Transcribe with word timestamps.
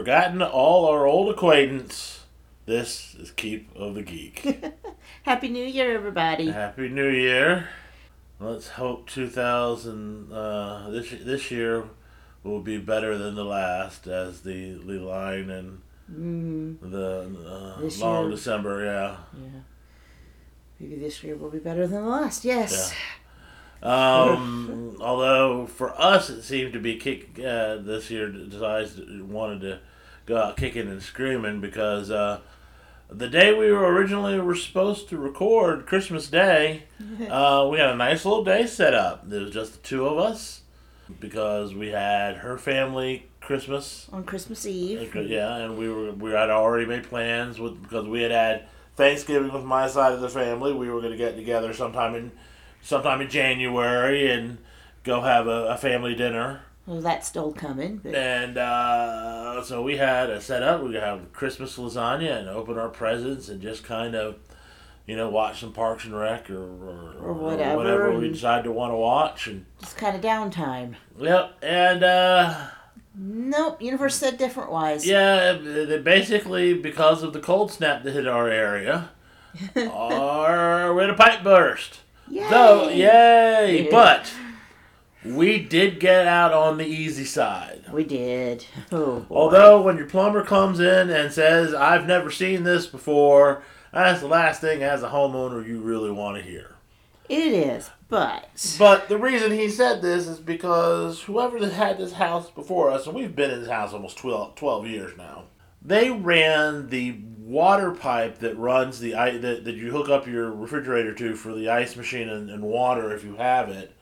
forgotten 0.00 0.40
all 0.40 0.86
our 0.86 1.06
old 1.06 1.28
acquaintance. 1.28 2.24
This 2.64 3.14
is 3.16 3.30
Keep 3.32 3.76
of 3.76 3.94
the 3.94 4.02
Geek. 4.02 4.58
Happy 5.24 5.48
New 5.50 5.66
Year, 5.66 5.94
everybody. 5.94 6.50
Happy 6.50 6.88
New 6.88 7.10
Year. 7.10 7.68
Let's 8.38 8.68
hope 8.68 9.10
2000 9.10 10.32
uh, 10.32 10.88
this 10.88 11.10
this 11.22 11.50
year 11.50 11.84
will 12.42 12.62
be 12.62 12.78
better 12.78 13.18
than 13.18 13.34
the 13.34 13.44
last, 13.44 14.06
as 14.06 14.40
the 14.40 14.72
the 14.72 15.00
line 15.00 15.50
and 15.50 15.82
Mm, 16.10 16.80
the 16.80 17.30
uh, 17.46 18.04
long 18.04 18.22
year. 18.22 18.30
December. 18.30 18.84
Yeah. 18.84 19.16
yeah. 19.38 19.60
Maybe 20.80 20.96
this 20.96 21.22
year 21.22 21.36
will 21.36 21.50
be 21.50 21.58
better 21.58 21.86
than 21.86 22.04
the 22.04 22.08
last. 22.08 22.42
Yes. 22.46 22.94
Um, 23.82 24.96
although 25.00 25.66
for 25.66 25.98
us 26.00 26.28
it 26.28 26.42
seemed 26.42 26.72
to 26.72 26.80
be 26.80 26.96
kick 26.96 27.38
uh, 27.38 27.76
this 27.76 28.10
year 28.10 28.28
decides 28.30 29.00
wanted 29.22 29.60
to 29.62 29.80
go 30.26 30.36
out 30.36 30.56
kicking 30.56 30.88
and 30.88 31.02
screaming 31.02 31.60
because 31.60 32.10
uh, 32.10 32.40
the 33.10 33.28
day 33.28 33.52
we 33.52 33.70
were 33.72 33.92
originally 33.92 34.38
were 34.38 34.54
supposed 34.54 35.08
to 35.08 35.18
record 35.18 35.86
Christmas 35.86 36.28
Day, 36.28 36.84
uh, 37.28 37.68
we 37.70 37.78
had 37.78 37.90
a 37.90 37.96
nice 37.96 38.24
little 38.24 38.44
day 38.44 38.66
set 38.66 38.94
up. 38.94 39.28
There 39.28 39.40
was 39.40 39.52
just 39.52 39.72
the 39.72 39.88
two 39.88 40.06
of 40.06 40.18
us 40.18 40.62
because 41.18 41.74
we 41.74 41.88
had 41.88 42.36
her 42.38 42.56
family 42.56 43.26
Christmas 43.40 44.08
On 44.12 44.22
Christmas 44.22 44.64
Eve. 44.64 45.14
yeah, 45.28 45.56
and 45.56 45.76
we 45.76 45.88
were 45.88 46.12
we 46.12 46.30
had 46.30 46.50
already 46.50 46.86
made 46.86 47.04
plans 47.04 47.58
with 47.58 47.82
because 47.82 48.06
we 48.06 48.22
had 48.22 48.30
had 48.30 48.68
Thanksgiving 48.94 49.52
with 49.52 49.64
my 49.64 49.88
side 49.88 50.12
of 50.12 50.20
the 50.20 50.28
family. 50.28 50.72
We 50.72 50.88
were 50.88 51.00
going 51.00 51.12
to 51.12 51.18
get 51.18 51.34
together 51.34 51.72
sometime 51.72 52.14
in 52.14 52.30
sometime 52.80 53.20
in 53.20 53.28
January 53.28 54.30
and 54.30 54.58
go 55.02 55.22
have 55.22 55.46
a, 55.48 55.68
a 55.68 55.76
family 55.76 56.14
dinner. 56.14 56.62
Well, 56.86 57.00
that's 57.00 57.28
still 57.28 57.52
coming. 57.52 57.98
But 57.98 58.14
And 58.14 58.58
uh, 58.58 59.62
so 59.62 59.82
we 59.82 59.96
had 59.96 60.30
a 60.30 60.40
set 60.40 60.62
up. 60.62 60.82
We 60.82 60.94
have 60.94 61.32
Christmas 61.32 61.76
lasagna 61.76 62.38
and 62.40 62.48
open 62.48 62.78
our 62.78 62.88
presents 62.88 63.48
and 63.48 63.60
just 63.60 63.84
kind 63.84 64.14
of, 64.14 64.36
you 65.06 65.16
know, 65.16 65.28
watch 65.28 65.60
some 65.60 65.72
Parks 65.72 66.04
and 66.04 66.18
Rec 66.18 66.50
or, 66.50 66.62
or, 66.62 67.14
Or 67.20 67.32
whatever, 67.32 67.76
whatever 67.76 68.18
we 68.18 68.28
decide 68.30 68.64
to 68.64 68.72
want 68.72 68.92
to 68.92 68.96
watch. 68.96 69.46
And 69.46 69.66
just 69.80 69.96
kind 69.96 70.16
of 70.16 70.22
downtime. 70.22 70.94
yep, 71.18 71.56
and 71.62 72.02
uh, 72.02 72.68
Nope. 73.14 73.82
Universe 73.82 74.16
said 74.16 74.38
different 74.38 74.70
wise. 74.72 75.06
Yeah, 75.06 75.54
basically 76.02 76.74
because 76.74 77.22
of 77.22 77.32
the 77.32 77.40
cold 77.40 77.70
snap 77.70 78.02
that 78.02 78.12
hit 78.12 78.26
our 78.26 78.48
area, 78.48 79.10
our 79.92 80.94
we 80.94 81.02
had 81.02 81.10
a 81.10 81.14
pipe 81.14 81.42
burst. 81.42 82.00
Yay! 82.28 82.48
So 82.48 82.88
yay! 82.88 83.84
Yeah. 83.84 83.90
But 83.90 84.32
we 85.24 85.58
did 85.58 86.00
get 86.00 86.26
out 86.26 86.52
on 86.52 86.78
the 86.78 86.86
easy 86.86 87.24
side. 87.24 87.84
We 87.92 88.04
did. 88.04 88.64
Oh. 88.90 89.26
Although 89.30 89.82
when 89.82 89.96
your 89.96 90.06
plumber 90.06 90.44
comes 90.44 90.80
in 90.80 91.10
and 91.10 91.32
says, 91.32 91.74
"I've 91.74 92.06
never 92.06 92.30
seen 92.30 92.64
this 92.64 92.86
before," 92.86 93.62
that's 93.92 94.20
the 94.20 94.28
last 94.28 94.60
thing 94.60 94.82
as 94.82 95.02
a 95.02 95.08
homeowner 95.08 95.66
you 95.66 95.80
really 95.80 96.10
want 96.10 96.36
to 96.36 96.42
hear. 96.42 96.76
it 97.28 97.52
is, 97.52 97.90
but 98.08 98.48
But 98.78 99.08
the 99.08 99.18
reason 99.18 99.52
he 99.52 99.68
said 99.68 100.02
this 100.02 100.26
is 100.26 100.38
because 100.38 101.22
whoever 101.22 101.64
had 101.68 101.98
this 101.98 102.14
house 102.14 102.50
before 102.50 102.90
us, 102.90 103.06
and 103.06 103.14
we've 103.14 103.36
been 103.36 103.50
in 103.50 103.60
this 103.60 103.70
house 103.70 103.92
almost 103.92 104.18
12, 104.18 104.56
12 104.56 104.86
years 104.86 105.16
now, 105.16 105.44
they 105.82 106.10
ran 106.10 106.88
the 106.88 107.20
water 107.38 107.92
pipe 107.92 108.38
that 108.38 108.56
runs 108.56 108.98
the 109.00 109.14
ice 109.14 109.40
that, 109.42 109.64
that 109.64 109.74
you 109.74 109.90
hook 109.90 110.08
up 110.08 110.26
your 110.26 110.50
refrigerator 110.50 111.14
to 111.14 111.34
for 111.36 111.54
the 111.54 111.68
ice 111.68 111.96
machine 111.96 112.28
and, 112.28 112.50
and 112.50 112.62
water 112.62 113.14
if 113.14 113.24
you 113.24 113.36
have 113.36 113.68
it. 113.68 113.92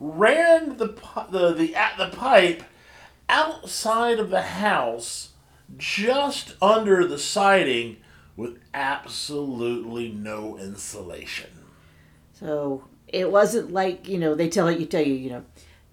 Ran 0.00 0.76
the 0.76 0.94
the 1.30 1.52
the 1.52 1.74
at 1.74 1.96
the 1.98 2.08
pipe 2.16 2.62
outside 3.28 4.18
of 4.18 4.30
the 4.30 4.42
house, 4.42 5.30
just 5.76 6.54
under 6.62 7.06
the 7.06 7.18
siding, 7.18 7.96
with 8.36 8.58
absolutely 8.72 10.10
no 10.10 10.56
insulation. 10.56 11.50
So 12.32 12.84
it 13.08 13.32
wasn't 13.32 13.72
like 13.72 14.08
you 14.08 14.18
know 14.18 14.34
they 14.34 14.48
tell 14.48 14.70
you 14.70 14.86
tell 14.86 15.02
you 15.02 15.14
you 15.14 15.30
know 15.30 15.44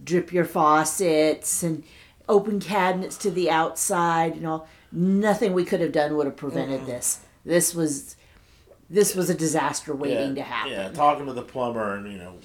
drip 0.04 0.32
your 0.32 0.46
faucets 0.46 1.64
and 1.64 1.84
open 2.28 2.60
cabinets 2.60 3.18
to 3.18 3.32
the 3.32 3.50
outside 3.50 4.36
and 4.36 4.46
all. 4.46 4.68
Nothing 4.92 5.54
we 5.54 5.66
could 5.66 5.82
have 5.82 5.92
done 5.92 6.16
would 6.16 6.26
have 6.26 6.38
prevented 6.38 6.86
this. 6.86 7.20
This 7.44 7.76
was 7.76 8.16
this 8.90 9.16
was 9.16 9.30
a 9.30 9.36
disaster 9.36 9.96
waiting 9.96 10.36
to 10.36 10.42
happen. 10.42 10.72
Yeah, 10.74 10.90
talking 10.90 11.26
to 11.26 11.34
the 11.34 11.42
plumber 11.42 11.96
and 11.96 12.12
you 12.12 12.18
know 12.18 12.36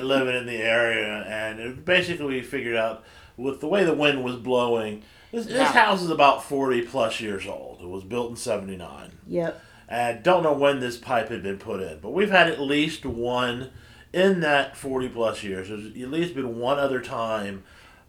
living 0.00 0.34
in 0.36 0.46
the 0.46 0.56
area, 0.56 1.24
and 1.28 1.60
it 1.60 1.84
basically 1.84 2.26
we 2.26 2.42
figured 2.42 2.76
out 2.76 3.04
with 3.36 3.60
the 3.60 3.68
way 3.68 3.84
the 3.84 3.94
wind 3.94 4.22
was 4.24 4.36
blowing. 4.36 5.02
This, 5.32 5.46
this 5.46 5.54
Yeah. 5.56 5.72
house 5.72 6.02
is 6.02 6.10
about 6.10 6.44
forty 6.44 6.82
plus 6.82 7.20
years 7.20 7.46
old. 7.46 7.80
It 7.82 7.88
was 7.88 8.04
built 8.04 8.30
in 8.30 8.36
seventy 8.36 8.76
nine. 8.76 9.12
Yep. 9.26 9.62
And 9.88 10.22
don't 10.24 10.42
know 10.42 10.52
when 10.52 10.80
this 10.80 10.96
pipe 10.96 11.28
had 11.28 11.42
been 11.44 11.58
put 11.58 11.80
in, 11.80 12.00
but 12.00 12.10
we've 12.10 12.30
had 12.30 12.48
at 12.48 12.60
least 12.60 13.06
one 13.06 13.70
in 14.12 14.40
that 14.40 14.76
40 14.76 15.10
plus 15.10 15.44
years. 15.44 15.68
There's 15.68 15.86
at 15.86 16.10
least 16.10 16.34
been 16.34 16.58
one 16.58 16.78
other 16.80 17.00
time 17.00 17.62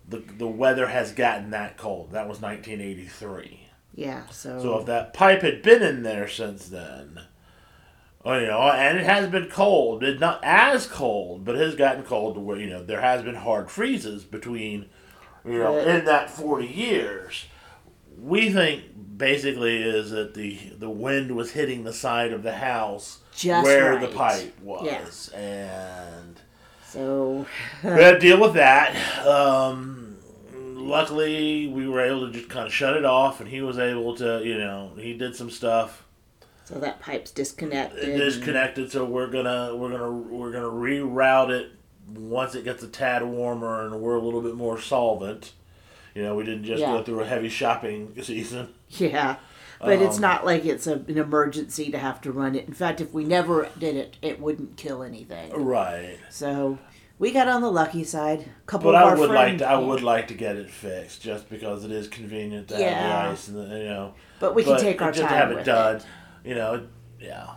the, 0.09 0.23
the 0.39 0.47
weather 0.47 0.88
has 0.88 1.11
gotten 1.11 1.51
that 1.51 1.78
cold. 1.78 2.13
That 2.13 2.28
was 2.28 2.41
1983. 2.41 3.67
Yeah. 3.94 4.25
So, 4.31 4.59
So 4.61 4.79
if 4.79 4.85
that 4.88 5.13
pipe 5.13 5.41
had 5.44 5.61
been 5.61 5.84
in 5.84 6.01
there 6.01 6.28
since 6.28 6.67
then, 6.67 7.22
well, 8.28 8.42
you 8.42 8.48
know, 8.48 8.60
and 8.60 8.98
it 8.98 9.06
has 9.06 9.30
been 9.30 9.48
cold, 9.48 10.04
it's 10.04 10.20
not 10.20 10.42
as 10.44 10.86
cold, 10.86 11.46
but 11.46 11.56
it 11.56 11.62
has 11.62 11.76
gotten 11.76 12.04
cold 12.04 12.36
to 12.36 12.42
where, 12.42 12.60
you 12.60 12.70
know, 12.70 12.84
there 12.84 13.00
has 13.00 13.24
been 13.24 13.36
hard 13.36 13.72
freezes 13.72 14.26
between, 14.26 14.90
you 15.46 15.60
know, 15.60 15.78
in 15.78 16.04
that 16.04 16.30
40 16.30 16.68
years. 16.68 17.46
We 18.20 18.50
think 18.50 18.84
basically 19.18 19.82
is 19.82 20.12
that 20.12 20.34
the 20.34 20.60
the 20.78 20.90
wind 20.90 21.38
was 21.38 21.52
hitting 21.52 21.86
the 21.86 21.94
side 21.94 22.34
of 22.34 22.44
the 22.44 22.52
house 22.52 23.20
Just 23.34 23.64
where 23.64 23.98
the 23.98 24.10
pipe 24.10 24.59
was. 24.59 24.86
And 25.30 26.38
so 26.86 27.46
we 27.84 27.90
had 27.92 28.16
to 28.16 28.20
deal 28.20 28.42
with 28.42 28.56
that. 28.56 29.26
Um, 29.26 30.18
luckily, 30.54 31.68
we 31.68 31.88
were 31.88 32.02
able 32.02 32.28
to 32.28 32.34
just 32.34 32.50
kind 32.50 32.68
of 32.68 32.74
shut 32.74 32.98
it 32.98 33.06
off, 33.06 33.40
and 33.40 33.48
he 33.48 33.62
was 33.62 33.80
able 33.80 34.18
to, 34.18 34.42
you 34.44 34.58
know, 34.58 34.92
he 34.98 35.14
did 35.14 35.34
some 35.34 35.50
stuff 35.50 36.04
so 36.67 36.79
that 36.79 37.00
pipe's 37.00 37.31
disconnected. 37.31 38.09
it 38.09 38.19
is 38.19 38.38
connected. 38.38 38.91
So 38.91 39.05
we're 39.05 39.28
gonna 39.28 39.73
we're 39.75 39.91
gonna 39.91 40.11
we're 40.11 40.51
gonna 40.51 40.67
reroute 40.67 41.50
it 41.50 41.72
once 42.13 42.55
it 42.55 42.63
gets 42.66 42.83
a 42.83 42.88
tad 42.88 43.23
warmer 43.23 43.85
and 43.85 44.01
we're 44.01 44.16
a 44.16 44.22
little 44.22 44.41
bit 44.41 44.55
more 44.55 44.79
solvent. 44.79 45.53
You 46.13 46.23
know, 46.23 46.35
we 46.35 46.44
didn't 46.44 46.66
just 46.66 46.81
Yeah. 46.81 46.91
go 46.91 47.03
through 47.03 47.22
a 47.22 47.25
heavy 47.25 47.47
shopping 47.50 48.13
season. 48.22 48.69
Yeah. 48.89 49.38
But 49.79 50.01
it's 50.01 50.16
Um, 50.16 50.22
not 50.23 50.45
like 50.45 50.66
it's 50.66 50.88
a, 50.88 50.94
an 50.95 51.17
emergency 51.17 51.91
to 51.91 52.00
have 52.00 52.19
to 52.22 52.31
run 52.31 52.55
it. 52.55 52.67
In 52.67 52.73
fact, 52.73 52.99
if 52.99 53.13
we 53.13 53.23
never 53.23 53.69
did 53.78 53.95
it, 53.95 54.17
it 54.23 54.41
wouldn't 54.41 54.75
kill 54.75 55.03
anything. 55.03 55.53
Right. 55.53 56.17
So 56.31 56.79
we 57.19 57.31
got 57.31 57.47
on 57.47 57.61
the 57.61 57.69
lucky 57.72 58.03
side. 58.03 58.41
A 58.41 58.66
couple 58.66 58.91
But 58.91 59.01
of 59.03 59.13
I 59.13 59.19
would 59.19 59.29
like 59.29 59.57
to 59.59 59.69
I 59.69 59.78
would 59.78 60.01
like 60.03 60.28
to 60.29 60.34
get 60.34 60.55
it 60.57 60.69
fixed 60.69 61.22
just 61.22 61.47
because 61.49 61.85
it 61.85 61.91
is 61.91 62.07
convenient 62.07 62.67
to 62.69 62.75
have 62.75 62.84
the 62.84 63.31
ice 63.31 63.47
and 63.47 63.57
the, 63.72 63.78
you 63.78 63.85
know. 63.85 64.13
but 64.39 64.53
we 64.55 64.63
can 64.63 64.79
take 64.79 65.01
our 65.01 65.11
just 65.11 65.22
time 65.22 65.29
to 65.29 65.35
have 65.38 65.51
it 65.51 65.63
done. 65.63 65.95
it. 65.97 66.05
You 66.47 66.56
know, 66.56 66.88
yeah. 67.19 67.47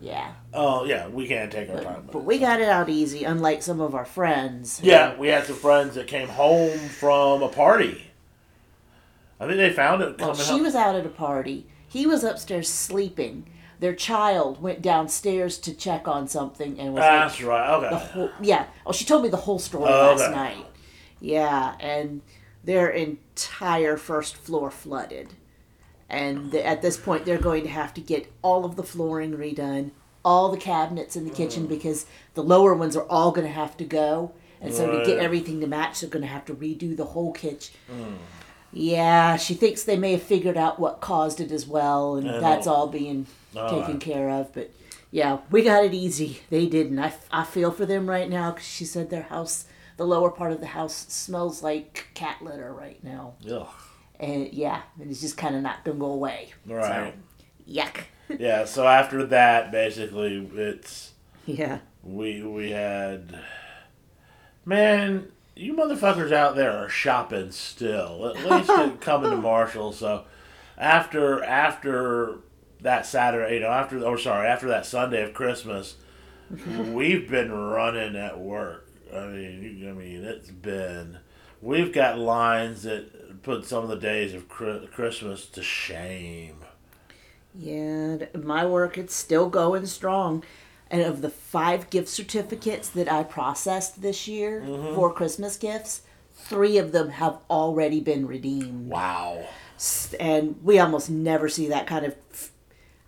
Yeah, 0.00 0.32
Oh 0.52 0.84
yeah, 0.84 1.06
we 1.06 1.28
can't 1.28 1.52
take 1.52 1.70
our 1.70 1.80
time. 1.80 2.08
but 2.10 2.24
we 2.24 2.38
got 2.40 2.60
it 2.60 2.68
out 2.68 2.88
easy, 2.88 3.22
unlike 3.22 3.62
some 3.62 3.80
of 3.80 3.94
our 3.94 4.04
friends. 4.04 4.80
Yeah, 4.82 5.16
we 5.16 5.28
had 5.28 5.46
some 5.46 5.54
friends 5.54 5.94
that 5.94 6.08
came 6.08 6.26
home 6.26 6.76
from 6.88 7.40
a 7.44 7.48
party. 7.48 8.08
I 9.38 9.46
think 9.46 9.58
they 9.58 9.70
found 9.72 10.02
it 10.02 10.18
Well, 10.20 10.34
she 10.34 10.54
home. 10.54 10.62
was 10.64 10.74
out 10.74 10.96
at 10.96 11.06
a 11.06 11.08
party. 11.08 11.68
He 11.86 12.04
was 12.04 12.24
upstairs 12.24 12.68
sleeping. 12.68 13.48
Their 13.78 13.94
child 13.94 14.60
went 14.60 14.82
downstairs 14.82 15.56
to 15.58 15.72
check 15.72 16.08
on 16.08 16.26
something 16.26 16.80
and 16.80 16.94
was 16.94 17.00
like, 17.02 17.10
That's 17.10 17.40
right. 17.42 17.80
the 17.80 17.86
Okay. 17.94 18.04
whole 18.06 18.30
yeah. 18.40 18.66
Oh, 18.84 18.90
she 18.92 19.04
told 19.04 19.22
me 19.22 19.28
the 19.28 19.36
whole 19.36 19.60
story 19.60 19.84
Oh, 19.92 20.14
last 20.16 20.22
okay. 20.22 20.34
night. 20.34 20.66
Yeah, 21.20 21.76
and 21.78 22.22
their 22.64 22.88
entire 22.90 23.96
first 23.96 24.36
floor 24.36 24.72
flooded, 24.72 25.34
and 26.12 26.52
th- 26.52 26.64
at 26.64 26.82
this 26.82 26.96
point 26.96 27.24
they're 27.24 27.38
going 27.38 27.62
to 27.64 27.68
have 27.70 27.92
to 27.94 28.00
get 28.00 28.30
all 28.42 28.64
of 28.64 28.76
the 28.76 28.82
flooring 28.84 29.32
redone, 29.36 29.90
all 30.24 30.50
the 30.50 30.56
cabinets 30.58 31.16
in 31.16 31.24
the 31.24 31.30
Mm. 31.30 31.36
kitchen 31.36 31.66
because 31.66 32.06
the 32.34 32.42
lower 32.44 32.74
ones 32.74 32.96
are 32.96 33.06
all 33.08 33.32
going 33.32 33.46
to 33.46 33.52
have 33.52 33.76
to 33.78 33.84
go, 33.84 34.32
and 34.60 34.72
so 34.72 34.90
to 35.00 35.04
get 35.04 35.18
everything 35.18 35.60
to 35.60 35.66
match, 35.66 36.00
they're 36.00 36.10
going 36.10 36.22
to 36.22 36.28
have 36.28 36.44
to 36.44 36.54
redo 36.54 36.96
the 36.96 37.06
whole 37.06 37.32
kitchen. 37.32 37.74
Mm. 37.90 38.16
Yeah, 38.72 39.36
she 39.36 39.54
thinks 39.54 39.82
they 39.82 39.96
may 39.98 40.12
have 40.12 40.22
figured 40.22 40.56
out 40.56 40.78
what 40.78 41.00
caused 41.00 41.40
it 41.40 41.50
as 41.52 41.66
well, 41.66 42.16
and 42.16 42.26
that's 42.42 42.66
all 42.66 42.86
being 42.86 43.26
taken 43.54 43.98
care 43.98 44.30
of. 44.30 44.52
But 44.54 44.70
yeah, 45.10 45.38
we 45.50 45.62
got 45.62 45.84
it 45.84 45.92
easy. 45.92 46.40
They 46.48 46.66
didn't. 46.66 46.98
I, 46.98 47.12
I 47.30 47.44
feel 47.44 47.70
for 47.70 47.84
them 47.84 48.08
right 48.08 48.30
now 48.30 48.52
because 48.52 48.66
she 48.66 48.86
said 48.86 49.10
their 49.10 49.24
house, 49.24 49.66
the 49.98 50.06
lower 50.06 50.30
part 50.30 50.52
of 50.52 50.60
the 50.60 50.68
house, 50.68 50.94
smells 51.08 51.62
like 51.62 52.06
cat 52.14 52.36
litter 52.40 52.72
right 52.72 53.02
now. 53.04 53.34
Ugh. 53.50 53.66
And 54.20 54.52
yeah, 54.52 54.82
and 55.00 55.10
it's 55.10 55.20
just 55.20 55.36
kind 55.36 55.56
of 55.56 55.62
not 55.62 55.84
to 55.84 55.92
go 55.92 56.06
away. 56.06 56.52
Right. 56.66 57.14
So, 57.66 57.72
yuck. 57.72 57.96
Yeah. 58.38 58.64
So 58.64 58.86
after 58.86 59.26
that, 59.26 59.70
basically, 59.72 60.48
it's 60.54 61.12
Yeah. 61.44 61.80
we 62.02 62.42
we 62.42 62.70
had 62.70 63.38
man 64.64 65.28
you 65.54 65.74
motherfuckers 65.74 66.32
out 66.32 66.56
there 66.56 66.72
are 66.72 66.88
shopping 66.88 67.50
still. 67.50 68.28
At 68.34 68.44
least 68.50 69.00
coming 69.00 69.30
to 69.30 69.36
Marshall. 69.36 69.92
So 69.92 70.24
after 70.78 71.44
after 71.44 72.38
that 72.80 73.04
Saturday, 73.06 73.54
you 73.54 73.60
know, 73.60 73.68
after 73.68 74.02
or 74.02 74.16
sorry, 74.18 74.48
after 74.48 74.68
that 74.68 74.86
Sunday 74.86 75.22
of 75.22 75.34
Christmas, 75.34 75.96
we've 76.66 77.28
been 77.30 77.52
running 77.52 78.16
at 78.16 78.38
work. 78.38 78.88
I 79.14 79.26
mean, 79.26 79.86
I 79.88 79.92
mean, 79.92 80.24
it's 80.24 80.50
been. 80.50 81.18
We've 81.60 81.92
got 81.92 82.18
lines 82.18 82.82
that 82.84 83.21
put 83.42 83.64
some 83.64 83.82
of 83.84 83.88
the 83.90 83.96
days 83.96 84.34
of 84.34 84.48
Christmas 84.48 85.46
to 85.46 85.62
shame. 85.62 86.56
Yeah, 87.54 88.18
my 88.34 88.64
work 88.64 88.96
it's 88.96 89.14
still 89.14 89.48
going 89.48 89.86
strong. 89.86 90.42
And 90.90 91.00
of 91.02 91.22
the 91.22 91.30
five 91.30 91.88
gift 91.88 92.08
certificates 92.08 92.88
that 92.90 93.10
I 93.10 93.22
processed 93.22 94.02
this 94.02 94.28
year 94.28 94.60
Mm-hmm. 94.60 94.94
for 94.94 95.12
Christmas 95.12 95.56
gifts, 95.56 96.02
three 96.34 96.76
of 96.76 96.92
them 96.92 97.08
have 97.10 97.38
already 97.48 98.00
been 98.00 98.26
redeemed. 98.26 98.90
Wow. 98.90 99.46
And 100.20 100.56
we 100.62 100.78
almost 100.78 101.08
never 101.10 101.48
see 101.48 101.68
that 101.68 101.86
kind 101.86 102.04
of 102.06 102.14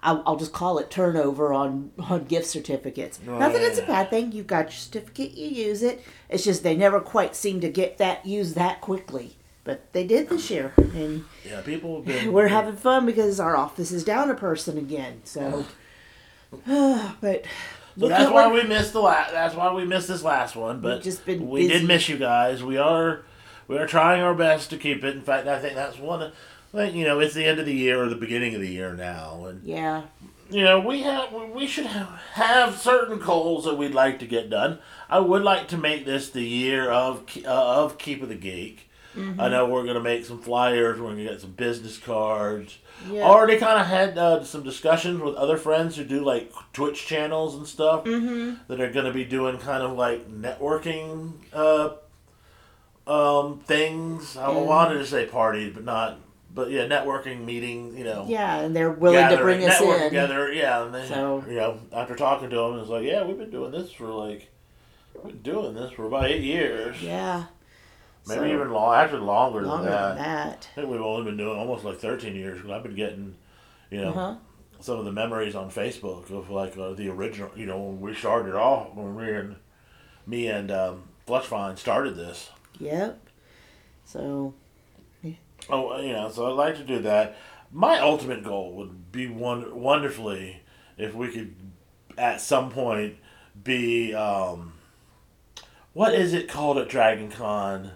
I'll, 0.06 0.22
I'll 0.26 0.36
just 0.36 0.52
call 0.52 0.78
it 0.78 0.90
turnover 0.90 1.52
on 1.54 1.92
on 1.98 2.24
gift 2.24 2.46
certificates. 2.46 3.20
Not 3.24 3.52
that 3.52 3.62
it's 3.62 3.78
a 3.78 3.86
bad 3.86 4.10
thing. 4.10 4.32
You've 4.32 4.46
got 4.46 4.64
your 4.66 4.72
certificate, 4.72 5.32
you 5.32 5.48
use 5.48 5.82
it. 5.82 6.02
It's 6.28 6.44
just 6.44 6.62
they 6.62 6.76
never 6.76 7.00
quite 7.00 7.34
seem 7.36 7.60
to 7.60 7.68
get 7.70 7.98
that 7.98 8.26
used 8.26 8.54
that 8.54 8.80
quickly. 8.80 9.36
But 9.64 9.92
they 9.94 10.06
did 10.06 10.28
this 10.28 10.50
year, 10.50 10.74
and 10.76 11.24
Yeah, 11.48 11.62
people 11.62 11.96
have 11.96 12.04
been. 12.04 12.32
we're 12.32 12.48
having 12.48 12.76
fun 12.76 13.06
because 13.06 13.40
our 13.40 13.56
office 13.56 13.92
is 13.92 14.04
down 14.04 14.30
a 14.30 14.34
person 14.34 14.76
again. 14.76 15.22
So, 15.24 15.64
but 16.66 17.44
look 17.96 18.10
that's 18.10 18.30
why 18.30 18.52
we 18.52 18.62
missed 18.64 18.92
the 18.92 19.00
last. 19.00 19.32
That's 19.32 19.54
why 19.54 19.72
we 19.72 19.84
missed 19.84 20.08
this 20.08 20.22
last 20.22 20.54
one. 20.54 20.80
But 20.80 21.02
just 21.02 21.24
been 21.24 21.48
we 21.48 21.66
did 21.66 21.86
miss 21.86 22.08
you 22.08 22.18
guys. 22.18 22.62
We 22.62 22.76
are 22.76 23.22
we 23.66 23.78
are 23.78 23.86
trying 23.86 24.20
our 24.22 24.34
best 24.34 24.68
to 24.70 24.76
keep 24.76 25.02
it. 25.02 25.16
In 25.16 25.22
fact, 25.22 25.48
I 25.48 25.58
think 25.58 25.74
that's 25.74 25.98
one. 25.98 26.22
of- 26.22 26.32
think 26.74 26.94
you 26.94 27.04
know 27.04 27.20
it's 27.20 27.34
the 27.34 27.44
end 27.44 27.60
of 27.60 27.66
the 27.66 27.74
year 27.74 28.02
or 28.02 28.08
the 28.08 28.16
beginning 28.16 28.54
of 28.54 28.60
the 28.60 28.68
year 28.68 28.94
now, 28.94 29.44
and 29.46 29.62
yeah, 29.64 30.02
you 30.50 30.62
know 30.64 30.80
we 30.80 31.02
have 31.02 31.32
we 31.54 31.66
should 31.66 31.86
have, 31.86 32.08
have 32.32 32.76
certain 32.78 33.18
goals 33.18 33.64
that 33.64 33.78
we'd 33.78 33.94
like 33.94 34.18
to 34.18 34.26
get 34.26 34.50
done. 34.50 34.78
I 35.08 35.20
would 35.20 35.42
like 35.42 35.68
to 35.68 35.76
make 35.78 36.04
this 36.04 36.28
the 36.30 36.42
year 36.42 36.90
of 36.90 37.24
uh, 37.46 37.48
of 37.84 37.96
Keep 37.98 38.22
of 38.22 38.28
the 38.28 38.34
Geek. 38.34 38.90
Mm-hmm. 39.16 39.40
I 39.40 39.48
know 39.48 39.66
we're 39.66 39.84
gonna 39.86 40.00
make 40.00 40.24
some 40.24 40.40
flyers. 40.40 40.98
We're 41.00 41.10
gonna 41.10 41.22
get 41.24 41.40
some 41.40 41.52
business 41.52 41.98
cards. 41.98 42.78
Yeah. 43.10 43.22
Already 43.22 43.58
kind 43.58 43.80
of 43.80 43.86
had 43.86 44.16
uh, 44.18 44.44
some 44.44 44.62
discussions 44.62 45.20
with 45.20 45.34
other 45.34 45.56
friends 45.56 45.96
who 45.96 46.04
do 46.04 46.24
like 46.24 46.52
Twitch 46.72 47.06
channels 47.06 47.54
and 47.54 47.66
stuff 47.66 48.04
Mm-hmm. 48.04 48.54
that 48.68 48.80
are 48.80 48.90
going 48.90 49.06
to 49.06 49.12
be 49.12 49.24
doing 49.24 49.58
kind 49.58 49.82
of 49.82 49.92
like 49.96 50.28
networking 50.30 51.32
uh, 51.52 51.90
um, 53.06 53.60
things. 53.60 54.36
I 54.36 54.50
And- 54.50 54.66
wanted 54.66 54.98
to 54.98 55.06
say 55.06 55.26
parties, 55.26 55.72
but 55.74 55.84
not. 55.84 56.18
But 56.54 56.70
yeah, 56.70 56.86
networking 56.86 57.44
meeting. 57.44 57.96
You 57.98 58.04
know, 58.04 58.26
yeah, 58.28 58.60
and 58.60 58.74
they're 58.76 58.90
willing 58.92 59.28
to 59.28 59.42
bring 59.42 59.64
us 59.64 59.80
in. 59.80 60.00
together. 60.02 60.52
Yeah, 60.52 60.84
and 60.84 60.94
then 60.94 61.08
So- 61.08 61.44
you 61.48 61.56
know, 61.56 61.78
after 61.92 62.14
talking 62.14 62.48
to 62.50 62.56
them, 62.56 62.78
it's 62.78 62.88
like, 62.88 63.04
yeah, 63.04 63.24
we've 63.24 63.38
been 63.38 63.50
doing 63.50 63.72
this 63.72 63.90
for 63.92 64.06
like, 64.06 64.48
we've 65.14 65.32
been 65.32 65.42
doing 65.42 65.74
this 65.74 65.90
for 65.92 66.06
about 66.06 66.26
eight 66.26 66.42
years, 66.42 67.02
Yeah, 67.02 67.46
maybe 68.26 68.40
So- 68.40 68.46
even 68.54 68.70
long, 68.72 68.94
actually 68.94 69.20
longer, 69.20 69.62
longer 69.62 69.84
than 69.84 69.92
that. 69.92 70.14
than 70.16 70.24
that. 70.24 70.68
I 70.72 70.74
think 70.80 70.88
we've 70.90 71.00
only 71.00 71.24
been 71.24 71.36
doing 71.36 71.58
almost 71.58 71.84
like 71.84 71.98
thirteen 71.98 72.34
years. 72.34 72.56
Because 72.58 72.70
I've 72.70 72.82
been 72.82 72.94
getting, 72.96 73.36
you 73.90 74.00
know, 74.00 74.08
Uh-huh. 74.10 74.34
some 74.80 74.98
of 74.98 75.04
the 75.04 75.12
memories 75.12 75.54
on 75.54 75.70
Facebook 75.70 76.30
of 76.30 76.50
like 76.50 76.76
uh, 76.76 76.92
the 76.94 77.08
original. 77.08 77.50
You 77.56 77.66
know, 77.66 77.78
when 77.78 78.00
we 78.00 78.14
started 78.14 78.54
off, 78.54 78.94
when 78.94 79.14
we 79.14 79.30
and 79.34 79.56
me 80.26 80.46
and 80.48 80.70
um, 80.70 81.04
Fletchfine 81.26 81.78
started 81.78 82.16
this. 82.16 82.50
Yep. 82.78 83.20
So 84.04 84.54
Oh, 85.70 85.98
you 85.98 86.12
know, 86.12 86.28
so 86.28 86.46
I'd 86.46 86.56
like 86.56 86.76
to 86.76 86.84
do 86.84 86.98
that. 87.00 87.36
My 87.72 87.98
ultimate 87.98 88.44
goal 88.44 88.72
would 88.74 89.10
be 89.10 89.26
one 89.28 89.74
wonderfully 89.80 90.60
if 90.98 91.14
we 91.14 91.28
could, 91.28 91.54
at 92.18 92.42
some 92.42 92.70
point, 92.70 93.16
be 93.62 94.12
um, 94.14 94.74
what 95.94 96.12
is 96.14 96.34
it 96.34 96.48
called 96.50 96.76
at 96.76 96.88
Dragon 96.90 97.30
Con? 97.30 97.92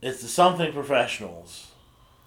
It's 0.00 0.22
the 0.22 0.28
something 0.28 0.72
professionals. 0.72 1.68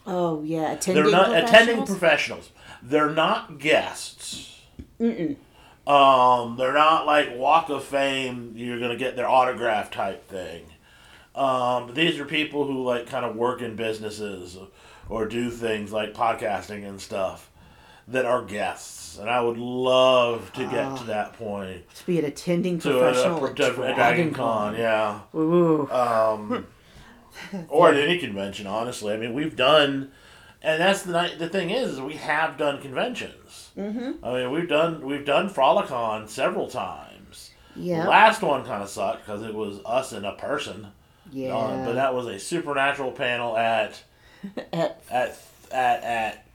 Oh 0.05 0.43
yeah, 0.43 0.73
attending 0.73 1.03
They're 1.03 1.11
not 1.11 1.29
attending 1.29 1.85
professionals? 1.85 1.89
professionals. 1.89 2.51
They're 2.83 3.09
not 3.11 3.59
guests. 3.59 4.61
Mm-mm. 4.99 5.37
Um, 5.87 6.57
they're 6.57 6.73
not 6.73 7.05
like 7.05 7.35
Walk 7.35 7.69
of 7.69 7.83
Fame. 7.83 8.53
You're 8.55 8.79
gonna 8.79 8.97
get 8.97 9.15
their 9.15 9.27
autograph 9.29 9.91
type 9.91 10.27
thing. 10.27 10.65
Um, 11.33 11.93
these 11.93 12.19
are 12.19 12.25
people 12.25 12.65
who 12.65 12.83
like 12.83 13.07
kind 13.07 13.25
of 13.25 13.35
work 13.35 13.61
in 13.61 13.75
businesses 13.75 14.57
or 15.07 15.25
do 15.25 15.49
things 15.49 15.91
like 15.91 16.13
podcasting 16.13 16.87
and 16.87 16.99
stuff 16.99 17.49
that 18.07 18.25
are 18.25 18.43
guests, 18.43 19.17
and 19.17 19.29
I 19.29 19.41
would 19.41 19.57
love 19.57 20.51
to 20.53 20.67
get 20.67 20.97
to 20.97 21.03
that 21.05 21.33
point 21.33 21.89
to 21.95 22.05
be 22.05 22.19
an 22.19 22.25
attending 22.25 22.79
to 22.79 22.97
a, 22.97 22.99
professional 22.99 23.45
a, 23.45 23.51
at 23.51 23.59
a, 23.59 23.91
a 23.91 23.95
Dragon 23.95 24.33
Con. 24.33 24.75
Yeah. 24.75 25.21
Ooh. 25.33 25.89
Um, 25.89 26.67
or 27.69 27.89
at 27.89 27.97
any 27.97 28.17
convention, 28.17 28.67
honestly. 28.67 29.13
I 29.13 29.17
mean, 29.17 29.33
we've 29.33 29.55
done, 29.55 30.11
and 30.61 30.81
that's 30.81 31.03
the 31.03 31.11
night. 31.13 31.39
The 31.39 31.49
thing 31.49 31.69
is, 31.69 31.91
is 31.93 32.01
we 32.01 32.13
have 32.15 32.57
done 32.57 32.81
conventions. 32.81 33.71
Mm-hmm. 33.77 34.23
I 34.25 34.33
mean, 34.33 34.51
we've 34.51 34.67
done 34.69 35.05
we've 35.05 35.25
done 35.25 35.49
Frolicon 35.49 36.27
several 36.27 36.67
times. 36.67 37.51
yeah. 37.75 38.07
Last 38.07 38.41
one 38.41 38.65
kind 38.65 38.83
of 38.83 38.89
sucked 38.89 39.25
because 39.25 39.43
it 39.43 39.53
was 39.53 39.79
us 39.85 40.11
and 40.11 40.25
a 40.25 40.33
person. 40.33 40.87
yeah. 41.31 41.51
on, 41.53 41.85
but 41.85 41.93
that 41.93 42.13
was 42.13 42.27
a 42.27 42.37
supernatural 42.39 43.11
panel 43.11 43.55
at 43.57 44.03
At- 44.73 45.01
at 45.09 45.37
at 45.71 46.03
at. 46.03 46.45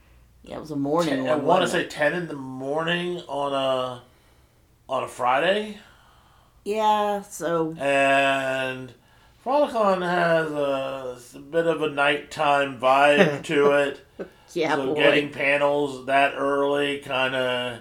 yeah, 0.44 0.56
it 0.56 0.60
was 0.60 0.70
a 0.72 0.76
morning. 0.76 1.24
Ten, 1.24 1.28
I 1.28 1.36
want 1.36 1.62
to 1.62 1.68
say 1.68 1.86
ten 1.86 2.12
in 2.12 2.28
the 2.28 2.34
morning 2.36 3.22
on 3.28 3.52
a 3.54 4.02
on 4.88 5.04
a 5.04 5.08
Friday. 5.08 5.78
Yeah. 6.64 7.22
So 7.22 7.74
and 7.78 8.92
Frolicon 9.46 10.02
has 10.02 10.50
a, 10.50 11.16
a 11.36 11.40
bit 11.40 11.68
of 11.68 11.80
a 11.80 11.88
nighttime 11.90 12.80
vibe 12.80 13.42
to 13.44 13.70
it. 13.70 14.00
yeah, 14.52 14.74
so 14.74 14.86
boy. 14.86 14.94
getting 14.96 15.30
panels 15.30 16.06
that 16.06 16.34
early, 16.36 16.98
kind 16.98 17.36
of, 17.36 17.78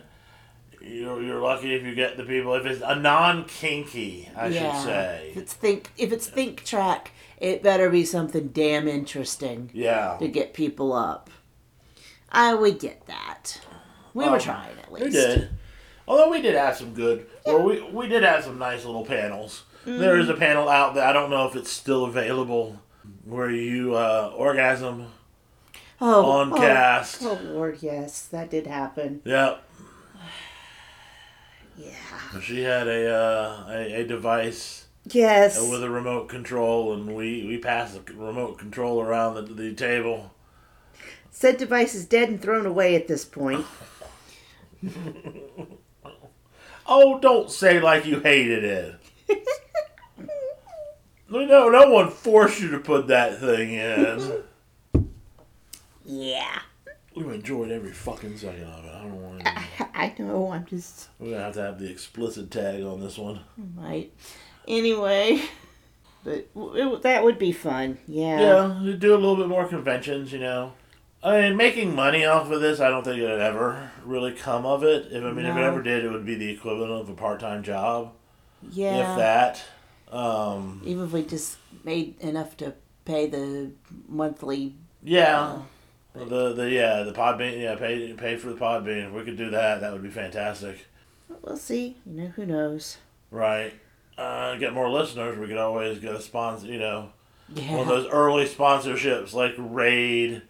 you're, 0.79 1.23
you're 1.23 1.41
lucky 1.41 1.73
if 1.73 1.83
you 1.83 1.95
get 1.95 2.17
the 2.17 2.23
people. 2.23 2.53
If 2.53 2.67
it's 2.67 2.83
a 2.85 2.95
non 2.95 3.45
kinky, 3.45 4.29
I 4.37 4.49
yeah. 4.49 4.77
should 4.79 4.85
say. 4.85 5.27
If 5.31 5.37
it's 5.37 5.53
think 5.53 5.89
if 5.97 6.11
it's 6.11 6.27
think 6.27 6.63
track, 6.63 7.13
it 7.39 7.63
better 7.63 7.89
be 7.89 8.05
something 8.05 8.49
damn 8.49 8.87
interesting 8.87 9.71
Yeah, 9.73 10.17
to 10.19 10.27
get 10.27 10.53
people 10.53 10.93
up. 10.93 11.31
I 12.31 12.53
would 12.53 12.77
get 12.79 13.07
that. 13.07 13.59
We 14.13 14.25
were 14.25 14.33
Um, 14.35 14.39
trying 14.39 14.77
at 14.77 14.91
least. 14.93 15.05
we 15.05 15.11
did. 15.11 15.49
Although 16.07 16.29
we 16.29 16.43
did 16.43 16.53
have 16.53 16.77
some 16.77 16.93
good, 16.93 17.25
or 17.43 17.63
we 17.63 17.81
we 17.81 18.07
did 18.07 18.21
have 18.21 18.43
some 18.43 18.59
nice 18.59 18.85
little 18.85 19.03
panels. 19.03 19.63
Mm-hmm. 19.85 19.99
There 19.99 20.17
is 20.19 20.29
a 20.29 20.33
panel 20.33 20.67
out 20.67 20.95
there. 20.95 21.05
I 21.05 21.13
don't 21.13 21.29
know 21.29 21.47
if 21.47 21.55
it's 21.55 21.71
still 21.71 22.05
available, 22.05 22.81
where 23.23 23.51
you 23.51 23.95
uh, 23.95 24.33
orgasm 24.35 25.11
Oh, 26.01 26.25
on 26.25 26.53
oh, 26.53 26.55
cast. 26.57 27.23
Oh 27.23 27.39
Lord, 27.43 27.77
yes, 27.81 28.23
that 28.27 28.49
did 28.49 28.67
happen. 28.67 29.21
Yep. 29.25 29.63
Yeah. 31.77 32.39
She 32.41 32.63
had 32.63 32.87
a 32.87 33.13
uh, 33.13 33.65
a, 33.69 34.01
a 34.01 34.07
device 34.07 34.85
Yes. 35.11 35.59
with 35.69 35.83
a 35.83 35.89
remote 35.89 36.29
control, 36.29 36.93
and 36.93 37.13
we, 37.13 37.45
we 37.45 37.57
passed 37.57 38.05
the 38.05 38.13
remote 38.13 38.57
control 38.57 39.01
around 39.01 39.35
the, 39.35 39.41
the 39.41 39.73
table. 39.73 40.31
Said 41.31 41.57
device 41.57 41.93
is 41.93 42.05
dead 42.05 42.29
and 42.29 42.41
thrown 42.41 42.65
away 42.65 42.95
at 42.95 43.07
this 43.09 43.25
point. 43.25 43.65
Oh, 46.87 47.19
don't 47.19 47.49
say 47.49 47.79
like 47.79 48.05
you 48.05 48.19
hated 48.19 48.63
it. 48.63 48.95
No, 51.29 51.69
no 51.69 51.89
one 51.89 52.09
forced 52.09 52.61
you 52.61 52.71
to 52.71 52.79
put 52.79 53.07
that 53.07 53.39
thing 53.39 53.73
in. 53.73 54.43
Yeah. 56.05 56.59
We 57.15 57.23
enjoyed 57.23 57.71
every 57.71 57.93
fucking 57.93 58.37
second 58.37 58.63
of 58.65 58.85
it. 58.85 58.91
I 58.93 59.01
don't 59.03 59.21
want. 59.21 59.45
To, 59.45 59.89
I 59.97 60.13
know. 60.19 60.51
I'm 60.51 60.65
just 60.65 61.07
we're 61.19 61.31
gonna 61.31 61.43
have 61.43 61.53
to 61.53 61.61
have 61.61 61.79
the 61.79 61.89
explicit 61.89 62.51
tag 62.51 62.83
on 62.83 62.99
this 62.99 63.17
one. 63.17 63.39
might. 63.75 64.11
Anyway, 64.67 65.41
but 66.23 66.49
it, 66.55 67.01
that 67.03 67.23
would 67.23 67.39
be 67.39 67.51
fun. 67.53 67.99
Yeah. 68.07 68.39
Yeah, 68.39 68.81
you 68.81 68.95
do 68.95 69.13
a 69.13 69.17
little 69.17 69.37
bit 69.37 69.47
more 69.47 69.65
conventions, 69.67 70.33
you 70.33 70.39
know. 70.39 70.73
I 71.23 71.41
mean, 71.41 71.55
making 71.57 71.95
money 71.95 72.25
off 72.25 72.51
of 72.51 72.61
this, 72.61 72.79
I 72.79 72.89
don't 72.89 73.03
think 73.03 73.17
it 73.17 73.23
would 73.23 73.39
ever 73.41 73.91
really 74.03 74.33
come 74.33 74.65
of 74.65 74.83
it. 74.83 75.07
If 75.11 75.23
I 75.23 75.31
mean, 75.31 75.45
if 75.45 75.55
it 75.55 75.63
ever 75.63 75.81
did, 75.81 76.03
it 76.03 76.11
would 76.11 76.25
be 76.25 76.35
the 76.35 76.49
equivalent 76.49 76.91
of 76.91 77.09
a 77.09 77.13
part-time 77.13 77.63
job, 77.63 78.11
Yeah. 78.71 79.11
if 79.13 79.17
that. 79.17 79.63
Um, 80.11 80.81
Even 80.85 81.05
if 81.05 81.11
we 81.11 81.23
just 81.23 81.57
made 81.83 82.19
enough 82.19 82.55
to 82.57 82.73
pay 83.05 83.27
the 83.27 83.71
monthly. 84.07 84.75
yeah, 85.03 85.59
but- 86.13 86.29
the 86.29 86.53
the 86.53 86.69
yeah 86.69 87.03
the 87.03 87.11
Podbean 87.11 87.61
yeah 87.61 87.75
pay 87.75 88.13
pay 88.13 88.37
for 88.37 88.47
the 88.49 88.55
Podbean. 88.55 89.07
If 89.07 89.13
we 89.13 89.23
could 89.23 89.37
do 89.37 89.49
that, 89.51 89.81
that 89.81 89.91
would 89.93 90.03
be 90.03 90.09
fantastic, 90.09 90.85
We'll 91.41 91.57
see. 91.57 91.97
You 92.05 92.13
know, 92.21 92.27
who 92.27 92.45
knows? 92.45 92.97
right? 93.31 93.73
uh, 94.17 94.55
get 94.55 94.71
more 94.73 94.89
listeners, 94.89 95.37
we 95.37 95.45
could 95.47 95.57
always 95.57 95.99
get 95.99 96.15
a 96.15 96.21
sponsor. 96.21 96.67
You 96.67 96.79
know, 96.79 97.09
Yeah. 97.53 97.71
one 97.73 97.81
of 97.81 97.87
those 97.87 98.07
early 98.07 98.45
sponsorships 98.45 99.33
like 99.33 99.53
Raid, 99.57 100.41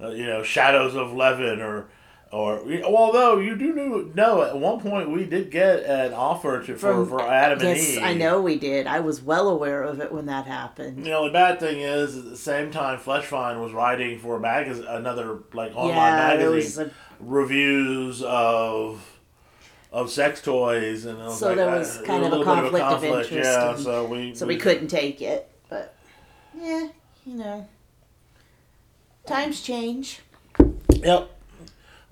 uh, 0.00 0.08
you 0.08 0.26
know, 0.26 0.42
Shadows 0.42 0.96
of 0.96 1.12
Levin, 1.12 1.60
or 1.60 1.86
or 2.32 2.62
although 2.82 3.38
you 3.38 3.54
do 3.56 4.10
know, 4.14 4.42
at 4.42 4.58
one 4.58 4.80
point 4.80 5.10
we 5.10 5.26
did 5.26 5.50
get 5.50 5.84
an 5.84 6.14
offer 6.14 6.62
to 6.62 6.74
for, 6.74 6.78
From- 6.78 7.08
for 7.08 7.20
Adam 7.20 7.60
and 7.60 7.76
Eve. 7.76 7.94
yes, 7.94 8.02
I 8.02 8.14
know 8.14 8.40
we 8.40 8.58
did. 8.58 8.86
I 8.86 9.00
was 9.00 9.20
well 9.20 9.48
aware 9.48 9.82
of 9.82 10.00
it 10.00 10.10
when 10.10 10.24
that 10.26 10.46
happened. 10.46 11.04
The 11.04 11.12
only 11.12 11.30
bad 11.30 11.60
thing 11.60 11.80
is, 11.80 12.16
at 12.16 12.24
the 12.24 12.36
same 12.38 12.70
time, 12.70 12.98
Fleshfine 12.98 13.62
was 13.62 13.72
writing 13.72 14.18
for 14.18 14.36
a 14.36 14.40
magazine, 14.40 14.86
another 14.86 15.40
like 15.52 15.76
online 15.76 15.90
yeah, 15.90 16.36
magazine, 16.46 16.86
a, 16.86 16.90
reviews 17.20 18.22
of 18.22 19.06
of 19.92 20.10
sex 20.10 20.40
toys, 20.40 21.04
and 21.04 21.30
So 21.32 21.48
like, 21.48 21.56
there 21.56 21.68
uh, 21.68 21.78
was 21.80 21.98
a 21.98 22.02
kind 22.02 22.24
of 22.24 22.32
a 22.32 22.36
little 22.38 22.70
bit 22.70 22.80
conflict 22.80 22.86
of 22.86 23.04
interest 23.04 23.30
Yeah, 23.32 23.76
so 23.76 24.06
we 24.06 24.34
so 24.34 24.46
we 24.46 24.56
couldn't 24.56 24.88
take 24.88 25.20
it. 25.20 25.50
But 25.68 25.94
yeah, 26.58 26.88
you 27.26 27.34
know, 27.34 27.68
times 29.26 29.60
change. 29.60 30.20
Yep, 30.94 31.30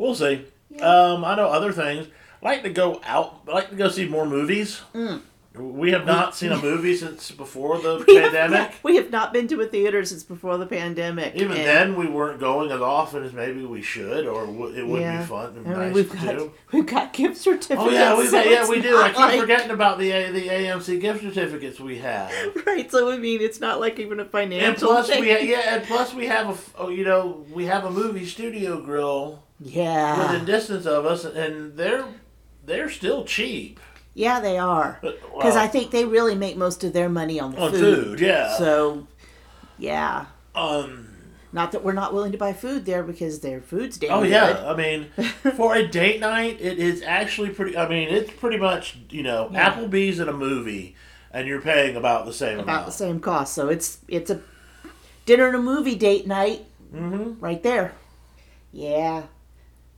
we'll 0.00 0.14
see. 0.14 0.44
Yeah. 0.70 0.84
Um, 0.86 1.24
I 1.24 1.34
know 1.36 1.48
other 1.48 1.72
things. 1.72 2.06
I 2.42 2.46
like 2.46 2.62
to 2.62 2.70
go 2.70 3.00
out. 3.04 3.40
I 3.48 3.52
like 3.52 3.70
to 3.70 3.76
go 3.76 3.88
see 3.88 4.06
more 4.08 4.26
movies. 4.26 4.80
Mm. 4.94 5.20
We 5.52 5.90
have 5.90 6.06
not 6.06 6.36
seen 6.36 6.52
a 6.52 6.56
movie 6.62 6.96
since 6.96 7.32
before 7.32 7.78
the 7.80 8.04
We 8.08 8.20
pandemic. 8.20 8.50
not- 8.60 8.74
we 8.84 8.94
have 8.96 9.10
not 9.10 9.32
been 9.32 9.48
to 9.48 9.60
a 9.60 9.66
theater 9.66 10.04
since 10.04 10.22
before 10.22 10.56
the 10.58 10.64
pandemic. 10.64 11.34
Even 11.34 11.56
and- 11.56 11.66
then, 11.66 11.96
we 11.96 12.06
weren't 12.06 12.38
going 12.38 12.70
as 12.70 12.80
often 12.80 13.24
as 13.24 13.32
maybe 13.32 13.64
we 13.64 13.82
should, 13.82 14.26
or 14.26 14.46
w- 14.46 14.72
it 14.74 14.86
would 14.86 15.00
yeah. 15.02 15.18
be 15.20 15.26
fun 15.26 15.56
and 15.56 15.66
I 15.66 15.70
mean, 15.70 15.78
nice 15.80 15.94
we've 15.94 16.10
to 16.12 16.16
got 16.16 16.38
do. 16.38 16.52
we've 16.72 16.86
got 16.86 17.12
gift 17.12 17.36
certificates. 17.36 17.80
Oh 17.84 17.90
yeah, 17.90 18.16
we 18.16 18.28
so 18.28 18.40
yeah 18.40 18.68
we 18.68 18.80
do. 18.80 18.96
I 18.96 19.08
keep 19.08 19.18
like- 19.18 19.40
forgetting 19.40 19.70
about 19.72 19.98
the 19.98 20.10
the 20.30 20.46
AMC 20.48 21.00
gift 21.00 21.22
certificates 21.24 21.80
we 21.80 21.98
have. 21.98 22.32
Right, 22.64 22.88
so 22.90 23.10
I 23.10 23.18
mean, 23.18 23.40
it's 23.42 23.58
not 23.60 23.80
like 23.80 23.98
even 23.98 24.20
a 24.20 24.24
financial. 24.24 24.68
And 24.68 24.76
plus 24.78 25.08
thing. 25.08 25.20
we 25.20 25.30
ha- 25.32 25.38
yeah, 25.42 25.74
and 25.74 25.84
plus 25.84 26.14
we 26.14 26.26
have 26.28 26.46
a 26.46 26.52
f- 26.52 26.74
oh, 26.78 26.88
you 26.90 27.04
know 27.04 27.44
we 27.52 27.64
have 27.66 27.84
a 27.84 27.90
movie 27.90 28.24
studio 28.24 28.80
grill 28.80 29.42
yeah, 29.60 30.32
within 30.32 30.44
distance 30.46 30.86
of 30.86 31.04
us, 31.06 31.24
and 31.24 31.76
they're 31.76 32.04
they're 32.64 32.90
still 32.90 33.24
cheap. 33.24 33.78
yeah, 34.14 34.40
they 34.40 34.58
are. 34.58 34.98
Because 35.02 35.56
I 35.56 35.66
think 35.66 35.90
they 35.90 36.04
really 36.04 36.34
make 36.34 36.56
most 36.56 36.82
of 36.84 36.92
their 36.92 37.08
money 37.08 37.38
on 37.40 37.52
the 37.52 37.58
on 37.60 37.70
food. 37.72 38.04
food, 38.04 38.20
yeah. 38.20 38.56
So, 38.56 39.06
yeah. 39.78 40.26
um. 40.54 41.06
Not 41.52 41.72
that 41.72 41.82
we're 41.82 41.94
not 41.94 42.14
willing 42.14 42.30
to 42.30 42.38
buy 42.38 42.52
food 42.52 42.84
there 42.86 43.02
because 43.02 43.40
their 43.40 43.60
food's 43.60 43.98
damn 43.98 44.12
Oh 44.12 44.22
good. 44.22 44.30
yeah, 44.30 44.70
I 44.70 44.76
mean, 44.76 45.06
for 45.56 45.74
a 45.74 45.84
date 45.84 46.20
night, 46.20 46.60
it 46.60 46.78
is 46.78 47.02
actually 47.02 47.48
pretty. 47.50 47.76
I 47.76 47.88
mean, 47.88 48.08
it's 48.08 48.30
pretty 48.30 48.56
much 48.56 48.96
you 49.10 49.24
know 49.24 49.48
Yeah. 49.52 49.72
Applebee's 49.74 50.20
and 50.20 50.30
a 50.30 50.32
movie, 50.32 50.94
and 51.32 51.48
you're 51.48 51.60
paying 51.60 51.96
about 51.96 52.24
the 52.24 52.32
same 52.32 52.60
About 52.60 52.86
the 52.86 52.92
same 52.92 53.18
cost. 53.18 53.52
So 53.52 53.68
it's 53.68 53.98
it's 54.06 54.30
a 54.30 54.40
dinner 55.26 55.48
and 55.48 55.56
a 55.56 55.60
movie 55.60 55.96
date 55.96 56.24
night 56.26 56.66
Mm-hmm. 56.94 57.40
right 57.40 57.60
there. 57.64 57.94
Yeah. 58.72 59.24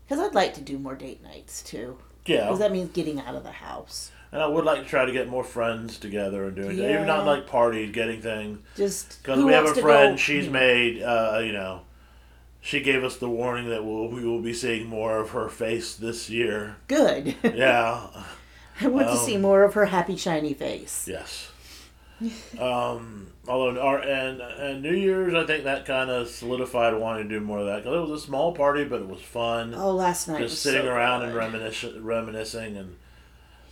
Because 0.08 0.24
I'd 0.24 0.34
like 0.34 0.54
to 0.54 0.60
do 0.60 0.78
more 0.78 0.94
date 0.94 1.22
nights 1.22 1.62
too. 1.62 1.98
Yeah, 2.26 2.44
Because 2.44 2.58
that 2.60 2.72
means 2.72 2.90
getting 2.92 3.20
out 3.20 3.34
of 3.34 3.42
the 3.42 3.50
house. 3.52 4.10
and 4.30 4.40
I 4.42 4.46
would 4.46 4.64
like 4.64 4.82
to 4.82 4.88
try 4.88 5.04
to 5.04 5.12
get 5.12 5.28
more 5.28 5.42
friends 5.44 5.98
together 5.98 6.44
and 6.46 6.54
doing 6.56 6.76
that. 6.76 6.90
Even 6.90 7.06
not 7.06 7.26
like 7.26 7.46
parties, 7.46 7.90
getting 7.92 8.20
things. 8.22 8.58
Just 8.76 9.22
Because 9.22 9.42
we 9.44 9.52
have 9.52 9.64
a 9.66 9.74
friend, 9.74 10.12
go- 10.14 10.16
she's 10.16 10.48
made, 10.48 11.02
uh, 11.02 11.40
you 11.44 11.52
know, 11.52 11.82
she 12.60 12.80
gave 12.80 13.02
us 13.02 13.16
the 13.16 13.28
warning 13.28 13.68
that 13.70 13.84
we'll, 13.84 14.06
we 14.08 14.24
will 14.24 14.40
be 14.40 14.54
seeing 14.54 14.86
more 14.86 15.18
of 15.18 15.30
her 15.30 15.48
face 15.48 15.96
this 15.96 16.30
year. 16.30 16.76
good. 16.86 17.34
Yeah, 17.42 18.06
I 18.80 18.86
want 18.86 19.06
to 19.08 19.12
Um, 19.14 19.18
see 19.18 19.36
more 19.36 19.64
of 19.64 19.74
her 19.74 19.86
happy 19.86 20.16
shiny 20.16 20.54
face. 20.54 21.06
yes. 21.08 21.50
Um, 22.60 23.31
although, 23.48 23.80
our, 23.80 23.98
and, 24.00 24.40
and 24.40 24.82
New 24.82 24.94
Year's, 24.94 25.34
I 25.34 25.44
think 25.46 25.64
that 25.64 25.84
kind 25.84 26.10
of 26.10 26.28
solidified 26.28 26.94
wanting 26.94 27.28
to 27.28 27.38
do 27.38 27.44
more 27.44 27.58
of 27.60 27.66
that. 27.66 27.82
Because 27.84 27.96
it 27.96 28.10
was 28.12 28.22
a 28.22 28.24
small 28.24 28.52
party, 28.52 28.84
but 28.84 29.00
it 29.00 29.08
was 29.08 29.20
fun. 29.20 29.74
Oh, 29.74 29.92
last 29.92 30.28
night 30.28 30.40
was 30.40 30.52
Just 30.52 30.62
sitting 30.62 30.82
so 30.82 30.88
around 30.88 31.22
and 31.22 31.32
good. 31.32 31.38
reminiscing, 31.38 32.02
reminiscing 32.04 32.76
and 32.76 32.96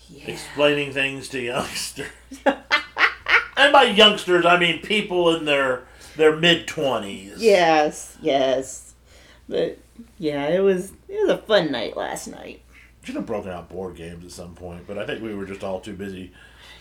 Yeah. 0.09 0.27
explaining 0.33 0.93
things 0.93 1.29
to 1.31 1.41
youngsters. 1.41 2.07
and 2.47 3.73
by 3.73 3.85
youngsters, 3.85 4.45
I 4.45 4.59
mean 4.59 4.81
people 4.83 5.35
in 5.37 5.45
their 5.45 5.85
their 6.17 6.35
mid 6.35 6.67
twenties. 6.67 7.35
Yes, 7.39 8.17
yes. 8.21 8.95
But 9.49 9.79
yeah, 10.19 10.49
it 10.49 10.61
was 10.61 10.93
it 11.09 11.21
was 11.27 11.31
a 11.31 11.39
fun 11.39 11.71
night 11.71 11.97
last 11.97 12.27
night. 12.29 12.63
Should 13.03 13.15
have 13.15 13.27
broken 13.27 13.51
out 13.51 13.69
board 13.71 13.97
games 13.97 14.25
at 14.25 14.31
some 14.33 14.55
point, 14.55 14.85
but 14.87 14.99
I 14.99 15.07
think 15.07 15.23
we 15.23 15.35
were 15.35 15.47
just 15.47 15.65
all 15.65 15.81
too 15.81 15.95
busy 15.95 16.33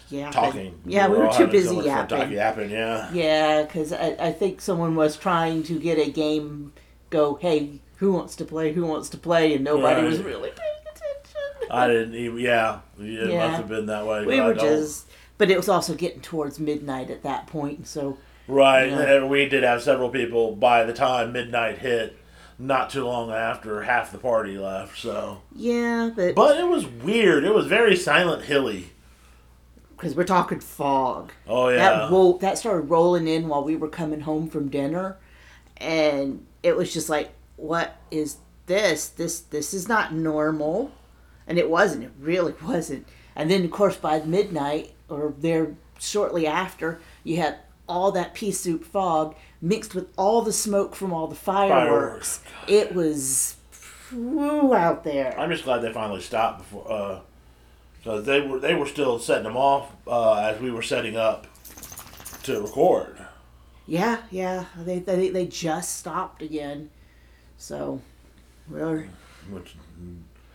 Yeah. 0.10 0.32
talking. 0.32 0.80
Yeah, 0.86 1.08
we 1.08 1.18
were 1.18 1.28
all 1.28 1.34
too 1.38 1.48
busy 1.48 1.68
so 1.76 1.84
yapping. 1.84 2.18
talking- 2.18 2.34
yapping, 2.34 2.70
yeah. 2.72 3.12
Yeah, 3.14 3.64
because 3.64 3.94
I, 3.94 4.16
I 4.20 4.32
think 4.32 4.62
someone 4.62 4.96
was 4.96 5.16
trying 5.18 5.64
to 5.64 5.80
get 5.80 5.98
a 6.00 6.10
game 6.10 6.74
go, 7.10 7.36
hey, 7.36 7.80
who 7.98 8.14
wants 8.14 8.36
to 8.38 8.46
play? 8.46 8.72
Who 8.74 8.86
wants 8.86 9.10
to 9.10 9.18
play? 9.18 9.54
And 9.56 9.64
nobody 9.64 10.06
was 10.06 10.20
really 10.22 10.50
paying 10.52 10.82
attention. 10.84 11.72
I 11.72 11.88
didn't 11.88 12.16
even. 12.16 12.40
Yeah, 12.40 12.80
it 13.00 13.30
Yeah. 13.30 13.48
must 13.48 13.58
have 13.60 13.68
been 13.70 13.86
that 13.88 14.06
way. 14.08 14.26
we 14.26 14.40
were 14.42 14.54
just, 14.54 15.08
but 15.38 15.52
it 15.52 15.58
was 15.58 15.70
also 15.70 15.94
getting 15.94 16.22
towards 16.22 16.60
midnight 16.60 17.10
at 17.12 17.24
that 17.24 17.48
point, 17.48 17.88
so 17.88 18.18
right. 18.48 18.90
Yeah. 18.90 19.00
And 19.18 19.30
we 19.30 19.48
did 19.48 19.64
have 19.64 19.84
several 19.84 20.10
people 20.10 20.56
by 20.56 20.84
the 20.86 20.94
time 20.94 21.32
midnight 21.34 21.78
hit. 21.80 22.16
Not 22.62 22.90
too 22.90 23.06
long 23.06 23.32
after 23.32 23.84
half 23.84 24.12
the 24.12 24.18
party 24.18 24.58
left, 24.58 24.98
so. 24.98 25.42
yeah, 25.56 26.10
but 26.14 26.36
But 26.36 26.58
it 26.60 26.68
was 26.68 26.86
weird. 26.86 27.46
It 27.46 27.54
was 27.54 27.68
very 27.68 27.96
Silent 27.96 28.44
Hilly. 28.44 28.90
Because 30.00 30.16
we're 30.16 30.24
talking 30.24 30.62
fog. 30.62 31.34
Oh 31.46 31.68
yeah. 31.68 31.78
That 31.78 32.12
roll 32.12 32.38
that 32.38 32.58
started 32.58 32.90
rolling 32.90 33.28
in 33.28 33.50
while 33.50 33.64
we 33.64 33.76
were 33.76 33.90
coming 33.90 34.22
home 34.22 34.50
from 34.50 34.70
dinner, 34.70 35.18
and 35.78 36.46
it 36.64 36.78
was 36.78 36.94
just 36.94 37.10
like, 37.10 37.32
what 37.58 37.98
is 38.10 38.38
this? 38.66 39.10
This 39.10 39.42
this 39.42 39.74
is 39.74 39.90
not 39.90 40.14
normal, 40.14 40.92
and 41.46 41.58
it 41.58 41.70
wasn't. 41.70 42.06
It 42.06 42.12
really 42.20 42.54
wasn't. 42.64 43.08
And 43.36 43.52
then 43.52 43.66
of 43.66 43.72
course 43.72 43.98
by 43.98 44.22
midnight 44.22 44.94
or 45.10 45.34
there 45.38 45.76
shortly 46.00 46.48
after, 46.48 47.02
you 47.24 47.38
had 47.38 47.58
all 47.88 48.12
that 48.14 48.34
pea 48.34 48.52
soup 48.52 48.86
fog 48.86 49.36
mixed 49.62 49.96
with 49.96 50.08
all 50.18 50.42
the 50.42 50.54
smoke 50.54 50.96
from 50.96 51.12
all 51.12 51.28
the 51.28 51.36
fireworks. 51.36 52.38
Fireworks. 52.38 52.42
It 52.68 52.96
was 52.96 53.56
woo 54.14 54.74
out 54.74 55.04
there. 55.04 55.38
I'm 55.38 55.52
just 55.52 55.66
glad 55.66 55.80
they 55.80 55.92
finally 55.92 56.22
stopped 56.22 56.60
before, 56.60 56.90
uh, 56.90 57.20
because 58.00 58.26
they 58.26 58.42
were 58.42 58.60
they 58.60 58.74
were 58.76 58.86
still 58.88 59.20
setting 59.20 59.44
them 59.44 59.58
off 59.58 59.92
uh, 60.08 60.36
as 60.36 60.60
we 60.60 60.72
were 60.72 60.82
setting 60.82 61.16
up 61.16 61.48
to 62.44 62.62
record. 62.62 63.18
Yeah, 63.86 64.22
yeah. 64.32 64.66
They 64.78 65.00
they 65.00 65.30
they 65.30 65.48
just 65.48 65.98
stopped 65.98 66.42
again. 66.42 66.90
So, 67.58 68.02
we're 68.70 69.08
Which, 69.50 69.76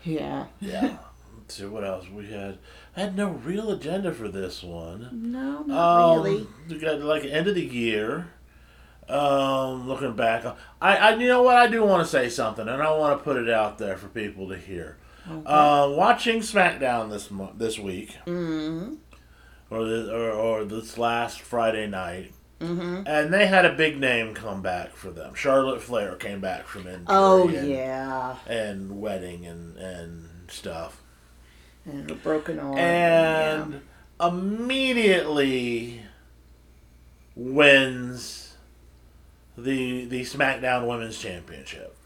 yeah. 0.05 0.47
yeah. 0.61 0.97
Let's 1.37 1.57
see 1.57 1.67
what 1.67 1.85
else 1.85 2.09
we 2.09 2.27
had. 2.29 2.59
I 2.97 3.01
had 3.01 3.17
no 3.17 3.29
real 3.31 3.71
agenda 3.71 4.13
for 4.13 4.29
this 4.29 4.63
one. 4.63 5.11
No, 5.13 5.63
not 5.65 6.11
Um, 6.17 6.23
really. 6.25 6.47
We 6.69 6.79
got 6.79 7.01
like 7.01 7.25
end 7.25 7.47
of 7.47 7.55
the 7.55 7.65
year. 7.65 8.29
Um, 9.07 9.87
looking 9.87 10.15
back, 10.17 10.47
I, 10.81 10.97
I, 10.97 11.15
you 11.17 11.29
know 11.29 11.43
what? 11.43 11.57
I 11.57 11.67
do 11.67 11.85
want 11.85 12.03
to 12.03 12.11
say 12.11 12.31
something, 12.31 12.67
and 12.67 12.83
I 12.83 12.91
want 12.97 13.19
to 13.19 13.23
put 13.23 13.37
it 13.37 13.51
out 13.51 13.77
there 13.77 13.99
for 13.99 14.09
people 14.09 14.49
to 14.49 14.57
hear. 14.57 14.97
Uh, 15.27 15.93
watching 15.97 16.41
SmackDown 16.41 17.11
this 17.11 17.31
mo- 17.31 17.53
this 17.57 17.79
week, 17.79 18.17
Mm-hmm. 18.27 18.95
or, 19.71 19.85
this, 19.89 20.09
or 20.09 20.31
or 20.33 20.65
this 20.65 20.99
last 20.99 21.41
Friday 21.41 21.87
night, 21.87 22.33
Mm-hmm. 22.61 23.03
and 23.07 23.33
they 23.33 23.47
had 23.47 23.65
a 23.65 23.73
big 23.75 23.99
name 23.99 24.35
come 24.35 24.61
back 24.63 24.95
for 24.97 25.11
them. 25.11 25.35
Charlotte 25.35 25.83
Flair 25.83 26.15
came 26.17 26.41
back 26.41 26.67
from 26.67 26.87
injury. 26.87 27.05
Oh 27.09 27.49
and, 27.49 27.69
yeah, 27.69 28.37
and 28.47 29.01
wedding 29.01 29.47
and 29.47 29.77
and 29.79 30.29
stuff, 30.51 31.01
and 31.87 32.11
a 32.11 32.15
broken 32.15 32.59
arm. 32.59 32.77
and 32.79 33.81
immediately 34.21 36.03
wins 37.35 38.55
the 39.57 40.05
the 40.07 40.23
SmackDown 40.23 40.87
Women's 40.87 41.19
Championship. 41.19 41.97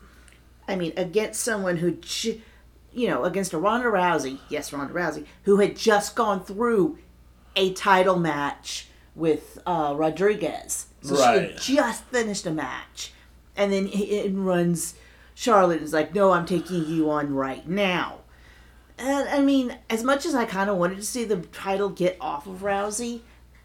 I 0.66 0.76
mean, 0.76 0.92
against 0.96 1.40
someone 1.42 1.78
who, 1.78 1.92
j- 1.92 2.42
you 2.98 3.08
know, 3.08 3.24
against 3.24 3.52
a 3.52 3.58
Ronda 3.58 3.86
Rousey, 3.88 4.38
yes, 4.48 4.72
Ronda 4.72 4.92
Rousey, 4.92 5.24
who 5.44 5.58
had 5.58 5.76
just 5.76 6.14
gone 6.16 6.42
through 6.44 6.98
a 7.56 7.72
title 7.72 8.16
match 8.18 8.88
with 9.14 9.58
uh, 9.66 9.94
Rodriguez. 9.96 10.86
So 11.02 11.14
she 11.16 11.76
had 11.76 11.86
just 11.92 12.04
finished 12.04 12.46
a 12.46 12.50
match, 12.50 13.12
and 13.56 13.72
then 13.72 13.86
he- 13.86 14.20
in 14.20 14.44
runs 14.44 14.94
Charlotte 15.34 15.80
is 15.82 15.92
like, 15.92 16.14
"No, 16.14 16.32
I'm 16.32 16.44
taking 16.46 16.84
you 16.86 17.08
on 17.10 17.34
right 17.34 17.66
now." 17.68 18.18
And 18.98 19.28
I 19.28 19.40
mean, 19.40 19.76
as 19.88 20.02
much 20.02 20.26
as 20.26 20.34
I 20.34 20.44
kind 20.44 20.68
of 20.68 20.76
wanted 20.76 20.96
to 20.96 21.04
see 21.04 21.24
the 21.24 21.36
title 21.36 21.88
get 21.88 22.16
off 22.20 22.46
of 22.48 22.62
Rousey, 22.62 23.20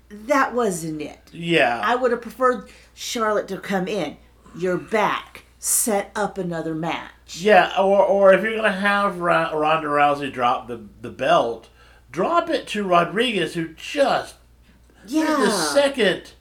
that 0.09 0.53
wasn't 0.53 1.01
it. 1.01 1.19
Yeah, 1.31 1.81
I 1.83 1.95
would 1.95 2.11
have 2.11 2.21
preferred 2.21 2.69
Charlotte 2.93 3.47
to 3.47 3.57
come 3.57 3.87
in. 3.87 4.17
You're 4.55 4.77
back. 4.77 5.42
Set 5.65 6.11
up 6.13 6.37
another 6.37 6.75
match. 6.75 7.37
Yeah, 7.37 7.71
or 7.79 8.03
or 8.03 8.33
if 8.33 8.43
you're 8.43 8.57
gonna 8.57 8.69
have 8.73 9.19
Ra- 9.19 9.53
Ronda 9.53 9.87
Rousey 9.87 10.29
drop 10.29 10.67
the 10.67 10.81
the 11.01 11.09
belt, 11.09 11.69
drop 12.11 12.49
it 12.49 12.67
to 12.67 12.83
Rodriguez, 12.83 13.53
who 13.53 13.69
just 13.69 14.35
Yeah. 15.07 15.37
the 15.39 15.49
second 15.49 16.33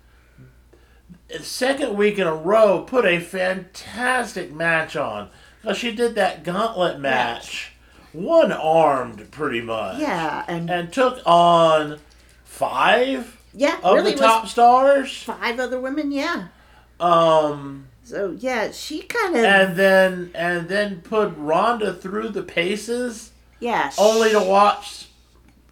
second 1.41 1.97
week 1.97 2.19
in 2.19 2.27
a 2.27 2.35
row 2.35 2.83
put 2.83 3.05
a 3.05 3.21
fantastic 3.21 4.53
match 4.53 4.97
on. 4.97 5.29
Because 5.61 5.79
she 5.79 5.93
did 5.95 6.17
that 6.17 6.43
gauntlet 6.43 6.99
match, 6.99 7.75
one 8.13 8.51
armed 8.51 9.31
pretty 9.31 9.61
much. 9.61 10.01
Yeah, 10.01 10.45
and, 10.49 10.69
And 10.69 10.93
took 10.93 11.21
on 11.25 12.01
five 12.45 13.39
yeah, 13.55 13.79
of 13.85 13.95
really 13.95 14.15
the 14.15 14.19
top 14.19 14.49
stars. 14.49 15.23
five 15.23 15.61
other 15.61 15.81
women. 15.81 16.11
Yeah. 16.11 16.49
Um 16.99 17.87
So 18.13 18.37
yeah, 18.39 18.71
she 18.73 19.01
kind 19.01 19.35
of 19.37 19.43
and 19.43 19.75
then 19.75 20.33
and 20.35 20.69
then 20.69 21.01
put 21.01 21.33
Ronda 21.35 21.95
through 21.95 22.29
the 22.29 22.43
paces 22.43 23.31
yeah. 23.59 23.91
only 23.97 24.33
to 24.33 24.41
watch 24.41 25.07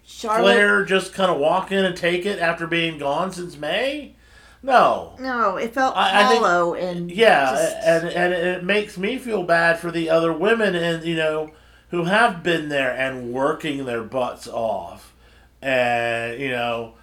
Charlotte. 0.06 0.54
Flair 0.54 0.85
just 0.87 1.12
kind 1.12 1.30
of 1.30 1.37
walk 1.37 1.70
in 1.70 1.85
and 1.85 1.94
take 1.94 2.25
it 2.25 2.38
after 2.38 2.66
being 2.66 2.97
gone 2.97 3.30
since 3.30 3.59
May. 3.59 4.14
No. 4.62 5.16
No, 5.20 5.59
it 5.59 5.75
felt 5.75 5.94
I- 5.94 6.23
I 6.25 6.28
think- 6.28 6.42
hollow 6.42 6.73
and 6.73 7.11
Yeah, 7.11 7.50
just- 7.50 7.76
and 7.85 8.09
and 8.09 8.32
it 8.32 8.64
makes 8.64 8.97
me 8.97 9.18
feel 9.18 9.42
bad 9.42 9.78
for 9.78 9.90
the 9.90 10.09
other 10.09 10.32
women 10.32 10.75
and 10.75 11.04
you 11.04 11.16
know 11.16 11.50
who 11.90 12.04
have 12.04 12.42
been 12.42 12.70
there 12.70 12.90
and 12.97 13.35
working 13.35 13.85
their 13.85 14.02
butts 14.02 14.49
off, 14.49 15.12
and 15.61 16.40
you 16.40 16.52
know, 16.52 16.94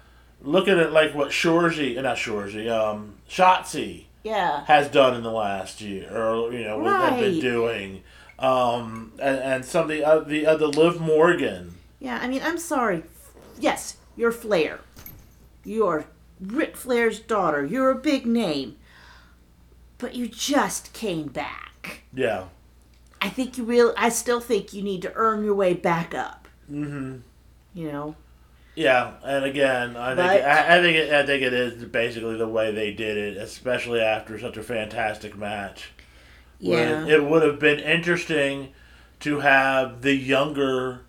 looking 0.42 0.80
at 0.80 0.92
like 0.92 1.14
what 1.14 1.28
Shorzy, 1.28 1.94
not 2.02 2.16
Shorzy, 2.16 2.68
um, 2.68 3.14
Shotzi 3.30 4.06
yeah. 4.28 4.64
has 4.66 4.88
done 4.88 5.14
in 5.14 5.22
the 5.22 5.32
last 5.32 5.80
year, 5.80 6.10
or 6.16 6.52
you 6.52 6.64
know, 6.64 6.78
what 6.78 7.10
they've 7.10 7.32
been 7.32 7.40
doing, 7.40 8.02
um, 8.38 9.12
and, 9.20 9.38
and 9.38 9.64
some 9.64 9.84
of 9.84 9.88
the 9.88 10.04
uh, 10.04 10.20
the 10.20 10.46
other 10.46 10.66
Liv 10.66 11.00
Morgan. 11.00 11.74
Yeah, 12.00 12.18
I 12.20 12.28
mean, 12.28 12.42
I'm 12.42 12.58
sorry. 12.58 13.02
Yes, 13.58 13.96
you're 14.16 14.32
Flair. 14.32 14.80
You're 15.64 16.06
Ric 16.40 16.76
Flair's 16.76 17.20
daughter. 17.20 17.64
You're 17.64 17.90
a 17.90 17.96
big 17.96 18.26
name. 18.26 18.76
But 19.98 20.14
you 20.14 20.28
just 20.28 20.92
came 20.92 21.26
back. 21.26 22.02
Yeah. 22.14 22.44
I 23.20 23.28
think 23.28 23.58
you 23.58 23.64
really, 23.64 23.92
I 23.96 24.10
still 24.10 24.40
think 24.40 24.72
you 24.72 24.82
need 24.82 25.02
to 25.02 25.12
earn 25.14 25.44
your 25.44 25.54
way 25.54 25.74
back 25.74 26.14
up. 26.14 26.46
Mm-hmm. 26.70 27.16
You 27.74 27.92
know? 27.92 28.16
Yeah, 28.78 29.14
and 29.24 29.44
again, 29.44 29.96
I 29.96 30.14
think 30.14 30.44
I, 30.44 30.78
I 30.78 30.80
think 30.80 30.96
it, 30.96 31.12
I 31.12 31.26
think 31.26 31.42
it 31.42 31.52
is 31.52 31.84
basically 31.86 32.36
the 32.36 32.46
way 32.46 32.70
they 32.70 32.92
did 32.92 33.16
it, 33.16 33.36
especially 33.36 34.00
after 34.00 34.38
such 34.38 34.56
a 34.56 34.62
fantastic 34.62 35.36
match. 35.36 35.90
Yeah. 36.60 37.04
It 37.04 37.24
would 37.24 37.42
have 37.42 37.58
been 37.58 37.80
interesting 37.80 38.68
to 39.20 39.40
have 39.40 40.02
the 40.02 40.14
younger. 40.14 41.00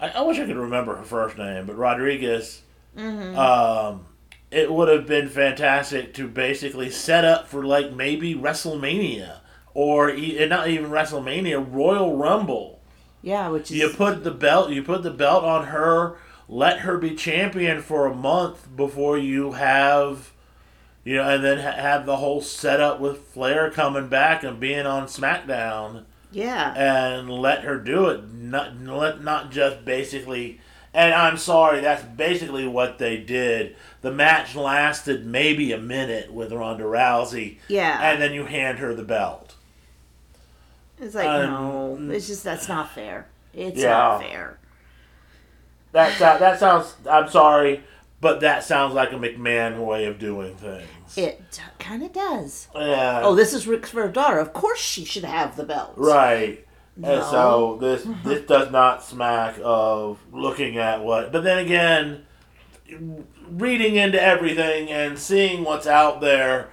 I, 0.00 0.08
I 0.08 0.20
wish 0.22 0.40
I 0.40 0.46
could 0.46 0.56
remember 0.56 0.96
her 0.96 1.04
first 1.04 1.38
name, 1.38 1.66
but 1.66 1.76
Rodriguez. 1.76 2.62
Mm-hmm. 2.98 3.38
Um, 3.38 4.06
it 4.50 4.72
would 4.72 4.88
have 4.88 5.06
been 5.06 5.28
fantastic 5.28 6.12
to 6.14 6.26
basically 6.26 6.90
set 6.90 7.24
up 7.24 7.46
for 7.46 7.64
like 7.64 7.92
maybe 7.92 8.34
WrestleMania 8.34 9.38
or 9.74 10.10
e- 10.10 10.44
not 10.46 10.66
even 10.66 10.90
WrestleMania, 10.90 11.64
Royal 11.72 12.16
Rumble. 12.16 12.80
yeah, 13.22 13.48
which 13.48 13.70
is. 13.70 13.76
You 13.76 13.90
put 13.90 14.24
the 14.24 14.32
belt. 14.32 14.70
You 14.70 14.82
put 14.82 15.04
the 15.04 15.12
belt 15.12 15.44
on 15.44 15.66
her. 15.66 16.16
Let 16.52 16.80
her 16.80 16.98
be 16.98 17.14
champion 17.14 17.80
for 17.80 18.06
a 18.06 18.14
month 18.14 18.66
before 18.76 19.16
you 19.16 19.52
have, 19.52 20.32
you 21.04 21.14
know, 21.14 21.22
and 21.28 21.44
then 21.44 21.58
ha- 21.58 21.80
have 21.80 22.06
the 22.06 22.16
whole 22.16 22.40
setup 22.40 22.98
with 22.98 23.18
Flair 23.28 23.70
coming 23.70 24.08
back 24.08 24.42
and 24.42 24.58
being 24.58 24.84
on 24.84 25.06
SmackDown, 25.06 26.06
yeah. 26.32 26.74
and 26.74 27.30
let 27.30 27.62
her 27.62 27.78
do 27.78 28.06
it. 28.08 28.32
Not 28.32 28.80
let 28.80 29.22
not 29.22 29.52
just 29.52 29.84
basically. 29.84 30.60
And 30.92 31.14
I'm 31.14 31.36
sorry, 31.36 31.82
that's 31.82 32.02
basically 32.02 32.66
what 32.66 32.98
they 32.98 33.16
did. 33.16 33.76
The 34.00 34.10
match 34.10 34.56
lasted 34.56 35.24
maybe 35.24 35.70
a 35.70 35.78
minute 35.78 36.32
with 36.32 36.50
Ronda 36.52 36.82
Rousey, 36.82 37.58
Yeah. 37.68 38.00
and 38.02 38.20
then 38.20 38.32
you 38.32 38.46
hand 38.46 38.80
her 38.80 38.92
the 38.92 39.04
belt. 39.04 39.54
it's 41.00 41.14
like, 41.14 41.28
um, 41.28 42.08
no. 42.08 42.12
It's 42.12 42.26
just, 42.26 42.42
that's 42.42 42.68
not 42.68 42.90
fair. 42.92 43.28
It's 43.54 43.78
Yeah. 43.80 43.90
not 43.90 44.22
fair. 44.22 44.58
That 45.92 46.12
sou- 46.14 46.38
that 46.38 46.58
sounds. 46.60 46.94
I'm 47.10 47.28
sorry, 47.28 47.82
but 48.20 48.40
that 48.40 48.62
sounds 48.64 48.94
like 48.94 49.12
a 49.12 49.16
McMahon 49.16 49.84
way 49.84 50.06
of 50.06 50.18
doing 50.18 50.54
things. 50.56 50.86
It 51.16 51.60
kind 51.80 52.02
of 52.04 52.12
does. 52.12 52.68
yeah. 52.74 53.22
Oh, 53.24 53.34
this 53.34 53.52
is 53.52 53.66
Ric 53.66 53.84
Flair's 53.86 54.12
daughter. 54.12 54.38
Of 54.38 54.52
course 54.52 54.78
she 54.78 55.04
should 55.04 55.24
have 55.24 55.56
the 55.56 55.64
belt. 55.64 55.94
right. 55.96 56.64
And 56.96 57.04
No. 57.04 57.22
so 57.30 57.78
this 57.80 58.06
this 58.24 58.46
does 58.46 58.70
not 58.70 59.02
smack 59.02 59.56
of 59.62 60.18
looking 60.32 60.76
at 60.76 61.02
what. 61.02 61.32
But 61.32 61.44
then 61.44 61.58
again, 61.58 62.26
reading 63.50 63.96
into 63.96 64.20
everything 64.22 64.90
and 64.90 65.18
seeing 65.18 65.64
what's 65.64 65.86
out 65.86 66.20
there, 66.20 66.68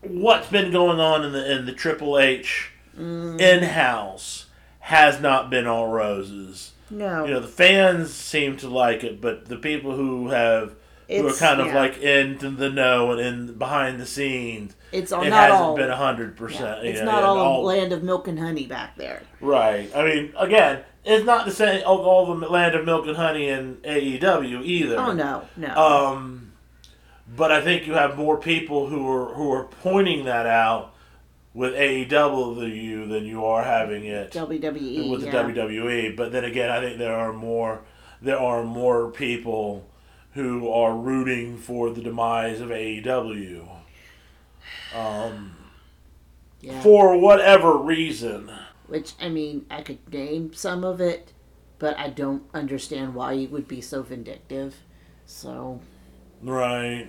what's 0.00 0.48
been 0.48 0.72
going 0.72 0.98
on 1.00 1.24
in 1.24 1.32
the 1.32 1.52
in 1.52 1.66
the 1.66 1.72
Triple 1.72 2.18
H 2.18 2.70
Mm. 2.98 3.40
in 3.40 3.62
house 3.64 4.46
has 4.80 5.20
not 5.20 5.50
been 5.50 5.66
all 5.66 5.88
roses. 5.88 6.72
No. 6.94 7.24
you 7.24 7.32
know 7.32 7.40
the 7.40 7.48
fans 7.48 8.12
seem 8.12 8.56
to 8.58 8.68
like 8.68 9.02
it, 9.02 9.20
but 9.20 9.46
the 9.46 9.56
people 9.56 9.96
who 9.96 10.28
have 10.28 10.76
who 11.08 11.26
are 11.26 11.32
kind 11.32 11.60
of 11.60 11.66
yeah. 11.66 11.74
like 11.74 11.98
into 11.98 12.50
the 12.50 12.70
know 12.70 13.10
and 13.10 13.20
in 13.20 13.58
behind 13.58 14.00
the 14.00 14.06
scenes, 14.06 14.76
it's 14.92 15.10
all, 15.10 15.22
it 15.22 15.30
not 15.30 15.50
hasn't 15.50 15.60
all. 15.60 15.76
been 15.76 15.90
hundred 15.90 16.30
yeah, 16.30 16.38
percent. 16.38 16.86
it's 16.86 17.00
not 17.00 17.24
all, 17.24 17.62
a 17.62 17.66
land 17.66 17.92
of 17.92 18.02
milk 18.02 18.28
and 18.28 18.38
honey 18.38 18.66
back 18.66 18.96
there. 18.96 19.22
right. 19.40 19.90
I 19.94 20.04
mean, 20.04 20.32
again, 20.38 20.84
it's 21.04 21.26
not 21.26 21.46
the 21.46 21.52
same 21.52 21.82
all, 21.84 22.00
all 22.02 22.34
the 22.34 22.48
land 22.48 22.76
of 22.76 22.84
milk 22.84 23.06
and 23.06 23.16
honey 23.16 23.48
in 23.48 23.76
AEW 23.78 24.64
either. 24.64 24.96
Oh 24.96 25.12
no, 25.12 25.48
no. 25.56 25.74
Um, 25.76 26.52
but 27.36 27.50
I 27.50 27.60
think 27.60 27.86
you 27.86 27.94
have 27.94 28.16
more 28.16 28.36
people 28.36 28.86
who 28.86 29.10
are 29.10 29.34
who 29.34 29.52
are 29.52 29.64
pointing 29.64 30.26
that 30.26 30.46
out 30.46 30.93
with 31.54 31.72
AEW 31.74 33.08
than 33.08 33.24
you 33.24 33.44
are 33.44 33.62
having 33.62 34.04
it 34.04 34.32
WWE. 34.32 35.10
with 35.10 35.20
the 35.20 35.26
yeah. 35.28 35.32
WWE. 35.32 36.16
But 36.16 36.32
then 36.32 36.44
again, 36.44 36.68
I 36.68 36.80
think 36.80 36.98
there 36.98 37.14
are 37.14 37.32
more 37.32 37.82
there 38.20 38.38
are 38.38 38.64
more 38.64 39.10
people 39.10 39.86
who 40.32 40.68
are 40.70 40.96
rooting 40.96 41.56
for 41.56 41.90
the 41.90 42.02
demise 42.02 42.60
of 42.60 42.70
AEW. 42.70 43.68
Um, 44.94 45.56
Yeah. 46.60 46.80
for 46.82 47.16
whatever 47.18 47.76
reason. 47.76 48.50
Which 48.86 49.12
I 49.20 49.28
mean, 49.28 49.66
I 49.70 49.82
could 49.82 50.12
name 50.12 50.52
some 50.54 50.84
of 50.84 51.00
it, 51.00 51.32
but 51.78 51.98
I 51.98 52.08
don't 52.08 52.42
understand 52.52 53.14
why 53.14 53.32
you 53.32 53.48
would 53.48 53.68
be 53.68 53.80
so 53.80 54.02
vindictive. 54.02 54.76
So 55.26 55.80
Right. 56.42 57.08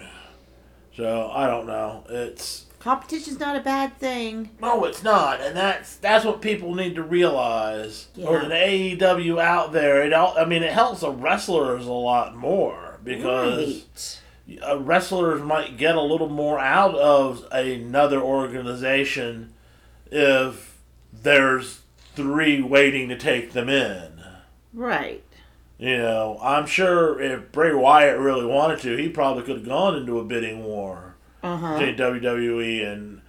So 0.96 1.30
I 1.32 1.48
don't 1.48 1.68
know. 1.68 2.04
It's 2.10 2.65
competition's 2.86 3.40
not 3.40 3.56
a 3.56 3.62
bad 3.62 3.98
thing. 3.98 4.52
no, 4.62 4.86
it's 4.86 5.02
not, 5.02 5.42
and 5.42 5.58
that's 5.58 5.96
that's 5.96 6.24
what 6.24 6.40
people 6.40 6.76
need 6.76 6.94
to 6.94 7.02
realize. 7.02 8.10
Or 8.24 8.44
Yeah. 8.44 8.48
the 8.48 8.56
AEW 8.56 9.42
out 9.42 9.74
there, 9.74 10.04
it 10.04 10.14
all. 10.14 10.36
I 10.38 10.46
mean, 10.46 10.62
it 10.62 10.72
helps 10.72 11.02
the 11.02 11.10
wrestlers 11.10 11.88
a 11.88 11.92
lot 11.92 12.36
more 12.36 13.00
because. 13.04 13.68
right. 13.68 14.22
uh, 14.70 14.78
wrestlers 14.78 15.42
might 15.42 15.76
get 15.78 15.96
a 15.96 16.02
little 16.02 16.30
more 16.30 16.60
out 16.60 16.94
of 16.94 17.44
another 17.52 18.22
organization 18.22 19.52
if 20.12 20.78
there's 21.12 21.82
three 22.16 22.62
waiting 22.62 23.10
to 23.10 23.18
take 23.18 23.54
them 23.54 23.68
in. 23.68 24.22
Right. 24.72 25.24
You 25.80 25.98
know, 25.98 26.38
I'm 26.40 26.68
sure 26.68 27.20
if 27.20 27.52
Bray 27.52 27.74
Wyatt 27.74 28.20
really 28.20 28.46
wanted 28.46 28.80
to, 28.82 28.96
he 28.96 29.10
probably 29.10 29.42
could 29.42 29.58
have 29.58 29.66
gone 29.66 29.96
into 29.96 30.20
a 30.20 30.24
bidding 30.24 30.64
war 30.64 31.05
Uh 31.46 31.58
huh. 31.58 31.80
between 31.80 31.96
WWE 31.98 32.92
and 32.92 33.22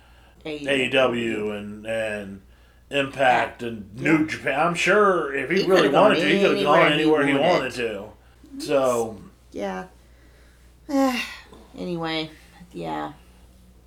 AEW 0.44 1.58
and 1.58 1.86
and 1.86 2.42
Impact 2.90 3.62
and 3.62 3.94
New 3.96 4.26
Japan. 4.26 4.60
I'm 4.68 4.74
sure 4.74 5.34
if 5.34 5.50
he, 5.50 5.62
He 5.62 5.68
really 5.68 5.88
wanted 5.88 6.16
to, 6.16 6.28
he 6.28 6.40
could 6.40 6.56
have 6.56 6.64
gone 6.64 6.92
anywhere 6.92 6.92
he 6.92 7.00
anywhere 7.00 7.26
he 7.26 7.34
wanted. 7.34 7.50
wanted 7.50 7.72
to. 7.74 8.64
So. 8.64 9.20
Yeah. 9.50 9.86
anyway, 11.76 12.30
yeah. 12.72 13.12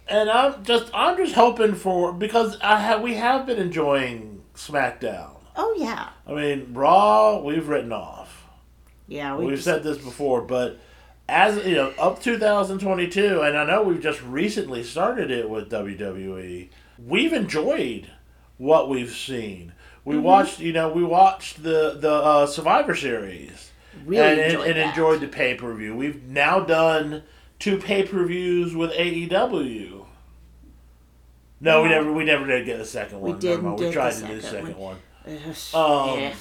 And 0.08 0.30
I'm 0.30 0.64
just 0.64 0.92
I'm 0.94 1.16
just 1.18 1.34
hoping 1.36 1.76
for 1.76 2.12
because 2.12 2.58
I 2.62 2.80
have 2.80 3.02
we 3.02 3.14
have 3.16 3.46
been 3.46 3.58
enjoying 3.60 4.42
SmackDown. 4.56 5.32
Oh 5.56 5.76
yeah. 5.78 6.10
I 6.28 6.34
mean 6.34 6.74
Raw 6.74 7.40
we've 7.42 7.68
written 7.70 7.94
off. 7.94 8.46
Yeah. 9.08 9.36
We 9.38 9.52
have 9.52 9.64
said 9.64 9.84
this 9.84 9.98
before, 9.98 10.42
but 10.42 10.80
as 11.30 11.66
you 11.66 11.76
know, 11.76 11.94
up 12.00 12.22
2022, 12.22 13.42
and 13.42 13.58
I 13.58 13.66
know 13.66 13.84
we've 13.84 14.02
just 14.02 14.22
recently 14.24 14.84
started 14.84 15.32
it 15.32 15.50
with 15.50 15.70
WWE. 15.70 16.70
We've 16.98 17.34
enjoyed 17.34 18.12
what 18.58 18.90
we've 18.90 19.12
seen. 19.12 19.74
We 20.06 20.16
Mm-hmm. 20.16 20.24
watched, 20.24 20.60
you 20.60 20.74
know, 20.74 20.90
we 20.90 21.04
watched 21.04 21.62
the 21.64 21.98
the 22.00 22.12
uh, 22.12 22.46
Survivor 22.48 22.96
Series 22.96 23.72
really 24.06 24.32
and, 24.32 24.40
enjoyed 24.42 24.68
and 24.68 24.78
that. 24.78 24.90
enjoyed 24.90 25.22
the 25.22 25.28
pay 25.28 25.56
per 25.56 25.74
view. 25.74 25.96
We've 25.96 26.24
now 26.24 26.60
done 26.62 27.24
two 27.60 27.78
pay 27.78 28.04
per 28.04 28.26
views 28.26 28.76
with 28.76 28.92
AEW. 28.94 30.06
No, 31.62 31.84
we 31.84 31.90
never 31.90 32.12
we 32.14 32.24
never 32.24 32.46
did 32.48 32.66
get 32.66 32.80
a 32.80 32.86
second 32.86 33.20
one. 33.20 33.32
Never 33.32 33.42
didn't 33.42 33.76
get 33.76 33.88
We 33.88 33.94
tried 33.94 34.14
the 34.14 34.22
to 34.22 34.28
do 34.28 34.36
the 34.42 34.48
second 34.48 34.78
one. 34.78 34.98
Um, 35.74 36.20
yeah. 36.20 36.34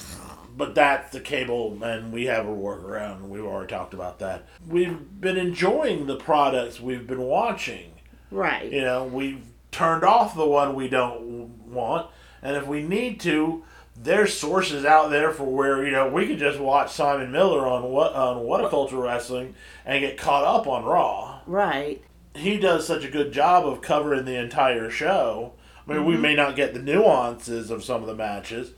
But 0.59 0.75
that's 0.75 1.13
the 1.13 1.21
cable, 1.21 1.81
and 1.81 2.11
we 2.11 2.25
have 2.25 2.45
a 2.45 2.51
workaround. 2.51 3.29
We've 3.29 3.45
already 3.45 3.69
talked 3.69 3.93
about 3.93 4.19
that. 4.19 4.45
We've 4.67 4.99
been 5.21 5.37
enjoying 5.37 6.05
the 6.05 6.17
products 6.17 6.81
we've 6.81 7.07
been 7.07 7.21
watching. 7.21 7.93
Right. 8.29 8.69
You 8.69 8.81
know, 8.81 9.05
we've 9.05 9.41
turned 9.71 10.03
off 10.03 10.35
the 10.35 10.45
one 10.45 10.75
we 10.75 10.89
don't 10.89 11.69
want, 11.69 12.09
and 12.41 12.57
if 12.57 12.67
we 12.67 12.83
need 12.83 13.21
to, 13.21 13.63
there's 13.95 14.37
sources 14.37 14.83
out 14.83 15.11
there 15.11 15.31
for 15.31 15.45
where 15.45 15.85
you 15.85 15.91
know 15.91 16.09
we 16.09 16.27
could 16.27 16.39
just 16.39 16.59
watch 16.59 16.91
Simon 16.91 17.31
Miller 17.31 17.65
on 17.65 17.83
what 17.83 18.11
on 18.11 18.41
What 18.41 18.63
a 18.63 18.67
Culture 18.69 18.97
Wrestling 18.97 19.55
and 19.85 20.01
get 20.01 20.17
caught 20.17 20.43
up 20.43 20.67
on 20.67 20.83
Raw. 20.83 21.39
Right. 21.47 22.03
He 22.35 22.57
does 22.57 22.85
such 22.85 23.05
a 23.05 23.09
good 23.09 23.31
job 23.31 23.65
of 23.65 23.81
covering 23.81 24.25
the 24.25 24.37
entire 24.37 24.89
show. 24.89 25.53
I 25.87 25.93
mean, 25.93 26.05
we 26.05 26.13
mm-hmm. 26.13 26.21
may 26.21 26.35
not 26.35 26.57
get 26.57 26.73
the 26.73 26.81
nuances 26.81 27.71
of 27.71 27.85
some 27.85 28.01
of 28.01 28.07
the 28.07 28.13
matches, 28.13 28.73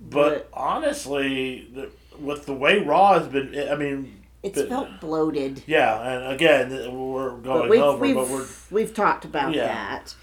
but, 0.00 0.48
honestly, 0.52 1.68
the, 1.74 1.90
with 2.18 2.46
the 2.46 2.54
way 2.54 2.78
Raw 2.78 3.18
has 3.18 3.28
been, 3.28 3.68
I 3.70 3.74
mean, 3.76 4.22
It's 4.42 4.58
but- 4.58 4.68
felt 4.68 4.88
bloated. 5.00 5.62
yeah, 5.66 6.00
and 6.24 6.32
again, 6.32 6.70
we're 6.96 7.30
But 7.30 7.42
going 7.42 7.70
we've, 7.70 7.80
over, 7.80 7.98
we've, 7.98 8.14
but 8.14 8.28
we're 8.28 8.46
we've 8.70 8.94
talked 8.94 9.24
about 9.24 9.54
Yeah. 9.54 9.66
that. 9.66 10.14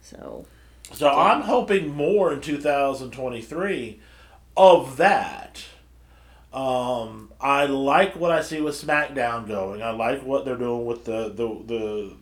So, 0.00 0.46
So 0.92 1.08
I'm 1.08 1.42
hoping 1.42 1.94
more 1.94 2.32
in 2.32 2.40
2023 2.40 4.00
of 4.56 4.96
that. 4.98 5.64
Um, 6.52 7.32
I 7.40 7.64
like 7.66 8.14
what 8.16 8.30
I 8.30 8.42
see 8.42 8.60
with 8.60 8.74
SmackDown 8.74 9.48
going. 9.48 9.82
I 9.82 9.90
like 9.92 10.22
what 10.22 10.44
they're 10.44 10.56
doing 10.56 10.84
with 10.84 11.04
the 11.06 11.30
the 11.30 11.48
the, 11.66 12.12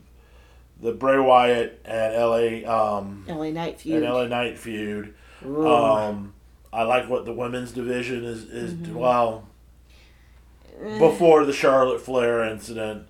the 0.81 0.93
Bray 0.93 1.19
Wyatt 1.19 1.81
and 1.85 2.15
LA 2.15 2.71
um, 2.99 3.25
LA 3.29 3.51
Knight 3.51 3.81
feud 3.81 4.03
and 4.05 4.13
LA 4.13 4.27
Knight 4.27 4.57
feud. 4.59 5.15
Ooh. 5.45 5.67
Um, 5.69 6.33
I 6.73 6.83
like 6.83 7.09
what 7.09 7.25
the 7.25 7.33
women's 7.33 7.73
division 7.73 8.25
is 8.25 8.45
is 8.45 8.73
Mm-hmm. 8.75 8.95
well 8.95 9.47
Eh. 10.83 10.99
before 10.99 11.45
the 11.45 11.53
Charlotte 11.53 12.01
Flair 12.01 12.43
incident. 12.45 13.07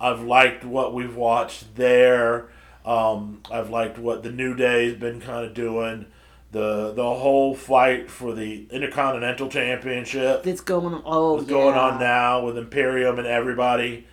I've 0.00 0.22
liked 0.22 0.64
what 0.64 0.94
we've 0.94 1.14
watched 1.14 1.76
there. 1.76 2.48
Um, 2.84 3.42
I've 3.50 3.70
liked 3.70 3.98
what 3.98 4.22
the 4.22 4.30
New 4.32 4.54
Day's 4.54 4.94
been 4.96 5.20
kind 5.20 5.44
of 5.46 5.54
doing. 5.54 6.06
The 6.52 6.92
the 6.92 7.02
whole 7.14 7.54
fight 7.54 8.10
for 8.10 8.34
the 8.34 8.66
Intercontinental 8.70 9.48
Championship 9.48 10.42
That's 10.42 10.60
going 10.60 11.00
oh 11.04 11.38
is 11.40 11.46
going 11.46 11.76
on 11.76 11.98
now 12.00 12.44
with 12.44 12.58
Imperium 12.58 13.18
and 13.18 13.26
everybody. 13.26 14.06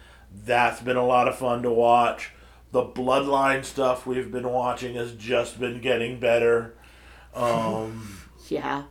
That's 0.45 0.79
been 0.81 0.95
a 0.97 1.05
lot 1.05 1.27
of 1.27 1.37
fun 1.37 1.63
to 1.63 1.71
watch. 1.71 2.31
The 2.71 2.83
Bloodline 2.83 3.65
stuff 3.65 4.05
we've 4.05 4.31
been 4.31 4.47
watching 4.49 4.95
has 4.95 5.13
just 5.13 5.59
been 5.59 5.79
getting 5.81 6.19
better. 6.19 6.73
Um, 7.35 8.18
Yeah. 8.49 8.83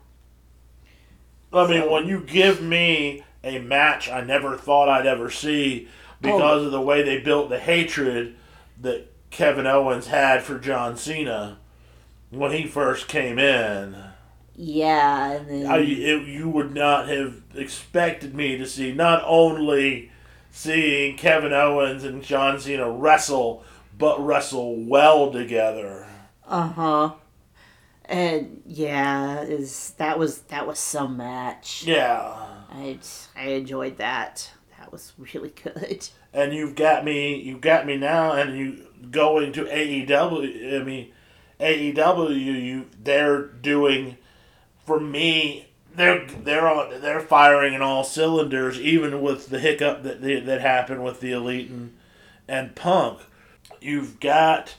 I 1.52 1.66
mean, 1.66 1.90
when 1.90 2.06
you 2.06 2.20
give 2.20 2.62
me 2.62 3.22
a 3.44 3.58
match 3.58 4.08
I 4.10 4.22
never 4.22 4.56
thought 4.56 4.88
I'd 4.88 5.06
ever 5.06 5.30
see 5.30 5.88
because 6.20 6.64
of 6.64 6.72
the 6.72 6.80
way 6.80 7.02
they 7.02 7.20
built 7.20 7.48
the 7.48 7.58
hatred 7.60 8.36
that 8.80 9.06
Kevin 9.30 9.66
Owens 9.66 10.08
had 10.08 10.42
for 10.42 10.58
John 10.58 10.96
Cena 10.96 11.58
when 12.30 12.52
he 12.52 12.66
first 12.66 13.08
came 13.08 13.38
in, 13.38 13.96
Yeah, 14.56 15.32
and 15.32 15.48
then 15.48 15.66
I, 15.66 15.78
it, 15.78 16.26
you 16.26 16.48
would 16.48 16.74
not 16.74 17.08
have 17.08 17.42
expected 17.54 18.34
me 18.34 18.58
to 18.58 18.66
see 18.66 18.92
not 18.92 19.22
only 19.26 20.10
seeing 20.50 21.16
Kevin 21.16 21.52
Owens 21.52 22.04
and 22.04 22.22
John 22.22 22.58
Cena 22.60 22.90
wrestle, 22.90 23.64
but 23.96 24.24
wrestle 24.24 24.76
well 24.76 25.30
together. 25.32 26.06
uh 26.46 26.68
huh. 26.68 27.10
And 28.08 28.62
yeah, 28.66 29.42
is 29.42 29.92
that 29.98 30.18
was 30.18 30.40
that 30.42 30.66
was 30.66 30.78
some 30.78 31.16
match. 31.18 31.84
Yeah. 31.86 32.34
I 32.70 32.98
I 33.36 33.48
enjoyed 33.50 33.98
that. 33.98 34.50
That 34.78 34.90
was 34.90 35.12
really 35.18 35.52
good. 35.62 36.08
and 36.32 36.52
you've 36.54 36.74
got 36.74 37.04
me 37.04 37.36
you've 37.36 37.60
got 37.60 37.86
me 37.86 37.96
now 37.96 38.32
and 38.32 38.56
you 38.56 38.86
going 39.10 39.52
to 39.52 39.64
AEW 39.64 40.80
I 40.80 40.84
mean 40.84 41.12
AEW 41.60 42.34
you 42.40 42.86
they're 43.02 43.42
doing 43.42 44.16
for 44.86 45.00
me 45.00 45.68
they're 45.94 46.26
they're 46.26 46.68
on 46.68 47.00
they're 47.00 47.20
firing 47.20 47.74
in 47.74 47.82
all 47.82 48.04
cylinders 48.04 48.78
even 48.80 49.20
with 49.20 49.48
the 49.48 49.58
hiccup 49.58 50.02
that 50.02 50.22
that 50.22 50.60
happened 50.60 51.02
with 51.04 51.20
the 51.20 51.32
elite 51.32 51.70
and 51.70 51.96
and 52.46 52.74
punk 52.74 53.20
you've 53.80 54.20
got 54.20 54.76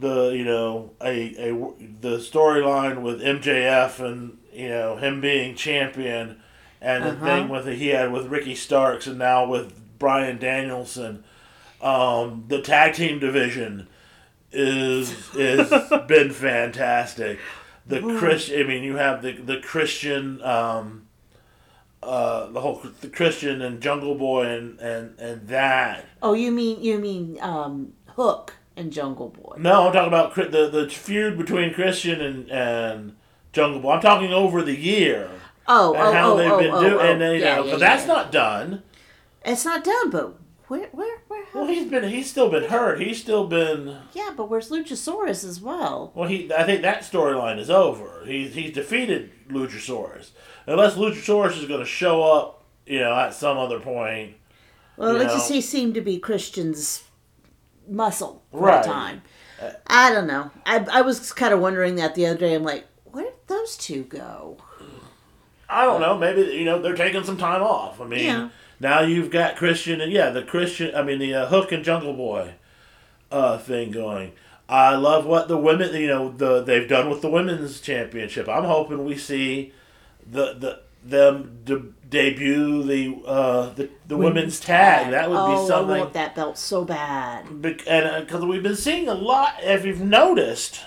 the 0.00 0.30
you 0.30 0.44
know 0.44 0.92
a, 1.02 1.50
a 1.50 1.52
the 2.00 2.18
storyline 2.18 3.02
with 3.02 3.20
MJF 3.20 4.00
and 4.00 4.38
you 4.52 4.68
know 4.68 4.96
him 4.96 5.20
being 5.20 5.54
champion 5.54 6.40
and 6.80 7.04
the 7.04 7.10
Uh-huh. 7.10 7.24
thing 7.26 7.48
with 7.48 7.66
he 7.66 7.88
had 7.88 8.10
with 8.12 8.26
Ricky 8.26 8.54
Starks 8.54 9.06
and 9.06 9.18
now 9.18 9.46
with 9.46 9.98
Bryan 9.98 10.38
Danielson. 10.38 11.24
Um, 11.82 12.44
the 12.48 12.60
tag 12.62 12.94
team 12.94 13.18
division 13.18 13.86
is 14.52 15.14
is 15.34 15.70
been 16.08 16.30
fantastic. 16.30 17.38
The 17.86 18.00
Chris 18.18 18.50
I 18.54 18.62
mean 18.64 18.82
you 18.82 18.96
have 18.96 19.22
the 19.22 19.32
the 19.32 19.58
Christian 19.58 20.42
um, 20.42 21.06
uh, 22.02 22.46
the 22.50 22.60
whole 22.60 22.82
the 23.00 23.08
Christian 23.08 23.60
and 23.62 23.80
Jungle 23.80 24.14
Boy 24.14 24.46
and 24.46 24.78
and 24.80 25.18
and 25.18 25.48
that. 25.48 26.06
Oh, 26.22 26.32
you 26.34 26.50
mean 26.50 26.82
you 26.82 26.98
mean 26.98 27.38
um 27.40 27.92
Hook 28.16 28.54
and 28.80 28.92
Jungle 28.92 29.28
Boy? 29.28 29.56
No, 29.58 29.86
I'm 29.86 29.92
talking 29.92 30.08
about 30.08 30.34
the 30.34 30.68
the 30.68 30.88
feud 30.88 31.38
between 31.38 31.72
Christian 31.72 32.20
and 32.20 32.50
and 32.50 33.16
Jungle 33.52 33.80
Boy. 33.80 33.92
I'm 33.92 34.00
talking 34.00 34.32
over 34.32 34.62
the 34.62 34.76
year 34.76 35.30
Oh, 35.72 35.94
and 35.94 36.02
oh, 36.02 36.12
how 36.12 36.32
oh, 36.32 36.36
they've 36.36 36.50
oh, 36.50 36.58
been 36.58 36.70
oh, 36.72 36.80
doing, 36.80 36.94
oh. 36.94 37.12
and 37.12 37.20
they, 37.20 37.36
you 37.36 37.44
yeah, 37.44 37.56
know, 37.56 37.64
yeah, 37.64 37.72
yeah. 37.72 37.78
that's 37.78 38.06
not 38.06 38.32
done. 38.32 38.82
It's 39.44 39.64
not 39.64 39.84
done, 39.84 40.10
but 40.10 40.34
where, 40.66 40.88
where, 40.90 41.18
where? 41.28 41.44
Well, 41.54 41.66
he's 41.66 41.88
been 41.88 42.08
he's 42.08 42.28
still 42.28 42.50
been 42.50 42.64
hurt. 42.64 43.00
He's 43.00 43.20
still 43.20 43.46
been 43.46 43.98
yeah, 44.12 44.30
but 44.36 44.50
where's 44.50 44.70
Luchasaurus 44.70 45.44
as 45.44 45.60
well? 45.60 46.10
well. 46.14 46.28
He 46.28 46.52
I 46.52 46.64
think 46.64 46.82
that 46.82 47.02
storyline 47.02 47.58
is 47.58 47.70
over. 47.70 48.24
He's 48.26 48.54
he's 48.54 48.72
defeated 48.72 49.30
Luchasaurus 49.48 50.30
unless 50.66 50.96
Luchasaurus 50.96 51.56
is 51.56 51.66
going 51.66 51.80
to 51.80 51.86
show 51.86 52.22
up, 52.22 52.64
you 52.84 52.98
know, 52.98 53.14
at 53.14 53.34
some 53.34 53.56
other 53.56 53.78
point. 53.78 54.34
Well, 54.96 55.14
let's 55.14 55.32
just 55.32 55.52
he 55.52 55.60
seemed 55.60 55.94
to 55.94 56.00
be 56.00 56.18
Christian's 56.18 57.04
muscle 57.90 58.42
for 58.52 58.60
Right. 58.60 58.84
a 58.84 58.88
time. 58.88 59.22
I 59.86 60.10
don't 60.12 60.26
know. 60.26 60.50
I 60.64 60.86
I 60.90 61.02
was 61.02 61.32
kind 61.32 61.52
of 61.52 61.60
wondering 61.60 61.96
that 61.96 62.14
the 62.14 62.26
other 62.26 62.38
day. 62.38 62.54
I'm 62.54 62.62
like, 62.64 62.86
where 63.04 63.24
did 63.24 63.34
those 63.46 63.76
two 63.76 64.04
go? 64.04 64.56
I 65.68 65.84
don't 65.84 66.00
know. 66.00 66.16
Maybe 66.18 66.42
you 66.56 66.64
know 66.64 66.80
they're 66.80 66.96
taking 66.96 67.24
some 67.24 67.36
time 67.36 67.62
off. 67.62 68.00
I 68.00 68.06
mean, 68.06 68.24
Yeah. 68.24 68.48
now 68.80 69.00
you've 69.02 69.30
got 69.30 69.56
Christian 69.56 70.00
and 70.00 70.10
yeah, 70.12 70.30
the 70.30 70.42
Christian. 70.42 70.94
I 70.94 71.02
mean 71.02 71.18
the 71.18 71.34
uh, 71.34 71.46
Hook 71.46 71.72
and 71.72 71.84
Jungle 71.84 72.14
Boy 72.14 72.54
uh, 73.30 73.58
thing 73.58 73.90
going. 73.90 74.32
I 74.68 74.94
love 74.94 75.26
what 75.26 75.48
the 75.48 75.56
women 75.58 75.94
you 75.94 76.06
know 76.06 76.30
the 76.30 76.62
they've 76.62 76.88
done 76.88 77.10
with 77.10 77.20
the 77.22 77.30
women's 77.30 77.80
championship. 77.80 78.48
I'm 78.48 78.64
hoping 78.64 79.04
we 79.04 79.16
see 79.16 79.72
the 80.24 80.54
the 80.54 80.80
them 81.02 81.60
de- 81.64 81.92
debut 82.08 82.82
the 82.82 83.22
uh, 83.26 83.70
the, 83.70 83.90
the 84.06 84.16
women's 84.16 84.60
tag. 84.60 85.10
That 85.10 85.30
would 85.30 85.38
oh, 85.38 85.66
be 85.66 85.72
I 85.72 85.80
want 85.80 86.12
that 86.14 86.34
belt 86.34 86.58
so 86.58 86.84
bad. 86.84 87.46
And 87.46 88.26
because 88.26 88.44
we've 88.44 88.62
been 88.62 88.76
seeing 88.76 89.08
a 89.08 89.14
lot 89.14 89.54
if 89.62 89.84
you've 89.84 90.00
noticed 90.00 90.82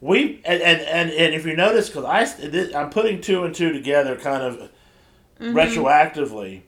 we 0.00 0.40
and 0.44 0.62
and, 0.62 0.80
and, 0.80 1.10
and 1.10 1.34
if 1.34 1.46
you 1.46 1.56
notice 1.56 1.88
because 1.88 2.04
I 2.04 2.24
this, 2.46 2.74
I'm 2.74 2.90
putting 2.90 3.20
two 3.20 3.44
and 3.44 3.54
two 3.54 3.72
together 3.72 4.16
kind 4.16 4.42
of 4.42 4.70
retroactively 5.40 6.62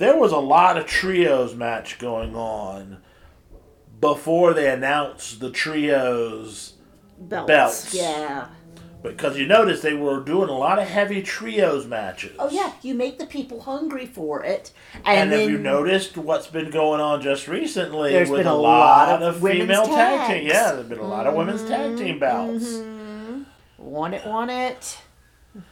there 0.00 0.16
was 0.16 0.32
a 0.32 0.38
lot 0.38 0.78
of 0.78 0.86
trios 0.86 1.54
match 1.54 1.98
going 1.98 2.34
on 2.34 3.02
before 4.00 4.54
they 4.54 4.70
announced 4.70 5.40
the 5.40 5.50
trios 5.50 6.74
Belts. 7.18 7.46
Belts. 7.46 7.94
Yeah. 7.94 8.48
Because 9.02 9.38
you 9.38 9.46
notice 9.46 9.80
they 9.80 9.94
were 9.94 10.20
doing 10.20 10.48
a 10.48 10.56
lot 10.56 10.78
of 10.78 10.86
heavy 10.86 11.22
trios 11.22 11.86
matches 11.86 12.34
Oh 12.38 12.50
yeah, 12.50 12.72
you 12.82 12.94
make 12.94 13.18
the 13.18 13.26
people 13.26 13.62
hungry 13.62 14.06
for 14.06 14.44
it, 14.44 14.72
And, 15.04 15.32
and, 15.32 15.50
you 15.50 15.58
noticed 15.58 16.16
what's 16.16 16.46
been 16.46 16.70
going 16.70 17.00
on 17.00 17.22
just 17.22 17.48
recently 17.48 18.12
There's 18.12 18.30
with 18.30 18.40
been 18.40 18.46
a 18.46 18.54
lot, 18.54 19.20
lot 19.20 19.22
of, 19.22 19.40
female 19.40 19.86
tag 19.86 20.30
team? 20.30 20.46
Yeah, 20.46 20.72
there's 20.72 20.88
been 20.88 20.98
a 20.98 21.08
lot 21.08 21.26
of 21.26 21.34
women's 21.34 21.62
tag 21.62 21.92
mm-hmm. 21.92 22.04
team 22.04 22.18
bouts. 22.18 22.64
Mm-hmm. 22.64 23.42
want 23.78 24.14
it, 24.14 24.26
want 24.26 24.50
it. 24.50 24.98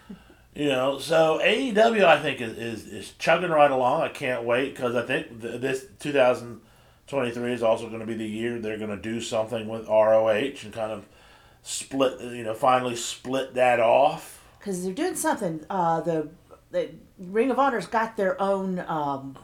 You 0.54 0.70
know, 0.70 0.98
so 0.98 1.40
AEW 1.40 2.04
I 2.04 2.20
think 2.20 2.40
is, 2.40 2.58
is, 2.58 2.86
is 2.86 3.12
chugging 3.12 3.50
right 3.50 3.70
along. 3.70 4.02
I 4.02 4.08
can't 4.08 4.42
wait 4.42 4.74
because 4.74 4.96
I 4.96 5.02
think 5.02 5.40
th- 5.40 5.60
this 5.60 5.86
2023 6.00 7.52
is 7.52 7.62
also 7.62 7.86
going 7.86 8.00
to 8.00 8.06
be 8.06 8.14
the 8.14 8.26
year 8.26 8.58
they're 8.58 8.76
going 8.76 8.90
to 8.90 8.96
do 8.96 9.20
something 9.20 9.68
with 9.68 9.86
ROH 9.86 10.26
and 10.64 10.72
kind 10.72 10.90
of 10.90 11.06
split, 11.62 12.21
you 12.21 12.44
know, 12.44 12.55
finally 12.55 12.97
split 12.97 13.55
that 13.55 13.81
off. 13.81 14.42
because 14.59 14.85
they're 14.85 14.92
doing 14.94 15.14
something. 15.16 15.64
Uh, 15.71 16.01
the 16.01 16.29
the 16.71 16.90
Ring 17.18 17.51
of 17.51 17.59
Honor's 17.59 17.87
got 17.87 18.16
their 18.16 18.40
own 18.40 18.79
um, 18.81 19.37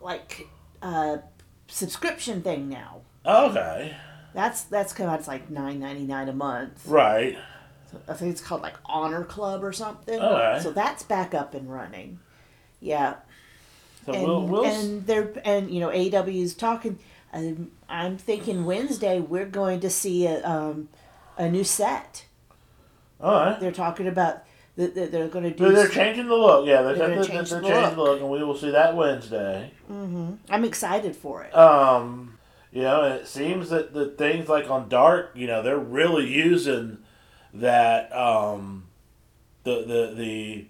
like 0.00 0.46
uh, 0.82 1.18
subscription 1.66 2.42
thing 2.42 2.68
now. 2.68 3.02
Okay, 3.26 3.94
That's 4.34 4.62
that's 4.62 4.92
come 4.92 5.08
out. 5.08 5.18
It's 5.18 5.28
like 5.28 5.50
nine 5.50 5.80
ninety 5.80 6.04
nine 6.04 6.28
a 6.28 6.32
month. 6.32 6.86
right. 6.86 7.36
I 8.06 8.12
think 8.12 8.32
it's 8.32 8.42
called 8.42 8.60
like 8.60 8.74
Honor 8.84 9.24
Club 9.24 9.64
or 9.64 9.72
something. 9.72 10.20
Alright. 10.20 10.60
So 10.62 10.72
that's 10.72 11.02
back 11.02 11.32
up 11.32 11.54
and 11.54 11.72
running. 11.72 12.18
Yeah, 12.80 13.14
So 14.04 14.12
and 14.12 14.22
we'll, 14.24 14.46
we'll 14.46 14.64
and 14.66 15.06
they're 15.06 15.32
and 15.42 15.70
you 15.70 15.80
know 15.80 15.88
AW 15.90 16.26
is 16.28 16.54
talking. 16.54 16.98
Um, 17.32 17.72
I'm 17.88 18.16
thinking 18.16 18.64
Wednesday 18.64 19.20
we're 19.20 19.46
going 19.46 19.80
to 19.80 19.90
see 19.90 20.26
a 20.26 20.42
um, 20.48 20.88
a 21.36 21.48
new 21.48 21.64
set. 21.64 22.24
all 23.20 23.32
right. 23.32 23.60
They're 23.60 23.72
talking 23.72 24.06
about 24.06 24.44
that 24.76 24.94
they're 24.94 25.28
going 25.28 25.44
to 25.44 25.50
do. 25.50 25.64
They're, 25.64 25.72
they're 25.72 25.88
changing 25.88 26.26
the 26.28 26.36
look. 26.36 26.66
Yeah, 26.66 26.82
they're, 26.82 26.94
They're 26.94 27.08
they're, 27.08 27.16
they're, 27.16 27.24
change 27.24 27.50
they're 27.50 27.60
the 27.60 27.68
changing 27.68 27.96
the 27.96 28.02
look. 28.02 28.10
look, 28.12 28.20
and 28.20 28.30
we 28.30 28.42
will 28.44 28.56
see 28.56 28.70
that 28.70 28.96
Wednesday. 28.96 29.72
Mm-hmm. 29.90 30.34
I'm 30.48 30.64
excited 30.64 31.16
for 31.16 31.42
it. 31.42 31.54
Um, 31.54 32.38
you 32.72 32.82
know, 32.82 33.02
it 33.04 33.26
seems 33.26 33.70
that 33.70 33.92
the 33.92 34.06
things 34.06 34.48
like 34.48 34.70
on 34.70 34.88
Dark, 34.88 35.32
you 35.34 35.46
know, 35.46 35.62
they're 35.62 35.78
really 35.78 36.32
using 36.32 36.98
that 37.54 38.14
um, 38.14 38.84
the 39.64 39.84
the 39.84 40.14
the 40.14 40.66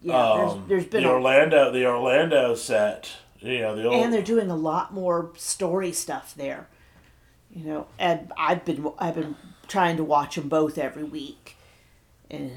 yeah, 0.00 0.16
um, 0.16 0.38
there's, 0.38 0.68
there's 0.68 0.86
been 0.86 1.02
the 1.02 1.10
a, 1.10 1.12
Orlando 1.12 1.70
the 1.70 1.86
Orlando 1.86 2.54
set. 2.54 3.10
You 3.40 3.60
know, 3.60 3.76
the 3.76 3.84
old 3.84 3.94
and 4.02 4.12
they're 4.12 4.22
doing 4.22 4.50
a 4.50 4.56
lot 4.56 4.92
more 4.92 5.30
story 5.36 5.92
stuff 5.92 6.34
there. 6.36 6.68
You 7.54 7.64
know, 7.64 7.86
and 7.98 8.32
I've 8.36 8.64
been 8.64 8.90
I've 8.98 9.14
been 9.14 9.36
trying 9.68 9.96
to 9.98 10.04
watch 10.04 10.34
them 10.36 10.48
both 10.48 10.76
every 10.78 11.04
week, 11.04 11.56
and 12.30 12.50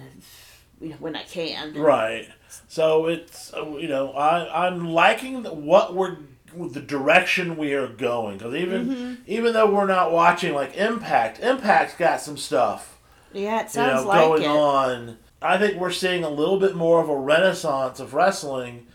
you 0.79 0.89
know, 0.89 0.95
when 0.99 1.15
I 1.15 1.23
can. 1.23 1.73
right. 1.75 2.27
So 2.67 3.05
it's 3.07 3.53
uh, 3.53 3.77
you 3.77 3.87
know 3.87 4.11
I 4.13 4.67
I'm 4.67 4.89
liking 4.89 5.43
what 5.45 5.93
we're 5.95 6.17
the 6.53 6.81
direction 6.81 7.55
we 7.55 7.73
are 7.73 7.87
going 7.87 8.37
because 8.37 8.53
even 8.55 8.87
Mm-hmm. 8.89 9.13
even 9.27 9.53
though 9.53 9.71
we're 9.73 9.87
not 9.87 10.11
watching 10.11 10.53
like 10.53 10.75
Impact, 10.75 11.39
Impact's 11.39 11.95
got 11.95 12.19
some 12.19 12.35
stuff. 12.37 12.97
Yeah, 13.31 13.61
it 13.61 13.63
you 13.63 13.69
sounds 13.69 14.01
know, 14.03 14.09
like 14.09 14.19
going 14.27 14.41
it. 14.43 14.47
on. 14.47 15.17
I 15.41 15.57
think 15.57 15.79
we're 15.79 15.91
seeing 15.91 16.25
a 16.25 16.29
little 16.29 16.59
bit 16.59 16.75
more 16.75 17.01
of 17.01 17.07
a 17.07 17.15
renaissance 17.17 18.01
of 18.01 18.13
wrestling 18.13 18.87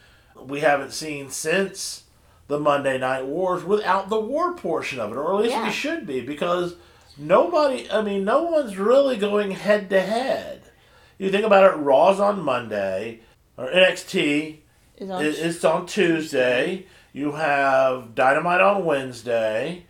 we 0.48 0.60
haven't 0.60 0.92
seen 0.92 1.30
since 1.30 2.04
the 2.48 2.58
Monday 2.58 2.98
Night 2.98 3.24
Wars 3.26 3.64
without 3.64 4.08
the 4.08 4.20
war 4.20 4.54
portion 4.54 5.00
of 5.00 5.10
it, 5.12 5.16
or 5.16 5.34
at 5.34 5.40
least 5.42 5.54
Yeah. 5.56 5.64
we 5.66 5.72
should 5.72 6.06
be, 6.06 6.20
because 6.20 6.74
nobody, 7.18 7.90
I 7.90 8.02
mean, 8.02 8.24
no 8.24 8.42
one's 8.44 8.76
really 8.78 9.16
going 9.16 9.50
head 9.52 9.90
to 9.90 10.00
head. 10.00 10.62
You 11.18 11.30
think 11.30 11.44
about 11.44 11.64
it, 11.64 11.76
Raw's 11.76 12.20
on 12.20 12.40
Monday, 12.42 13.20
or 13.56 13.68
NXT 13.70 14.60
Is 14.98 15.10
on- 15.10 15.24
it- 15.24 15.38
it's 15.38 15.64
on 15.64 15.86
Tuesday. 15.86 16.86
You 17.12 17.32
have 17.32 18.14
Dynamite 18.14 18.60
on 18.60 18.84
Wednesday, 18.84 19.84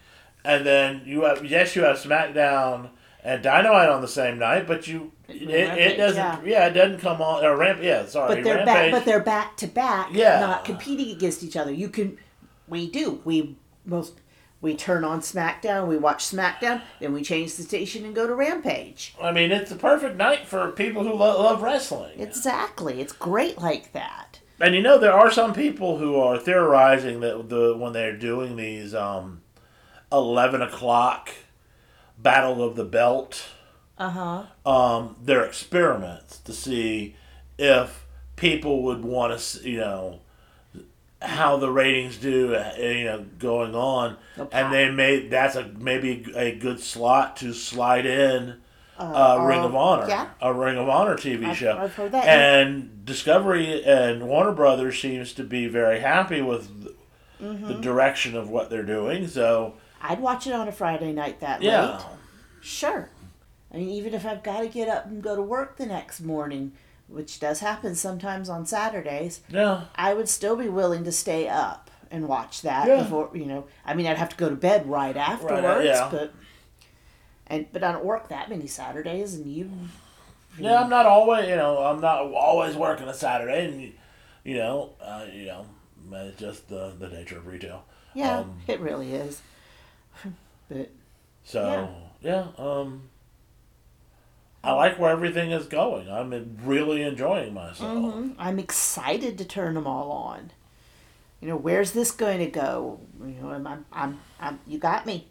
and 0.45 0.65
then 0.65 1.03
you 1.05 1.23
have 1.25 1.45
yes, 1.45 1.75
you 1.77 1.83
have 1.83 1.97
SmackDown 1.99 2.91
and 3.27 3.43
Dynamite 3.43 3.89
on 3.89 4.01
the 4.03 4.09
same 4.09 4.39
night, 4.39 4.69
but 4.69 4.87
you 4.87 5.11
it, 5.29 5.51
it 5.51 5.97
doesn't 5.97 6.17
yeah. 6.17 6.41
yeah. 6.45 6.67
it 6.69 6.75
doesn't 6.75 7.01
come 7.01 7.21
on 7.21 7.45
or 7.45 7.57
ramp 7.57 7.81
yeah 7.83 8.07
sorry 8.07 8.37
but 8.37 8.45
they're 8.45 8.65
back. 8.65 8.93
But 8.93 9.05
they're 9.05 9.21
back 9.21 9.57
to 9.57 9.67
back. 9.67 10.11
Yeah. 10.13 10.39
not 10.39 10.65
competing 10.65 11.11
against 11.11 11.43
each 11.43 11.57
other. 11.57 11.73
You 11.73 11.89
can. 11.89 12.19
We 12.69 12.89
do. 12.89 13.21
We 13.25 13.57
most. 13.85 14.21
We 14.61 14.75
turn 14.75 15.05
on 15.05 15.21
SmackDown. 15.21 15.87
We 15.89 15.99
watch 15.99 16.25
SmackDown. 16.25 16.83
Then 17.01 17.13
we 17.13 17.23
change 17.23 17.57
the 17.57 17.63
station 17.65 18.05
and 18.05 18.15
go 18.15 18.29
to 18.29 18.35
Rampage. 18.35 19.17
I 19.21 19.33
mean 19.33 19.51
it's 19.51 19.73
a 19.73 19.77
perfect 19.77 20.17
night 20.17 20.47
for 20.47 20.71
people 20.71 21.03
who 21.03 21.13
lo- 21.13 21.43
love 21.43 21.63
wrestling. 21.63 22.21
Exactly. 22.21 23.01
It's 23.01 23.13
great 23.13 23.59
like 23.59 23.93
that. 23.93 24.41
And 24.61 24.73
you 24.73 24.83
know 24.83 24.99
there 24.99 25.13
are 25.13 25.33
some 25.33 25.53
people 25.53 25.99
who 25.99 26.15
are 26.15 26.39
theorizing 26.39 27.19
that 27.21 27.49
the 27.49 27.77
when 27.77 27.93
they're 27.93 28.17
doing 28.17 28.55
these 28.55 28.95
um, 28.95 29.43
eleven 30.13 30.63
o'clock 30.63 31.31
Battle 32.19 32.63
of 32.63 32.77
the 32.77 32.85
Belt 32.85 33.45
Uh 33.99 34.11
huh. 34.11 34.71
um, 34.71 35.17
their 35.23 35.45
experiments 35.45 36.39
to 36.41 36.53
see 36.53 37.15
if 37.59 38.07
people 38.37 38.83
would 38.83 39.03
want 39.05 39.39
to, 39.39 39.69
you 39.69 39.79
know, 39.79 40.21
how 41.23 41.57
the 41.57 41.71
ratings 41.71 42.17
do, 42.19 42.55
uh, 42.55 42.73
you 42.79 43.05
know, 43.05 43.25
going 43.39 43.75
on, 43.75 44.17
Okay. 44.39 44.59
and 44.61 44.73
they 44.73 44.91
made 44.91 45.31
that's 45.31 45.57
a 45.57 45.65
maybe 45.79 46.27
a 46.37 46.53
good 46.55 46.79
slot 46.81 47.37
to 47.39 47.53
slide 47.55 48.05
in 48.07 48.57
uh, 48.99 49.39
Ring 49.47 49.61
of 49.61 49.75
Honor, 49.75 50.09
yeah. 50.09 50.29
a 50.41 50.53
Ring 50.53 50.77
of 50.79 50.89
Honor 50.89 51.17
TV 51.17 51.47
I've- 51.47 51.55
show, 51.57 51.77
I've 51.79 51.95
heard 51.95 52.13
that. 52.13 52.25
and 52.27 53.05
Discovery 53.05 53.85
and 53.85 54.27
Warner 54.29 54.53
Brothers 54.53 55.01
seems 55.01 55.33
to 55.35 55.45
be 55.45 55.67
very 55.69 56.01
happy 56.01 56.41
with 56.43 56.69
Mm-hmm. 57.43 57.69
the 57.69 57.75
direction 57.75 58.35
of 58.35 58.49
what 58.49 58.71
they're 58.71 58.83
doing. 58.83 59.27
So 59.29 59.75
I'd 60.11 60.21
watch 60.21 60.47
it 60.47 60.53
on 60.53 60.69
a 60.69 60.73
Friday 60.73 61.13
night 61.13 61.41
that 61.41 61.63
yeah, 61.63 61.97
late. 61.97 62.05
Sure. 62.63 63.11
I 63.73 63.77
mean, 63.79 63.89
even 63.91 64.15
if 64.15 64.25
I've 64.25 64.43
got 64.43 64.61
to 64.61 64.69
get 64.69 64.89
up 64.89 65.07
and 65.07 65.23
go 65.23 65.37
to 65.37 65.43
work 65.43 65.77
the 65.77 65.87
next 65.87 66.21
morning, 66.21 66.73
which 67.09 67.41
does 67.41 67.61
happen 67.61 67.95
sometimes 67.95 68.49
on 68.49 68.67
Saturdays, 68.67 69.41
yeah. 69.49 69.85
I 69.95 70.15
would 70.15 70.29
still 70.29 70.57
be 70.57 70.69
willing 70.69 71.05
to 71.05 71.13
stay 71.13 71.49
up 71.49 71.91
and 72.11 72.29
watch 72.29 72.63
that 72.63 72.87
Yeah. 72.89 73.03
before 73.03 73.31
you 73.35 73.47
know. 73.47 73.67
I 73.85 73.95
mean, 73.95 74.07
I'd 74.07 74.17
have 74.19 74.31
to 74.31 74.37
go 74.37 74.49
to 74.49 74.57
bed 74.57 74.89
right 74.89 75.17
afterwards, 75.17 75.85
yeah. 75.87 76.09
but 76.11 76.33
and 77.49 77.67
but 77.73 77.83
I 77.85 77.93
don't 77.93 78.05
work 78.05 78.29
that 78.29 78.49
many 78.49 78.67
Saturdays, 78.67 79.35
and 79.35 79.47
you 79.47 79.71
Yeah, 80.59 80.81
I'm 80.83 80.89
not 80.91 81.07
always, 81.07 81.49
you 81.49 81.57
know, 81.57 81.79
I'm 81.79 82.01
not 82.01 82.21
always 82.33 82.77
working 82.77 83.09
a 83.09 83.15
Saturday, 83.15 83.67
and 83.67 83.93
you 84.45 84.57
know, 84.57 84.93
uh, 85.01 85.27
you 85.33 85.47
know, 85.47 85.67
it's 86.13 86.39
just 86.39 86.69
the 86.69 86.95
the 86.99 87.09
nature 87.09 87.37
of 87.39 87.47
retail. 87.47 87.85
yeah, 88.15 88.39
Um, 88.39 88.61
it 88.69 88.81
really 88.81 89.13
is. 89.13 89.43
But 90.69 90.91
So 91.45 91.91
yeah, 92.21 92.49
um, 92.59 93.09
I 94.65 94.73
like 94.73 94.99
where 94.99 95.11
everything 95.11 95.53
is 95.53 95.67
going. 95.67 96.11
I'm 96.11 96.57
really 96.65 97.03
enjoying 97.03 97.55
myself. 97.55 97.95
mhm, 97.95 98.35
I'm 98.39 98.59
excited 98.59 99.39
to 99.39 99.45
turn 99.45 99.75
them 99.75 99.87
all 99.87 100.11
on. 100.11 100.51
You 101.41 101.49
know, 101.49 101.57
where's 101.57 101.93
this 101.93 102.11
going 102.11 102.39
to 102.39 102.47
go? 102.47 103.01
You 103.21 103.35
know, 103.43 103.51
I'm, 103.51 103.67
I'm, 103.67 103.85
I'm, 103.93 104.21
I'm 104.41 104.59
you 104.67 104.79
got 104.79 105.07
me. 105.07 105.29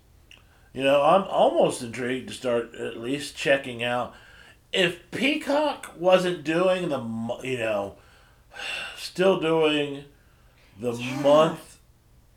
You 0.73 0.83
know, 0.83 1.01
I'm 1.01 1.23
almost 1.23 1.81
intrigued 1.81 2.27
to 2.29 2.33
start 2.33 2.75
at 2.75 2.97
least 2.97 3.35
checking 3.35 3.83
out 3.83 4.13
if 4.71 5.09
Peacock 5.11 5.93
wasn't 5.97 6.43
doing 6.43 6.89
the, 6.89 6.99
you 7.43 7.57
know, 7.57 7.95
still 8.97 9.39
doing 9.39 10.05
the 10.79 10.93
Yeah. 10.93 11.21
month, 11.21 11.74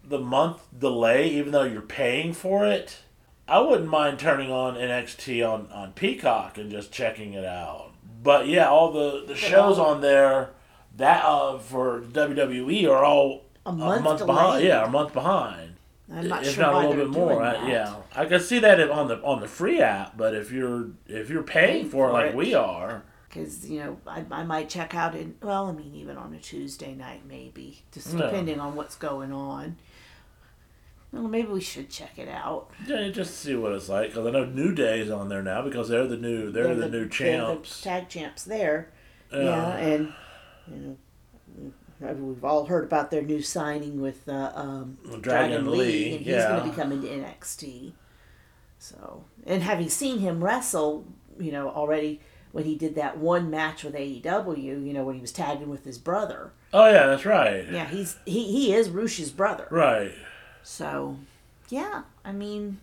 the 0.09 0.18
month 0.18 0.62
delay, 0.77 1.29
even 1.31 1.53
though 1.53 1.64
you're 1.64 1.81
paying 1.83 2.33
for 2.33 2.66
it. 2.66 2.99
I 3.47 3.61
wouldn't 3.61 3.88
mind 3.88 4.18
turning 4.18 4.51
on 4.53 4.75
NXT 4.75 5.49
on, 5.49 5.71
on 5.73 5.92
Peacock 5.92 6.59
and 6.59 6.71
just 6.71 6.92
checking 6.92 7.33
it 7.33 7.44
out. 7.44 7.92
But 8.23 8.47
yeah, 8.47 8.68
all 8.68 8.92
the, 8.92 9.25
the 9.27 9.35
shows 9.35 9.79
on 9.79 10.01
there 10.01 10.51
that 10.97 11.25
uh, 11.25 11.59
for 11.59 12.01
WWE 12.01 12.88
are 12.90 13.05
all 13.05 13.44
A 13.64 13.73
month 13.73 14.27
behind. 14.27 14.64
Yeah, 14.64 14.85
a 14.85 14.90
month 14.90 15.14
behind 15.14 15.75
I'm 16.12 16.29
not 16.29 16.44
if 16.44 16.55
sure 16.55 16.64
not 16.64 16.75
why 16.75 16.85
a 16.85 16.88
little 16.88 17.05
bit 17.05 17.11
more. 17.12 17.42
I- 17.42 17.68
yeah, 17.71 17.97
I 18.14 18.25
can 18.27 18.40
see 18.40 18.59
that 18.59 18.81
on 18.90 19.09
the 19.09 19.23
on 19.23 19.40
the 19.40 19.49
free 19.49 19.81
app, 19.81 20.16
but 20.16 20.35
if 20.35 20.51
you're 20.51 20.88
if 21.07 21.31
you're 21.31 21.42
paying 21.42 21.68
Paying 21.83 21.90
for 21.90 22.09
it 22.09 22.12
like 22.12 22.27
it. 22.31 22.35
we 22.35 22.55
are, 22.55 23.03
because 23.29 23.68
you 23.68 23.79
know 23.81 23.99
I, 24.07 24.25
I 24.31 24.42
might 24.44 24.68
check 24.68 24.94
out 24.94 25.14
in 25.14 25.35
well 25.42 25.66
i 25.66 25.73
mean 25.73 25.94
even 25.94 26.16
on 26.16 26.33
a 26.35 26.38
tuesday 26.38 26.94
night 26.94 27.23
maybe 27.29 27.83
just 27.92 28.16
depending 28.16 28.59
on 28.59 28.75
what's 28.75 28.97
going 28.97 29.33
on 29.33 29.77
well 31.12 31.23
maybe 31.29 31.49
we 31.49 31.61
should 31.61 31.88
check 31.88 32.18
it 32.18 32.29
out 32.29 32.71
yeah, 32.87 33.09
just 33.09 33.38
see 33.38 33.55
what 33.55 33.73
it's 33.73 33.88
like. 33.88 34.11
Because 34.11 34.27
I 34.27 34.31
know 34.31 34.44
New 34.44 34.75
Day's 34.75 35.11
on 35.11 35.29
there 35.29 35.42
now 35.42 35.62
because 35.62 35.88
they're 35.88 36.07
the 36.07 36.16
new 36.16 36.51
they're, 36.51 36.75
the, 36.75 36.88
new 36.88 37.01
they're 37.01 37.09
champs. 37.09 37.81
the 37.81 37.88
tag 37.88 38.09
champs 38.09 38.44
there 38.44 38.90
Yeah. 39.33 39.42
yeah 39.42 39.77
and 39.77 40.12
you 40.71 40.77
know 40.77 40.97
we've 42.01 42.44
all 42.44 42.66
heard 42.66 42.85
about 42.85 43.11
their 43.11 43.23
new 43.23 43.42
signing 43.42 44.01
with 44.01 44.29
uh, 44.29 44.53
um, 44.55 44.99
Dragon 45.21 45.71
Lee, 45.71 46.12
and 46.12 46.18
he's 46.21 46.29
yeah. 46.29 46.49
going 46.49 46.62
to 46.64 46.71
be 46.71 46.77
coming 46.77 47.03
to 47.03 47.09
NXT. 47.09 47.92
So, 48.79 49.25
and 49.47 49.62
having 49.62 49.88
seen 49.88 50.21
him 50.21 50.42
wrestle, 50.42 51.07
you 51.38 51.51
know, 51.51 51.68
already 51.68 52.21
when 52.53 52.64
he 52.64 52.77
did 52.77 52.94
that 52.94 53.18
one 53.18 53.51
match 53.51 53.85
with 53.85 53.94
AEW, 53.94 54.62
you 54.62 54.92
know, 54.92 55.05
when 55.05 55.16
he 55.16 55.21
was 55.21 55.33
tagging 55.33 55.68
with 55.68 55.85
his 55.85 55.99
brother. 55.99 56.53
Oh 56.73 56.87
yeah, 56.87 57.07
that's 57.07 57.27
right. 57.27 57.66
Yeah, 57.71 57.87
he's 57.87 58.16
he 58.25 58.44
he 58.44 58.75
is 58.75 58.90
Rush's 58.90 59.31
brother. 59.31 59.66
Right. 59.71 60.12
So, 60.69 61.17
yeah, 61.71 62.03
I 62.27 62.33
mean, 62.33 62.79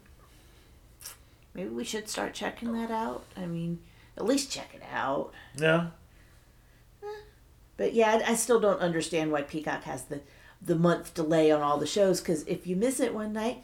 maybe 1.53 1.69
we 1.69 1.83
should 1.83 2.09
start 2.09 2.33
checking 2.33 2.73
that 2.73 2.89
out. 2.89 3.25
I 3.37 3.45
mean, 3.45 3.77
at 4.17 4.25
least 4.25 4.51
check 4.51 4.71
it 4.73 4.81
out. 4.91 5.31
Yeah. 5.55 5.89
But 7.77 7.93
yeah, 7.93 8.23
I, 8.25 8.33
still 8.33 8.59
don't 8.59 8.79
understand 8.81 9.31
why 9.31 9.43
Peacock 9.43 9.83
has 9.83 10.05
the 10.05 10.21
the 10.61 10.75
month 10.75 11.13
delay 11.13 11.51
on 11.51 11.61
all 11.61 11.77
the 11.77 11.85
shows. 11.85 12.21
Because 12.21 12.43
if 12.47 12.65
you 12.65 12.75
miss 12.75 12.99
it 12.99 13.13
one 13.13 13.33
night, 13.33 13.63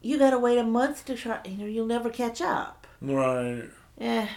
you 0.00 0.18
got 0.18 0.30
to 0.30 0.38
wait 0.38 0.56
a 0.56 0.64
month 0.64 1.04
to 1.04 1.14
try. 1.14 1.40
You 1.44 1.58
know, 1.58 1.66
you'll 1.66 1.86
never 1.86 2.08
catch 2.08 2.40
up. 2.40 2.86
Right. 3.02 3.64
Eh, 4.00 4.28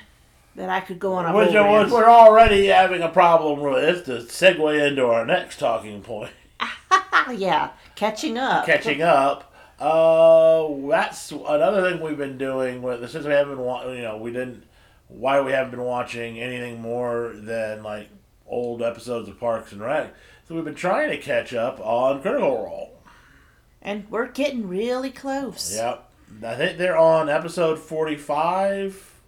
but 0.55 0.67
I 0.67 0.81
could 0.81 0.99
go 0.99 1.13
on 1.13 1.25
a 1.25 1.33
Which, 1.33 1.47
which 1.47 1.93
we're 1.93 2.09
already 2.09 2.65
having 2.67 3.01
a 3.01 3.09
problem 3.09 3.61
with. 3.61 4.05
To 4.05 4.17
segue 4.17 4.87
into 4.87 5.05
our 5.05 5.25
next 5.25 5.57
talking 5.57 6.01
point, 6.01 6.31
Ah, 7.27 7.31
yeah, 7.31 7.69
catching 7.95 8.37
up. 8.37 8.65
catching 8.65 9.01
up. 9.01 9.53
Uh, 9.79 10.67
that's 10.89 11.31
another 11.31 11.89
thing 11.89 12.01
we've 12.01 12.17
been 12.17 12.37
doing 12.37 12.81
with 12.81 13.09
since 13.09 13.25
we 13.25 13.31
haven't 13.31 13.57
wa- 13.59 13.87
you 13.89 14.01
know 14.03 14.17
we 14.17 14.31
didn't 14.31 14.63
why 15.07 15.41
we 15.41 15.51
haven't 15.51 15.71
been 15.71 15.81
watching 15.83 16.39
anything 16.39 16.79
more 16.81 17.31
than 17.35 17.81
like 17.83 18.09
old 18.47 18.81
episodes 18.81 19.27
of 19.29 19.39
Parks 19.39 19.71
and 19.71 19.81
Rec. 19.81 20.13
So 20.47 20.55
we've 20.55 20.65
been 20.65 20.75
trying 20.75 21.09
to 21.09 21.17
catch 21.17 21.53
up 21.53 21.79
on 21.79 22.21
Critical 22.21 22.63
Role. 22.63 22.99
And 23.81 24.05
we're 24.09 24.27
getting 24.27 24.67
really 24.67 25.09
close. 25.09 25.73
Yep. 25.75 26.07
I 26.45 26.55
think 26.55 26.77
they're 26.77 26.97
on 26.97 27.29
episode 27.29 27.79
45 27.79 29.19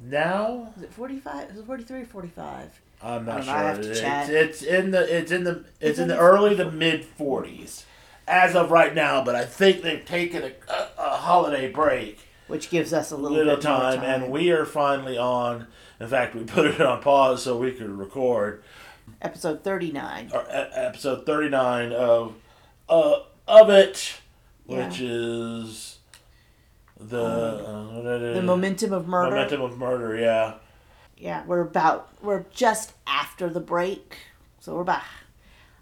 now. 0.00 0.72
Is 0.76 0.82
it 0.84 0.92
45? 0.92 1.50
Is 1.50 1.58
it 1.58 1.66
43 1.66 2.02
or 2.02 2.04
45? 2.06 2.80
I'm 3.02 3.24
not 3.26 3.36
I 3.36 3.38
know, 3.38 3.44
sure. 3.44 3.54
I 3.54 3.62
have 3.62 3.80
to 3.82 3.90
it's, 3.90 4.00
check. 4.00 4.28
it's 4.28 4.62
in 4.62 4.90
the 4.90 5.16
it's 5.18 5.30
in 5.30 5.44
the 5.44 5.64
it's 5.80 5.98
in 5.98 6.08
the 6.08 6.18
early 6.18 6.56
to 6.56 6.70
mid 6.70 7.06
40s 7.18 7.84
as 8.26 8.54
of 8.56 8.70
right 8.70 8.94
now, 8.94 9.22
but 9.24 9.34
I 9.34 9.44
think 9.44 9.82
they've 9.82 10.04
taken 10.04 10.42
a, 10.42 10.52
a, 10.72 10.88
a 10.98 11.16
holiday 11.16 11.70
break. 11.70 12.20
Which 12.48 12.70
gives 12.70 12.94
us 12.94 13.10
a 13.10 13.16
little, 13.16 13.36
little 13.36 13.56
bit 13.56 13.64
more 13.64 13.78
time, 13.80 14.00
and 14.02 14.30
we 14.30 14.50
are 14.52 14.64
finally 14.64 15.18
on. 15.18 15.66
In 16.00 16.08
fact, 16.08 16.34
we 16.34 16.44
put 16.44 16.64
it 16.66 16.80
on 16.80 17.02
pause 17.02 17.42
so 17.42 17.58
we 17.58 17.72
could 17.72 17.90
record 17.90 18.62
Episode 19.20 19.62
39. 19.62 20.30
our, 20.32 20.42
e- 20.44 20.46
episode 20.72 21.26
thirty 21.26 21.50
nine 21.50 21.92
of 21.92 22.34
uh, 22.88 23.18
of 23.46 23.68
it, 23.68 24.14
Yeah. 24.66 24.88
which 24.88 24.98
is 25.00 25.98
the 26.98 27.22
uh, 27.22 28.02
The 28.34 28.42
Momentum 28.42 28.92
of 28.94 29.06
Murder. 29.06 29.30
momentum 29.36 29.60
of 29.60 29.76
murder. 29.78 30.16
Yeah, 30.18 30.54
Yeah, 31.18 31.44
we're 31.46 31.60
about, 31.60 32.08
we're 32.22 32.44
just 32.54 32.92
after 33.06 33.48
the 33.50 33.60
break. 33.60 34.18
So 34.60 34.74
we're 34.74 34.82
about 34.82 35.02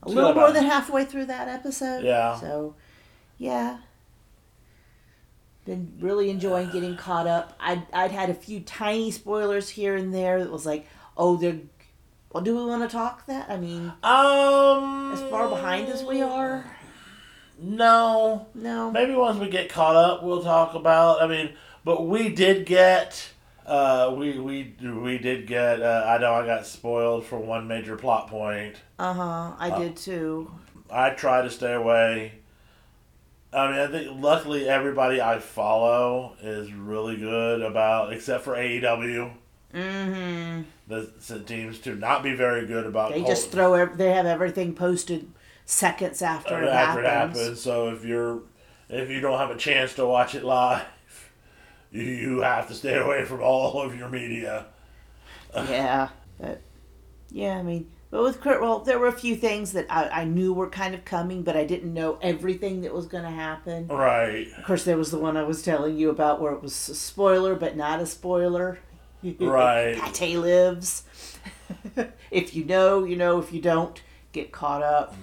a 0.02 0.08
little 0.08 0.34
more 0.34 0.50
than 0.52 0.64
halfway 0.64 1.04
through 1.04 1.26
that 1.26 1.48
episode. 1.48 2.04
Yeah. 2.04 2.36
So, 2.40 2.74
yeah. 3.38 3.78
Been 5.66 5.92
really 6.00 6.30
enjoying 6.30 6.70
getting 6.70 6.96
caught 6.96 7.26
up. 7.26 7.54
I'd, 7.60 7.82
I'd 7.92 8.12
had 8.12 8.30
a 8.30 8.34
few 8.34 8.60
tiny 8.60 9.10
spoilers 9.10 9.68
here 9.68 9.96
and 9.96 10.14
there 10.14 10.38
that 10.42 10.50
was 10.50 10.64
like, 10.64 10.86
oh, 11.16 11.36
they're. 11.36 11.58
Well, 12.32 12.42
do 12.44 12.54
we 12.56 12.64
want 12.66 12.82
to 12.82 12.94
talk 12.94 13.26
that? 13.26 13.50
I 13.50 13.56
mean, 13.56 13.92
um, 14.02 15.12
as 15.12 15.20
far 15.30 15.48
behind 15.48 15.88
as 15.88 16.04
we 16.04 16.20
are, 16.22 16.64
No, 17.58 18.46
no. 18.54 18.90
maybe 18.90 19.14
once 19.14 19.38
we 19.38 19.48
get 19.48 19.70
caught 19.70 19.96
up, 19.96 20.22
we'll 20.22 20.42
talk 20.42 20.74
about. 20.74 21.22
I 21.22 21.26
mean, 21.26 21.54
but 21.84 22.06
we 22.06 22.28
did 22.28 22.66
get. 22.66 23.30
Uh, 23.66 24.14
we 24.16 24.38
we 24.38 24.74
we 24.80 25.18
did 25.18 25.46
get. 25.46 25.82
Uh, 25.82 26.04
I 26.06 26.18
know 26.18 26.34
I 26.34 26.46
got 26.46 26.66
spoiled 26.66 27.26
for 27.26 27.38
one 27.38 27.66
major 27.66 27.96
plot 27.96 28.28
point. 28.28 28.76
Uh 28.98 29.12
huh. 29.12 29.52
I 29.58 29.76
did 29.76 29.96
too. 29.96 30.50
I 30.88 31.10
try 31.10 31.42
to 31.42 31.50
stay 31.50 31.74
away. 31.74 32.32
I 33.52 33.70
mean, 33.70 33.80
I 33.80 33.86
think 33.88 34.22
luckily 34.22 34.68
everybody 34.68 35.20
I 35.20 35.40
follow 35.40 36.36
is 36.40 36.72
really 36.72 37.16
good 37.16 37.60
about, 37.60 38.12
except 38.12 38.44
for 38.44 38.54
AEW. 38.54 39.32
Mm-hmm. 39.74 40.62
The 40.86 41.10
it 41.34 41.48
seems 41.48 41.80
to 41.80 41.96
not 41.96 42.22
be 42.22 42.34
very 42.34 42.66
good 42.66 42.86
about. 42.86 43.12
They 43.12 43.24
just 43.24 43.50
throw. 43.50 43.86
They 43.86 44.12
have 44.12 44.26
everything 44.26 44.74
posted 44.74 45.28
seconds 45.64 46.22
after 46.22 46.62
it 46.62 46.68
after 46.68 47.02
happens. 47.02 47.36
it 47.36 47.42
happens. 47.42 47.60
So 47.62 47.88
if 47.88 48.04
you're 48.04 48.42
if 48.88 49.10
you 49.10 49.20
don't 49.20 49.38
have 49.38 49.50
a 49.50 49.56
chance 49.56 49.94
to 49.94 50.06
watch 50.06 50.36
it 50.36 50.44
live, 50.44 50.84
you, 51.96 52.04
you 52.04 52.40
have 52.40 52.68
to 52.68 52.74
stay 52.74 52.96
away 52.96 53.24
from 53.24 53.40
all 53.42 53.80
of 53.80 53.96
your 53.96 54.08
media. 54.08 54.66
yeah, 55.54 56.08
but 56.38 56.60
yeah, 57.30 57.56
I 57.56 57.62
mean, 57.62 57.90
but 58.10 58.22
with 58.22 58.40
Kurt, 58.40 58.60
well, 58.60 58.80
there 58.80 58.98
were 58.98 59.08
a 59.08 59.12
few 59.12 59.34
things 59.36 59.72
that 59.72 59.86
I, 59.90 60.08
I 60.08 60.24
knew 60.24 60.52
were 60.52 60.70
kind 60.70 60.94
of 60.94 61.04
coming, 61.04 61.42
but 61.42 61.56
I 61.56 61.64
didn't 61.64 61.92
know 61.92 62.18
everything 62.22 62.82
that 62.82 62.94
was 62.94 63.06
going 63.06 63.24
to 63.24 63.30
happen. 63.30 63.88
Right. 63.88 64.46
Of 64.56 64.64
course, 64.64 64.84
there 64.84 64.96
was 64.96 65.10
the 65.10 65.18
one 65.18 65.36
I 65.36 65.42
was 65.42 65.62
telling 65.62 65.96
you 65.98 66.10
about 66.10 66.40
where 66.40 66.52
it 66.52 66.62
was 66.62 66.88
a 66.88 66.94
spoiler, 66.94 67.54
but 67.54 67.76
not 67.76 68.00
a 68.00 68.06
spoiler. 68.06 68.78
Right. 69.40 70.00
Pate 70.14 70.38
lives. 70.38 71.02
if 72.30 72.54
you 72.54 72.64
know, 72.64 73.02
you 73.02 73.16
know. 73.16 73.40
If 73.40 73.52
you 73.52 73.60
don't, 73.60 74.00
get 74.32 74.52
caught 74.52 74.84
up. 74.84 75.16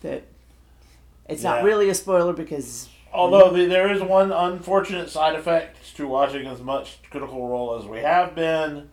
That 0.00 0.22
it's 1.28 1.42
Yeah. 1.42 1.56
not 1.56 1.64
really 1.64 1.90
a 1.90 1.94
spoiler 1.94 2.32
because 2.32 2.88
Although 3.12 3.50
the, 3.50 3.66
there 3.66 3.92
is 3.92 4.00
one 4.00 4.32
unfortunate 4.32 5.10
side 5.10 5.34
effect 5.34 5.76
to 5.98 6.08
watching 6.08 6.46
as 6.46 6.60
much 6.60 6.98
Critical 7.10 7.48
Role 7.48 7.76
as 7.78 7.84
we 7.84 7.98
have 7.98 8.34
been, 8.34 8.88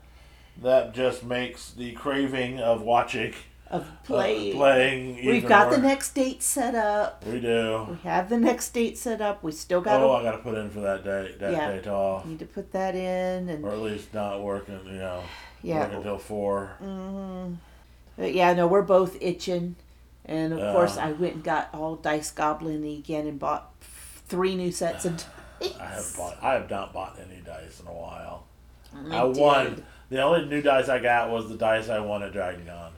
that 0.62 0.94
just 0.94 1.24
makes 1.24 1.72
the 1.72 1.92
craving 1.94 2.60
of 2.60 2.82
watching 2.82 3.34
of 3.70 3.84
uh, 3.84 3.92
play. 4.04 4.54
playing. 4.54 5.26
We've 5.26 5.48
got 5.48 5.70
the 5.72 5.78
next 5.78 6.14
date 6.16 6.42
set 6.44 6.76
up. 6.76 7.24
We 7.26 7.40
do. 7.40 7.88
We 7.92 8.10
have 8.10 8.30
the 8.30 8.38
next 8.38 8.72
date 8.74 8.98
set 8.98 9.22
up. 9.22 9.44
We 9.44 9.52
still 9.52 9.82
got 9.82 10.02
Oh, 10.02 10.14
I 10.14 10.24
got 10.24 10.32
to 10.34 10.38
put 10.40 10.56
in 10.56 10.70
for 10.70 10.82
that 10.82 11.04
date. 11.04 11.40
That 11.40 11.52
Yeah. 11.54 11.72
date 11.72 11.88
off, 11.88 12.26
need 12.26 12.40
to 12.40 12.46
put 12.46 12.72
that 12.74 12.96
in 12.96 13.50
and 13.50 13.64
or 13.64 13.72
at 13.72 13.80
least 13.80 14.14
not 14.14 14.42
working. 14.42 14.80
You 14.86 14.94
know, 14.94 15.24
yeah 15.62 15.80
working 15.82 15.98
until 15.98 16.18
four. 16.18 16.72
Mm. 16.84 17.58
But 18.18 18.34
yeah 18.34 18.54
no 18.54 18.66
we're 18.68 18.82
both 18.82 19.18
itching 19.22 19.76
and 20.26 20.54
of 20.54 20.60
Yeah. 20.60 20.72
course 20.72 20.98
i 20.98 21.12
went 21.12 21.34
and 21.36 21.44
got 21.44 21.70
all 21.74 21.98
dice 21.98 22.32
goblin 22.32 22.84
again 22.84 23.28
and 23.28 23.38
bought 23.38 23.72
three 23.82 24.56
new 24.56 24.72
sets 24.72 25.04
of 25.06 25.24
I 25.62 25.86
have 25.86 26.14
bought. 26.18 26.38
I 26.42 26.54
have 26.54 26.70
not 26.70 26.94
bought 26.94 27.18
any 27.20 27.42
dice 27.42 27.80
in 27.80 27.88
a 27.88 27.94
while. 27.94 28.46
I 29.10 29.18
I 29.18 29.24
won. 29.24 29.84
The 30.10 30.22
only 30.22 30.46
new 30.46 30.62
dice 30.62 30.88
I 30.90 31.00
got 31.00 31.30
was 31.30 31.50
the 31.50 31.56
dice 31.58 31.90
I 31.90 32.00
won 32.00 32.24
at 32.24 32.32
Dragon 32.34 32.66
Con. 32.66 32.92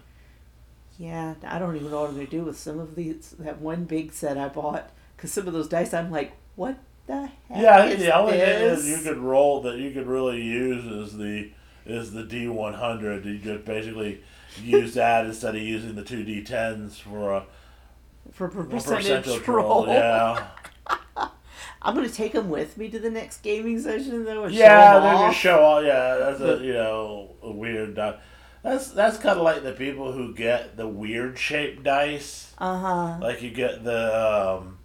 yeah 0.97 1.35
i 1.43 1.59
don't 1.59 1.75
even 1.75 1.91
know 1.91 2.01
what 2.01 2.09
i'm 2.09 2.17
to 2.19 2.25
do 2.25 2.43
with 2.43 2.57
some 2.57 2.79
of 2.79 2.95
these 2.95 3.35
that 3.39 3.59
one 3.61 3.83
big 3.85 4.11
set 4.11 4.37
i 4.37 4.47
bought 4.47 4.89
because 5.15 5.31
some 5.31 5.47
of 5.47 5.53
those 5.53 5.67
dice 5.67 5.93
i'm 5.93 6.09
like 6.11 6.33
what 6.55 6.77
the 7.05 7.27
heck 7.47 7.61
Yeah, 7.61 7.77
I 7.77 7.87
think 7.87 7.99
is 7.99 8.05
the 8.05 8.15
only 8.15 8.33
thing 8.33 8.61
is 8.63 8.87
you 8.89 8.97
could 9.03 9.17
roll 9.17 9.61
that 9.61 9.77
you 9.77 9.91
could 9.91 10.07
really 10.07 10.41
use 10.41 10.83
is 10.85 11.17
the 11.17 11.51
is 11.85 12.11
the 12.11 12.23
D 12.23 12.49
one 12.49 12.73
hundred. 12.73 13.23
You 13.25 13.37
just 13.37 13.63
basically 13.63 14.21
use 14.61 14.93
that 14.95 15.25
instead 15.25 15.55
of 15.55 15.61
using 15.61 15.95
the 15.95 16.03
two 16.03 16.23
D 16.25 16.43
tens 16.43 16.97
for 16.99 17.31
a, 17.33 17.45
for 18.33 18.47
a 18.47 18.49
percentage, 18.65 19.23
percentage 19.23 19.47
roll. 19.47 19.85
roll. 19.85 19.87
Yeah, 19.87 20.47
i'm 21.81 21.95
going 21.95 22.07
to 22.07 22.13
take 22.13 22.33
them 22.33 22.49
with 22.49 22.77
me 22.77 22.89
to 22.89 22.99
the 22.99 23.09
next 23.09 23.41
gaming 23.43 23.79
session 23.79 24.25
though 24.25 24.45
and 24.45 24.53
yeah. 24.53 24.93
show 24.93 25.01
They're 25.01 25.15
off. 25.15 25.31
just 25.31 25.39
show 25.39 25.59
all. 25.59 25.83
Yeah, 25.83 26.17
that's 26.17 26.39
a 26.41 26.63
you 26.63 26.73
know 26.73 27.35
a 27.41 27.51
weird. 27.51 27.95
Di- 27.95 28.19
that's 28.63 28.91
that's 28.91 29.17
kind 29.17 29.37
of 29.37 29.43
like 29.43 29.63
the 29.63 29.71
people 29.73 30.11
who 30.11 30.33
get 30.33 30.75
the 30.77 30.87
weird 30.87 31.37
shaped 31.37 31.83
dice. 31.83 32.53
uh-huh 32.57 33.17
Like 33.21 33.41
you 33.41 33.51
get 33.51 33.83
the 33.83 34.57
um, 34.59 34.77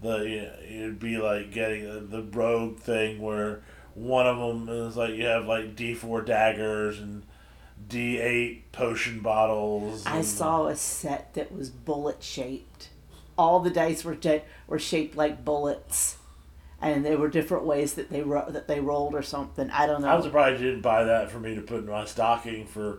the 0.00 0.18
you 0.18 0.42
know, 0.42 0.52
it'd 0.84 0.98
be 1.00 1.16
like 1.18 1.50
getting 1.52 1.84
the, 1.84 2.00
the 2.00 2.22
rogue 2.22 2.78
thing 2.78 3.20
where 3.20 3.62
one 3.94 4.26
of 4.26 4.36
them 4.38 4.68
is 4.68 4.96
like 4.96 5.14
you 5.14 5.24
have 5.24 5.46
like 5.46 5.74
D 5.74 5.94
four 5.94 6.22
daggers 6.22 7.00
and 7.00 7.24
D 7.88 8.18
eight 8.18 8.70
potion 8.72 9.20
bottles. 9.20 10.04
I 10.06 10.20
saw 10.22 10.66
a 10.66 10.76
set 10.76 11.34
that 11.34 11.50
was 11.52 11.70
bullet 11.70 12.22
shaped. 12.22 12.90
All 13.38 13.60
the 13.60 13.70
dice 13.70 14.04
were 14.04 14.16
were 14.66 14.78
shaped 14.78 15.16
like 15.16 15.44
bullets, 15.44 16.16
and 16.80 17.04
there 17.04 17.16
were 17.16 17.28
different 17.28 17.64
ways 17.64 17.94
that 17.94 18.10
they 18.10 18.22
ro- 18.22 18.50
that 18.50 18.68
they 18.68 18.80
rolled 18.80 19.14
or 19.14 19.22
something. 19.22 19.70
I 19.70 19.86
don't 19.86 20.02
know. 20.02 20.08
I'm 20.08 20.22
surprised 20.22 20.60
you 20.60 20.68
didn't 20.70 20.82
buy 20.82 21.04
that 21.04 21.30
for 21.30 21.38
me 21.40 21.54
to 21.54 21.60
put 21.62 21.78
in 21.84 21.86
my 21.90 22.04
stocking 22.04 22.66
for 22.66 22.98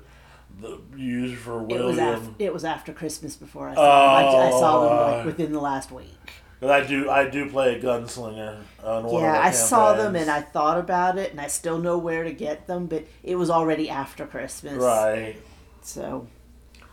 the 0.62 0.80
use 0.96 1.38
for 1.38 1.60
it 1.62 1.68
was 1.68 1.98
William. 1.98 2.00
after 2.00 2.30
it 2.40 2.54
was 2.54 2.66
after 2.66 2.92
Christmas 2.94 3.36
before 3.36 3.70
I 3.70 3.76
saw 3.76 3.82
them. 4.22 4.36
I, 4.36 4.48
I 4.48 4.50
saw 4.52 4.82
them 4.84 4.92
Oh. 4.98 5.18
like 5.18 5.26
within 5.26 5.52
the 5.52 5.60
last 5.62 5.92
week. 5.92 6.08
'Cause 6.60 6.72
I 6.72 6.84
do 6.88 7.08
I 7.08 7.30
do 7.30 7.48
play 7.48 7.76
a 7.76 7.80
gunslinger 7.80 8.58
on 8.84 9.04
one 9.04 9.22
yeah, 9.22 9.40
I 9.40 9.52
saw 9.52 9.94
them 9.94 10.16
and 10.16 10.28
I 10.32 10.42
thought 10.42 10.80
about 10.80 11.20
it, 11.20 11.30
and 11.30 11.40
I 11.40 11.46
still 11.46 11.78
know 11.78 12.00
where 12.00 12.24
to 12.24 12.32
get 12.34 12.66
them, 12.66 12.88
but 12.88 13.04
it 13.22 13.36
was 13.36 13.52
already 13.52 13.92
after 13.92 14.26
Christmas. 14.26 14.74
right. 14.74 15.36
So, 15.84 16.26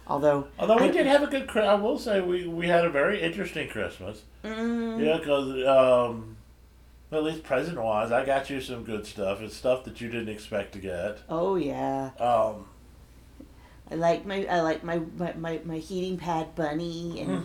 although 0.07 0.49
Although 0.59 0.77
we 0.77 0.89
I- 0.91 0.93
did 0.93 1.07
have 1.07 1.23
a 1.23 1.27
good, 1.29 1.49
I 1.57 1.75
will 1.77 1.99
say 1.99 2.21
we, 2.21 2.47
we 2.47 2.69
had 2.69 2.85
a 2.85 2.91
very 2.91 3.23
interesting 3.23 3.69
Christmas. 3.71 4.21
Mm, 4.45 5.03
Yeah, 5.03 5.17
because 5.17 5.67
um, 6.11 6.34
at 7.13 7.23
least 7.23 7.43
present 7.45 7.79
wise, 7.81 8.11
I 8.11 8.25
got 8.25 8.51
you 8.51 8.61
some 8.61 8.83
good 8.85 9.07
stuff. 9.07 9.41
It's 9.41 9.55
stuff 9.57 9.85
that 9.85 10.01
you 10.01 10.09
didn't 10.09 10.31
expect 10.31 10.73
to 10.73 10.79
get. 10.79 11.19
oh 11.29 11.57
yeah. 11.57 12.11
Um, 12.19 12.67
I 13.91 13.95
like 13.97 14.25
my 14.27 14.47
I 14.47 14.61
like 14.61 14.83
my 14.83 15.01
my, 15.17 15.33
my, 15.35 15.61
my 15.65 15.79
heating 15.79 16.17
pad 16.17 16.55
bunny 16.55 17.21
and 17.21 17.31
Hmm. 17.39 17.45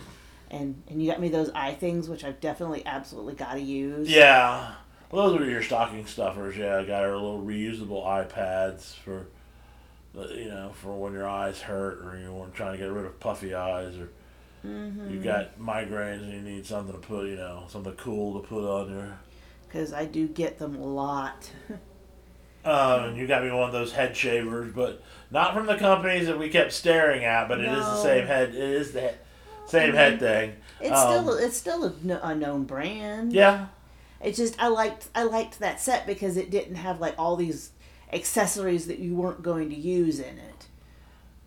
and 0.52 0.84
and 0.88 1.02
you 1.04 1.12
got 1.12 1.20
me 1.20 1.30
those 1.30 1.50
eye 1.54 1.74
things 1.74 2.08
which 2.10 2.24
I've 2.24 2.40
definitely 2.40 2.84
absolutely 2.86 3.36
got 3.36 3.54
to 3.54 3.60
use. 3.62 4.10
yeah, 4.10 4.74
well, 5.12 5.30
those 5.30 5.40
were 5.40 5.46
your 5.50 5.62
stocking 5.64 6.06
stuffers. 6.06 6.56
Yeah, 6.58 6.78
I 6.78 6.86
got 6.86 7.04
our 7.04 7.14
little 7.16 7.42
reusable 7.44 8.08
eye 8.08 8.24
pads 8.24 8.96
for, 8.96 9.28
the- 10.16 10.34
you 10.36 10.46
know, 10.50 10.72
for 10.82 10.96
when 10.98 11.14
your 11.14 11.28
eyes 11.28 11.62
hurt 11.62 12.00
or 12.06 12.18
you 12.18 12.32
weren't 12.34 12.54
trying 12.56 12.72
to 12.72 12.78
get 12.78 12.92
rid 12.92 13.06
of 13.06 13.20
puffy 13.20 13.54
eyes 13.54 13.98
or 13.98 14.10
Mm-hmm. 14.68 15.14
you 15.14 15.22
got 15.22 15.58
migraines 15.58 16.22
and 16.22 16.34
you 16.34 16.42
need 16.42 16.66
something 16.66 16.92
to 16.94 17.00
put, 17.00 17.28
you 17.28 17.38
know, 17.38 17.64
something 17.70 17.94
cool 17.94 18.42
to 18.42 18.46
put 18.46 18.66
on 18.68 18.90
your. 18.92 19.18
Because 19.70 19.94
I 19.94 20.06
do 20.06 20.28
get 20.28 20.58
them 20.60 20.76
a 20.76 20.84
lot. 20.86 21.50
Um, 22.66 23.04
and 23.06 23.18
you 23.18 23.26
got 23.28 23.44
me 23.44 23.52
one 23.52 23.64
of 23.64 23.72
those 23.72 23.94
head 23.94 24.18
shavers, 24.18 24.74
but 24.74 25.02
not 25.32 25.54
from 25.54 25.66
the 25.66 25.78
companies 25.78 26.28
that 26.28 26.38
we 26.38 26.50
kept 26.50 26.74
staring 26.74 27.24
at. 27.24 27.48
But 27.48 27.60
it 27.62 27.72
is 27.72 27.86
the 27.86 28.02
same 28.04 28.28
head. 28.28 28.50
It 28.50 28.56
is 28.56 28.92
the 28.92 29.02
he- 29.02 29.08
same 29.68 29.94
head 29.94 30.20
thing. 30.20 30.56
It's 30.82 30.92
Um, 30.98 31.24
still 31.26 31.34
it's 31.38 31.58
still 31.58 31.86
a, 31.86 32.20
a 32.24 32.36
known 32.36 32.64
brand. 32.66 33.32
Yeah, 33.32 33.68
It's 34.22 34.38
just 34.38 34.62
I 34.62 34.68
liked 34.68 35.08
I 35.16 35.24
liked 35.24 35.60
that 35.60 35.80
set 35.80 36.06
because 36.06 36.36
it 36.36 36.50
didn't 36.52 36.76
have 36.76 37.00
like 37.00 37.16
all 37.18 37.36
these 37.38 37.72
accessories 38.12 38.88
that 38.88 39.00
you 39.00 39.14
weren't 39.16 39.42
going 39.44 39.70
to 39.70 39.76
use 39.76 40.20
in 40.20 40.38
it. 40.40 40.66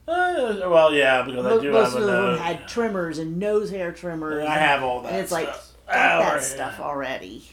Uh, 0.09 0.69
well, 0.71 0.93
yeah, 0.95 1.23
because 1.23 1.45
I 1.47 1.61
do 1.61 1.73
Most 1.73 1.93
have 1.93 2.03
of 2.03 2.09
a 2.09 2.13
them 2.13 2.25
nose. 2.25 2.41
had 2.41 2.69
trimmers 2.69 3.19
and 3.19 3.39
nose 3.39 3.71
hair 3.71 3.93
trimmers. 3.93 4.45
I 4.47 4.55
have 4.59 4.83
all 4.83 5.03
that. 5.03 5.13
and 5.13 5.17
it's 5.23 5.33
like 5.33 5.49
stuff. 5.49 5.73
got 5.89 6.21
Oh, 6.21 6.25
that 6.35 6.43
stuff 6.43 6.81
already. 6.81 7.45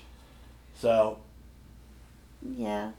So, 0.80 1.18
Yeah. 2.42 2.92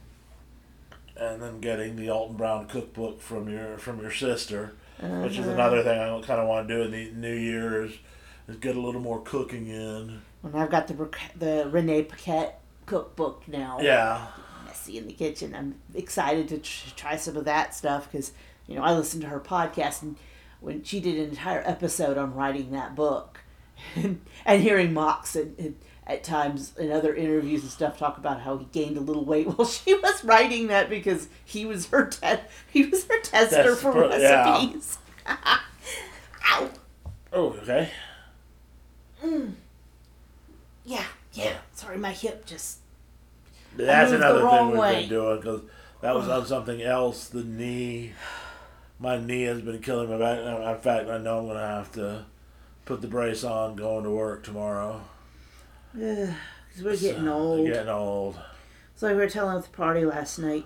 and 1.17 1.41
then 1.41 1.59
getting 1.59 1.95
the 1.95 2.09
Alton 2.09 2.37
Brown 2.37 2.67
cookbook 2.67 3.21
from 3.21 3.49
your 3.49 3.77
from 3.77 3.99
your 4.01 4.11
sister, 4.11 4.73
which 4.99 5.33
is 5.33 5.39
Uh-huh. 5.39 5.51
another 5.51 5.83
thing 5.83 5.99
I 5.99 6.07
kind 6.21 6.39
of 6.39 6.47
want 6.47 6.67
to 6.67 6.73
do 6.75 6.81
in 6.83 6.91
the 6.91 7.11
New 7.11 7.33
Year 7.35 7.83
is, 7.85 7.93
is 8.47 8.57
get 8.57 8.75
a 8.75 8.79
little 8.79 9.01
more 9.01 9.21
cooking 9.21 9.67
in. 9.67 10.21
And 10.43 10.55
I've 10.55 10.69
got 10.69 10.87
the 10.87 11.09
the 11.35 11.67
Renee 11.71 12.03
Paquette 12.03 12.59
cookbook 12.85 13.47
now. 13.47 13.79
Yeah, 13.81 14.27
Messy 14.65 14.97
in 14.97 15.07
the 15.07 15.13
kitchen. 15.13 15.55
I'm 15.55 15.75
excited 15.95 16.47
to 16.49 16.59
tr- 16.59 16.89
try 16.95 17.15
some 17.15 17.35
of 17.35 17.45
that 17.45 17.73
stuff 17.73 18.11
because 18.11 18.31
you 18.67 18.75
know 18.75 18.83
I 18.83 18.93
listened 18.93 19.23
to 19.23 19.27
her 19.29 19.39
podcast 19.39 20.01
and 20.03 20.17
when 20.59 20.83
she 20.83 20.99
did 20.99 21.15
an 21.17 21.29
entire 21.29 21.63
episode 21.65 22.19
on 22.19 22.35
writing 22.35 22.69
that 22.71 22.95
book, 22.95 23.39
and, 23.95 24.21
and 24.45 24.61
hearing 24.61 24.93
Mox 24.93 25.35
and, 25.35 25.57
and 25.57 25.75
at 26.11 26.25
times 26.25 26.73
in 26.77 26.91
other 26.91 27.15
interviews 27.15 27.61
and 27.61 27.71
stuff 27.71 27.97
talk 27.97 28.17
about 28.17 28.41
how 28.41 28.57
he 28.57 28.65
gained 28.73 28.97
a 28.97 28.99
little 28.99 29.23
weight 29.23 29.47
while 29.57 29.65
she 29.65 29.93
was 29.93 30.23
writing 30.25 30.67
that 30.67 30.89
because 30.89 31.29
he 31.45 31.65
was 31.65 31.87
her 31.87 32.05
te- 32.07 32.41
he 32.71 32.85
was 32.85 33.05
her 33.05 33.19
tester 33.21 33.63
That's 33.63 33.81
for 33.81 33.91
pro- 33.93 34.15
yeah. 34.17 34.51
recipes. 34.61 34.97
Ow. 35.27 36.69
Oh, 37.31 37.47
okay. 37.61 37.89
Hmm. 39.21 39.51
Yeah, 40.83 41.05
yeah. 41.31 41.53
Sorry, 41.73 41.97
my 41.97 42.11
hip 42.11 42.45
just 42.45 42.79
That's 43.77 44.11
another 44.11 44.49
thing 44.49 44.71
we've 44.71 44.79
way. 44.79 44.99
been 45.01 45.09
doing 45.09 45.37
because 45.37 45.61
that 46.01 46.13
was 46.13 46.27
on 46.27 46.45
something 46.45 46.81
else. 46.81 47.29
The 47.29 47.43
knee, 47.43 48.11
my 48.99 49.17
knee 49.17 49.43
has 49.43 49.61
been 49.61 49.79
killing 49.81 50.09
me 50.09 50.17
back. 50.17 50.39
In 50.39 50.81
fact, 50.81 51.07
I 51.09 51.19
know 51.19 51.39
I'm 51.39 51.47
gonna 51.47 51.59
have 51.65 51.91
to 51.93 52.25
put 52.83 52.99
the 52.99 53.07
brace 53.07 53.45
on 53.45 53.77
going 53.77 54.03
to 54.03 54.09
work 54.09 54.43
tomorrow. 54.43 55.01
Because 55.93 56.33
we're 56.83 56.95
getting 56.97 57.25
So, 57.25 57.33
old. 57.33 57.67
Getting 57.67 57.89
old. 57.89 58.39
So 58.95 59.09
we 59.09 59.15
were 59.15 59.29
telling 59.29 59.57
at 59.57 59.63
the 59.63 59.69
party 59.69 60.05
last 60.05 60.37
night. 60.39 60.65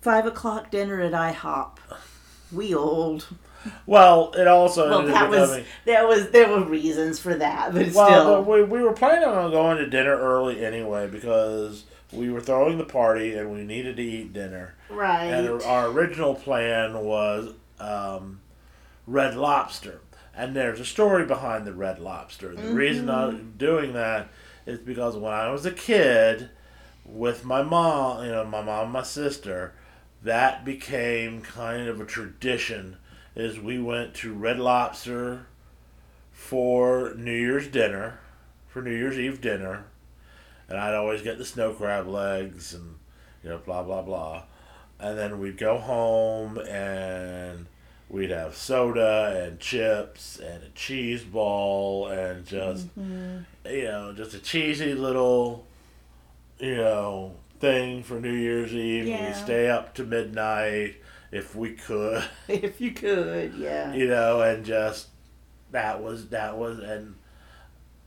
Five 0.00 0.26
o'clock 0.26 0.70
dinner 0.70 1.00
at 1.00 1.12
IHOP. 1.12 1.78
We 2.52 2.74
old. 2.74 3.26
Well, 3.86 4.32
it 4.36 4.46
also 4.46 4.88
Well, 4.88 4.98
ended 5.00 5.14
that 5.14 5.24
up 5.24 5.30
was 5.30 5.48
becoming. 5.50 5.64
there 5.84 6.06
was 6.06 6.30
there 6.30 6.48
were 6.48 6.64
reasons 6.64 7.18
for 7.18 7.34
that, 7.34 7.74
but 7.74 7.92
Well, 7.92 8.42
still. 8.42 8.42
we, 8.44 8.62
we 8.62 8.82
were 8.82 8.92
planning 8.92 9.28
on 9.28 9.50
going 9.50 9.78
to 9.78 9.86
dinner 9.86 10.16
early 10.16 10.64
anyway 10.64 11.08
because 11.08 11.84
we 12.12 12.30
were 12.30 12.40
throwing 12.40 12.78
the 12.78 12.84
party 12.84 13.34
and 13.36 13.50
we 13.52 13.64
needed 13.64 13.96
to 13.96 14.02
eat 14.02 14.32
dinner. 14.32 14.74
right. 14.88 15.24
And 15.24 15.60
our 15.62 15.88
original 15.88 16.34
plan 16.36 16.94
was 17.04 17.52
um, 17.80 18.40
Red 19.06 19.34
Lobster. 19.36 20.00
And 20.34 20.54
there's 20.54 20.78
a 20.78 20.84
story 20.84 21.26
behind 21.26 21.66
the 21.66 21.72
Red 21.74 21.98
Lobster. 21.98 22.54
The 22.54 22.72
reason 22.72 23.10
I'm 23.10 23.54
doing 23.58 23.92
that 23.94 24.28
is 24.68 24.78
because 24.78 25.16
when 25.16 25.32
I 25.32 25.50
was 25.50 25.66
a 25.66 25.72
kid 25.72 26.50
with 27.04 27.44
my 27.44 27.62
mom, 27.62 28.24
you 28.24 28.30
know, 28.30 28.44
my 28.44 28.62
mom 28.62 28.84
and 28.84 28.92
my 28.92 29.02
sister, 29.02 29.74
that 30.22 30.64
became 30.64 31.42
kind 31.42 31.88
of 31.88 32.00
a 32.00 32.04
tradition 32.04 32.96
is 33.34 33.58
we 33.58 33.78
went 33.78 34.14
to 34.14 34.32
Red 34.32 34.58
Lobster 34.58 35.46
for 36.32 37.14
New 37.16 37.32
Year's 37.32 37.68
dinner, 37.68 38.20
for 38.66 38.82
New 38.82 38.94
Year's 38.94 39.18
Eve 39.18 39.40
dinner. 39.40 39.86
And 40.68 40.78
I'd 40.78 40.94
always 40.94 41.22
get 41.22 41.38
the 41.38 41.44
snow 41.44 41.72
crab 41.72 42.06
legs 42.06 42.74
and, 42.74 42.96
you 43.42 43.50
know, 43.50 43.58
blah, 43.58 43.82
blah, 43.82 44.02
blah 44.02 44.42
and 45.00 45.16
then 45.16 45.38
we'd 45.38 45.58
go 45.58 45.78
home 45.78 46.58
and 46.58 47.66
we'd 48.08 48.30
have 48.30 48.56
soda 48.56 49.44
and 49.44 49.60
chips 49.60 50.38
and 50.38 50.64
a 50.64 50.68
cheese 50.70 51.22
ball 51.22 52.08
and 52.08 52.46
just 52.46 52.88
mm-hmm. 52.98 53.38
You 53.68 53.84
know 53.84 54.12
just 54.12 54.34
a 54.34 54.38
cheesy 54.38 54.94
little 54.94 55.66
you 56.58 56.76
know 56.76 57.34
thing 57.60 58.02
for 58.02 58.20
New 58.20 58.32
Year's 58.32 58.72
Eve. 58.74 59.06
Yeah. 59.06 59.26
We'd 59.26 59.36
stay 59.36 59.68
up 59.70 59.94
to 59.94 60.04
midnight 60.04 60.96
if 61.32 61.54
we 61.54 61.72
could, 61.74 62.24
if 62.48 62.80
you 62.80 62.92
could, 62.92 63.54
yeah. 63.54 63.92
you 63.94 64.06
know, 64.08 64.40
and 64.40 64.64
just 64.64 65.08
that 65.70 66.02
was 66.02 66.28
that 66.28 66.56
was 66.58 66.78
and 66.80 67.16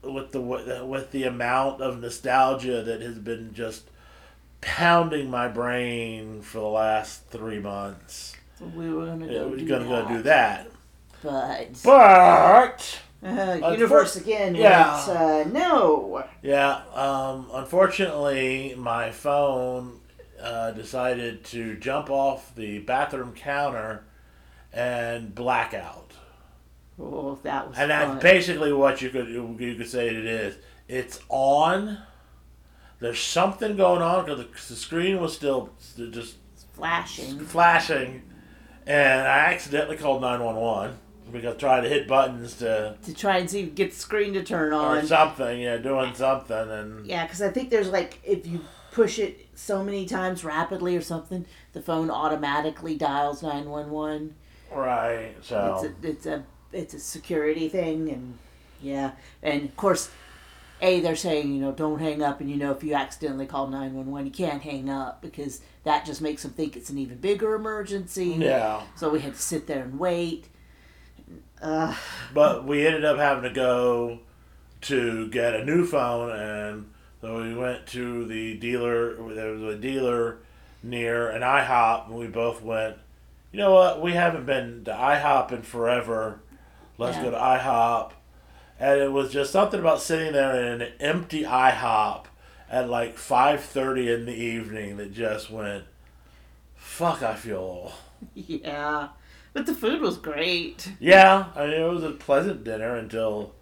with 0.02 0.32
the 0.32 0.40
with 0.40 1.12
the 1.12 1.24
amount 1.24 1.80
of 1.80 2.00
nostalgia 2.00 2.82
that 2.82 3.00
has 3.00 3.18
been 3.18 3.54
just 3.54 3.84
pounding 4.60 5.30
my 5.30 5.48
brain 5.48 6.42
for 6.42 6.58
the 6.58 6.66
last 6.66 7.26
three 7.28 7.58
months. 7.60 8.36
We 8.60 8.92
were 8.92 9.06
gonna 9.06 9.26
Yeah, 9.26 9.40
go 9.40 9.48
we're 9.48 9.56
do 9.56 9.66
gonna 9.66 9.84
that. 9.84 10.08
go 10.08 10.08
do 10.16 10.22
that. 10.22 10.70
But 11.22 11.82
But 11.82 13.01
uh, 13.22 13.70
universe 13.72 14.16
again. 14.16 14.54
yeah. 14.54 14.90
uh, 15.08 15.44
no. 15.50 16.24
yeah, 16.42 16.82
um, 16.94 17.48
unfortunately, 17.52 18.74
my 18.76 19.10
phone 19.10 20.00
uh, 20.40 20.72
decided 20.72 21.44
to 21.44 21.76
jump 21.76 22.10
off 22.10 22.54
the 22.54 22.80
bathroom 22.80 23.32
counter 23.32 24.04
and 24.72 25.34
blackout. 25.34 26.12
Oh, 27.00 27.38
that 27.42 27.68
was 27.68 27.78
And 27.78 27.90
that's 27.90 28.06
fun. 28.08 28.18
basically 28.20 28.72
what 28.72 29.00
you 29.02 29.10
could 29.10 29.28
you 29.28 29.74
could 29.76 29.88
say 29.88 30.08
it 30.08 30.24
is. 30.24 30.56
It's 30.88 31.20
on. 31.28 31.98
There's 33.00 33.20
something 33.20 33.76
going 33.76 34.02
on 34.02 34.24
because 34.24 34.38
the, 34.68 34.74
the 34.74 34.78
screen 34.78 35.20
was 35.20 35.34
still 35.34 35.70
just 36.10 36.36
flashing. 36.74 37.38
flashing, 37.40 38.22
and 38.86 39.26
I 39.26 39.52
accidentally 39.52 39.96
called 39.96 40.20
nine 40.22 40.42
one 40.42 40.56
one 40.56 40.98
because 41.30 41.54
I 41.54 41.56
tried 41.56 41.56
to 41.56 41.58
try 41.58 41.80
to 41.80 41.88
hit 41.88 42.08
buttons 42.08 42.56
to 42.58 42.96
To 43.02 43.14
try 43.14 43.38
and 43.38 43.48
see 43.50 43.60
if 43.60 43.74
get 43.74 43.90
the 43.90 43.96
screen 43.96 44.34
to 44.34 44.42
turn 44.42 44.72
on 44.72 44.98
or 44.98 45.06
something, 45.06 45.60
yeah, 45.60 45.76
doing 45.78 46.14
something, 46.14 46.70
and 46.70 47.06
Yeah, 47.06 47.24
because 47.26 47.42
I 47.42 47.50
think 47.50 47.70
there's 47.70 47.90
like 47.90 48.20
if 48.24 48.46
you 48.46 48.60
push 48.90 49.18
it 49.18 49.46
so 49.54 49.82
many 49.82 50.04
times 50.06 50.44
rapidly 50.44 50.96
or 50.96 51.00
something, 51.00 51.46
the 51.72 51.80
phone 51.82 52.10
automatically 52.10 52.96
dials 52.96 53.42
nine 53.42 53.68
one 53.70 53.90
one. 53.90 54.34
right. 54.70 55.34
It's 55.38 55.48
So 55.48 55.94
a 56.02 56.06
it's 56.06 56.26
a 56.26 56.44
it's 56.72 56.94
a 56.94 56.98
security 57.00 57.68
thing, 57.68 58.08
and 58.10 58.38
yeah, 58.80 59.12
and 59.42 59.64
of 59.64 59.76
course, 59.76 60.10
a 60.80 61.00
they're 61.00 61.16
saying 61.16 61.52
you 61.52 61.60
know 61.60 61.72
don't 61.72 61.98
hang 62.00 62.22
up, 62.22 62.40
and 62.40 62.50
you 62.50 62.56
know 62.56 62.72
if 62.72 62.82
you 62.82 62.94
accidentally 62.94 63.46
call 63.46 63.66
nine 63.68 63.94
one 63.94 64.10
one, 64.10 64.26
you 64.26 64.32
can't 64.32 64.62
hang 64.62 64.88
up 64.90 65.22
because 65.22 65.60
that 65.84 66.04
just 66.04 66.20
makes 66.20 66.42
them 66.42 66.52
think 66.52 66.76
it's 66.76 66.90
an 66.90 66.98
even 66.98 67.18
bigger 67.18 67.54
emergency. 67.54 68.36
yeah, 68.38 68.82
So 68.96 69.10
we 69.10 69.20
had 69.20 69.34
to 69.34 69.40
sit 69.42 69.66
there 69.66 69.82
and 69.84 69.98
wait. 69.98 70.48
Uh, 71.62 71.94
but 72.34 72.64
we 72.66 72.86
ended 72.86 73.04
up 73.04 73.16
having 73.18 73.44
to 73.44 73.50
go 73.54 74.18
to 74.82 75.28
get 75.28 75.54
a 75.54 75.64
new 75.64 75.86
phone, 75.86 76.30
and 76.30 76.90
so 77.20 77.40
we 77.40 77.54
went 77.54 77.86
to 77.88 78.26
the 78.26 78.56
dealer. 78.58 79.14
There 79.32 79.52
was 79.52 79.62
a 79.74 79.78
dealer 79.78 80.38
near 80.82 81.30
an 81.30 81.42
IHOP, 81.42 82.08
and 82.08 82.16
we 82.16 82.26
both 82.26 82.62
went. 82.62 82.96
You 83.52 83.58
know 83.58 83.72
what? 83.72 84.02
We 84.02 84.12
haven't 84.12 84.46
been 84.46 84.84
to 84.86 84.92
IHOP 84.92 85.52
in 85.52 85.62
forever. 85.62 86.40
Let's 86.98 87.16
Yeah. 87.18 87.24
go 87.24 87.30
to 87.32 87.36
IHOP. 87.36 88.12
And 88.80 89.00
it 89.00 89.12
was 89.12 89.32
just 89.32 89.52
something 89.52 89.78
about 89.78 90.00
sitting 90.00 90.32
there 90.32 90.56
in 90.60 90.80
an 90.82 90.92
empty 90.98 91.44
IHOP 91.44 92.24
at 92.68 92.88
like 92.88 93.16
five 93.16 93.62
thirty 93.62 94.10
in 94.12 94.24
the 94.26 94.34
evening 94.34 94.96
that 94.96 95.12
just 95.12 95.50
went, 95.50 95.84
"Fuck, 96.74 97.22
I 97.22 97.34
feel 97.34 97.58
old." 97.58 97.92
yeah, 98.34 99.08
but 99.52 99.66
the 99.66 99.74
food 99.74 100.00
was 100.00 100.16
great. 100.16 100.92
Yeah, 101.00 101.46
I 101.54 101.66
mean, 101.66 101.80
it 101.80 101.88
was 101.88 102.04
a 102.04 102.10
pleasant 102.10 102.64
dinner 102.64 102.96
until 102.96 103.52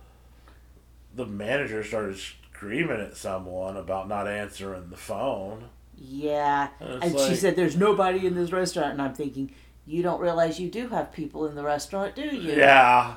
the 1.15 1.27
manager 1.27 1.83
started 1.83 2.19
screaming 2.19 3.01
at 3.01 3.17
someone 3.17 3.77
about 3.77 4.09
not 4.09 4.29
answering 4.29 4.91
the 4.91 4.97
phone. 4.97 5.65
Yeah, 5.97 6.69
And 6.81 7.03
and 7.03 7.15
it's 7.15 7.27
she 7.27 7.35
said, 7.35 7.57
"There's 7.57 7.77
nobody 7.77 8.27
in 8.27 8.35
this 8.35 8.53
restaurant," 8.53 8.93
and 8.93 9.03
I'm 9.03 9.15
thinking, 9.15 9.53
"You 9.87 10.03
don't 10.03 10.21
realize 10.21 10.59
you 10.59 10.71
do 10.71 10.89
have 10.89 11.13
people 11.13 11.47
in 11.47 11.55
the 11.55 11.63
restaurant, 11.63 12.15
do 12.15 12.23
you?" 12.23 12.53
Yeah, 12.55 13.15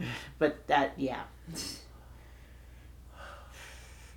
But 0.38 0.66
that, 0.68 0.94
yeah. 0.96 1.22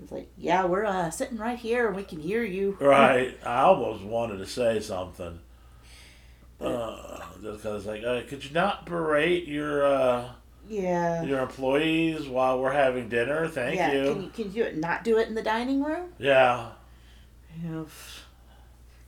It's 0.01 0.11
like, 0.11 0.29
yeah, 0.35 0.65
we're 0.65 0.85
uh, 0.85 1.11
sitting 1.11 1.37
right 1.37 1.59
here 1.59 1.85
and 1.85 1.95
we 1.95 2.03
can 2.03 2.19
hear 2.19 2.43
you. 2.43 2.75
right. 2.79 3.37
I 3.45 3.61
almost 3.61 4.03
wanted 4.03 4.37
to 4.37 4.47
say 4.47 4.79
something. 4.79 5.39
Uh, 6.61 7.19
just 7.41 7.63
because, 7.63 7.85
like, 7.85 8.03
uh, 8.03 8.21
could 8.27 8.43
you 8.43 8.51
not 8.51 8.85
berate 8.85 9.47
your 9.47 9.85
uh, 9.85 10.29
Yeah. 10.67 11.23
your 11.23 11.39
employees 11.39 12.27
while 12.27 12.61
we're 12.61 12.71
having 12.71 13.09
dinner? 13.09 13.47
Thank 13.47 13.75
yeah. 13.77 13.91
you. 13.91 14.03
Can 14.13 14.23
you 14.23 14.29
can 14.29 14.53
you 14.53 14.79
not 14.79 15.03
do 15.03 15.17
it 15.17 15.27
in 15.27 15.35
the 15.35 15.41
dining 15.41 15.83
room? 15.83 16.13
Yeah, 16.19 16.71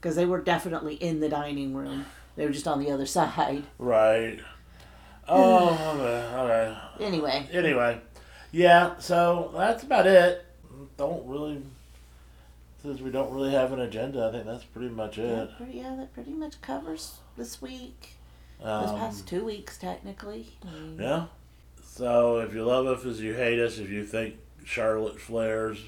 Because 0.00 0.16
they 0.16 0.26
were 0.26 0.40
definitely 0.40 0.94
in 0.96 1.20
the 1.20 1.28
dining 1.28 1.74
room. 1.74 2.06
They 2.36 2.44
were 2.46 2.52
just 2.52 2.66
on 2.66 2.80
the 2.80 2.90
other 2.90 3.06
side. 3.06 3.64
right. 3.78 4.40
Oh, 5.26 5.70
okay, 5.96 6.36
okay. 6.36 6.76
Anyway, 7.02 7.48
Anyway, 7.50 7.98
yeah. 8.52 8.98
So 8.98 9.52
that's 9.56 9.82
about 9.82 10.06
it. 10.06 10.44
Don't 10.98 11.26
really 11.26 11.62
since 12.84 13.00
we 13.00 13.10
don't 13.10 13.32
really 13.32 13.52
have 13.52 13.72
an 13.72 13.80
agenda, 13.80 14.28
I 14.28 14.32
think 14.32 14.44
that's 14.44 14.64
pretty 14.64 14.90
much 14.90 15.16
Yeah, 15.16 15.44
it. 15.44 15.56
pretty, 15.56 15.78
yeah, 15.78 15.96
that 15.96 16.12
pretty 16.12 16.32
much 16.32 16.60
covers 16.60 17.14
this 17.36 17.60
week. 17.62 18.16
this 18.58 18.66
Um, 18.68 18.96
past 18.98 19.26
two 19.28 19.44
weeks, 19.44 19.76
technically. 19.78 20.46
Yeah. 20.98 21.26
So 21.82 22.38
if 22.40 22.54
you 22.54 22.64
love 22.64 22.86
us 22.86 23.04
as 23.04 23.20
you 23.20 23.34
hate 23.34 23.58
us, 23.60 23.78
if 23.78 23.88
you 23.90 24.04
think 24.04 24.36
Charlotte 24.64 25.20
Flair's 25.20 25.78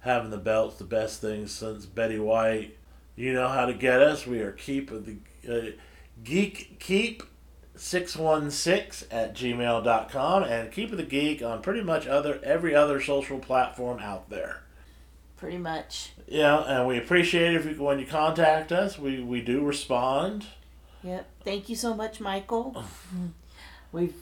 having 0.00 0.30
the 0.30 0.36
belt's 0.38 0.76
the 0.76 0.84
best 0.84 1.20
thing 1.20 1.46
since 1.48 1.86
Betty 1.86 2.18
White, 2.18 2.76
you 3.16 3.32
know 3.32 3.48
how 3.48 3.66
to 3.66 3.74
get 3.74 4.00
us. 4.00 4.26
We 4.26 4.40
are 4.40 4.52
keep 4.52 4.90
of 4.90 5.06
the 5.06 5.16
uh, 5.48 5.70
geek 6.22 6.78
keep. 6.78 7.22
616 7.78 9.06
at 9.10 9.34
gmail.com 9.34 10.42
and 10.44 10.72
keep 10.72 10.90
the 10.96 11.02
geek 11.02 11.42
on 11.42 11.60
pretty 11.60 11.82
much 11.82 12.06
other 12.06 12.40
every 12.42 12.74
other 12.74 13.00
social 13.02 13.38
platform 13.38 13.98
out 14.00 14.30
there 14.30 14.62
Pretty 15.36 15.58
much. 15.58 16.12
yeah 16.26 16.58
and 16.60 16.86
we 16.88 16.96
appreciate 16.96 17.52
it 17.54 17.66
if 17.66 17.76
you, 17.76 17.82
when 17.82 17.98
you 17.98 18.06
contact 18.06 18.72
us 18.72 18.98
we, 18.98 19.22
we 19.22 19.42
do 19.42 19.62
respond 19.62 20.46
Yep. 21.06 21.26
Thank 21.44 21.68
you 21.68 21.76
so 21.76 21.94
much, 21.94 22.20
Michael. 22.20 22.84
We've 23.92 24.14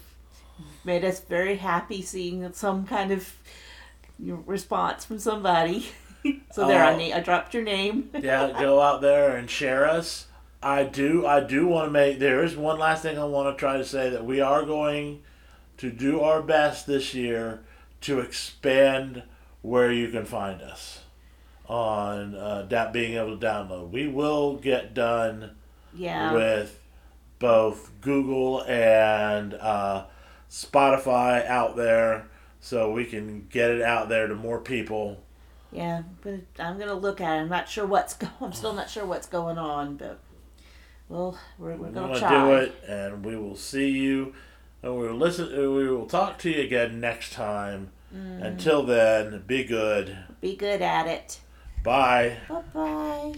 made 0.85 1.05
us 1.05 1.21
very 1.21 1.57
happy 1.57 2.03
seeing 2.03 2.53
some 2.53 2.87
kind 2.87 3.11
of 3.11 3.33
response 4.19 5.05
from 5.05 5.19
somebody. 5.19 5.87
so 6.53 6.67
there, 6.69 6.85
I, 6.85 6.93
Oh. 6.95 6.99
na- 6.99 7.17
I 7.17 7.21
dropped 7.21 7.55
your 7.55 7.63
name. 7.63 8.11
yeah, 8.21 8.53
go 8.59 8.81
out 8.81 9.01
there 9.01 9.37
and 9.37 9.49
share 9.49 9.89
us. 9.89 10.27
I 10.63 10.85
do. 10.85 11.27
I 11.27 11.41
do 11.41 11.67
want 11.67 11.89
to 11.89 11.91
make. 11.91 12.19
There 12.19 12.43
is 12.45 12.57
one 12.57 12.79
last 12.79 13.03
thing 13.03 13.19
I 13.19 13.25
want 13.25 13.55
to 13.55 13.59
try 13.59 13.77
to 13.79 13.85
say 13.85 14.11
that 14.11 14.25
we 14.25 14.41
are 14.41 14.65
going 14.65 15.23
to 15.79 15.91
do 15.91 16.21
our 16.21 16.41
best 16.43 16.87
this 16.87 17.15
year 17.15 17.61
to 18.03 18.21
expand 18.21 19.23
where 19.63 19.91
you 19.93 20.09
can 20.09 20.25
find 20.25 20.61
us 20.63 21.01
on 21.67 22.35
uh, 22.35 22.67
that 22.69 22.93
being 22.93 23.15
able 23.15 23.37
to 23.39 23.47
download. 23.47 23.91
We 23.91 24.07
will 24.09 24.57
get 24.57 24.93
done 24.95 25.51
yeah. 25.95 26.33
with 26.33 26.81
both 27.39 27.91
Google 28.01 28.63
and 28.65 29.55
uh, 29.55 30.07
Spotify 30.51 31.47
out 31.47 31.77
there, 31.77 32.27
so 32.61 32.93
we 32.93 33.05
can 33.05 33.47
get 33.51 33.71
it 33.71 33.83
out 33.83 34.09
there 34.09 34.27
to 34.27 34.35
more 34.35 34.61
people. 34.61 35.23
Yeah, 35.73 36.03
but 36.23 36.41
I'm 36.59 36.79
gonna 36.79 36.95
look 36.95 37.21
at 37.21 37.37
it. 37.37 37.41
I'm 37.43 37.49
not 37.49 37.69
sure 37.69 37.87
what's 37.87 38.15
going. 38.15 38.33
I'm 38.41 38.53
still 38.53 38.73
not 38.75 38.89
sure 38.89 39.05
what's 39.05 39.27
going 39.27 39.59
on, 39.59 39.97
but 39.97 40.19
well, 41.09 41.39
we're, 41.59 41.71
we're 41.71 41.77
We're 41.77 41.91
gonna 41.91 42.07
gonna 42.09 42.19
try. 42.19 42.45
do 42.45 42.53
it, 42.57 42.75
and 42.89 43.25
we 43.25 43.37
will 43.37 43.57
see 43.57 43.91
you, 43.91 44.35
and 44.83 44.97
we 44.99 45.09
will 45.09 45.17
listen. 45.17 45.49
We 45.51 45.89
will 45.89 46.07
talk 46.07 46.39
to 46.41 46.51
you 46.51 46.63
again 46.63 47.01
next 47.01 47.33
time. 47.33 47.91
Until 48.17 48.85
then, 48.85 49.43
be 49.45 49.65
good. 49.65 50.17
Be 50.41 50.55
good 50.55 50.81
at 50.83 51.09
it. 51.09 51.41
Bye. 51.83 52.37
Bye 52.49 52.63
bye. 52.73 53.35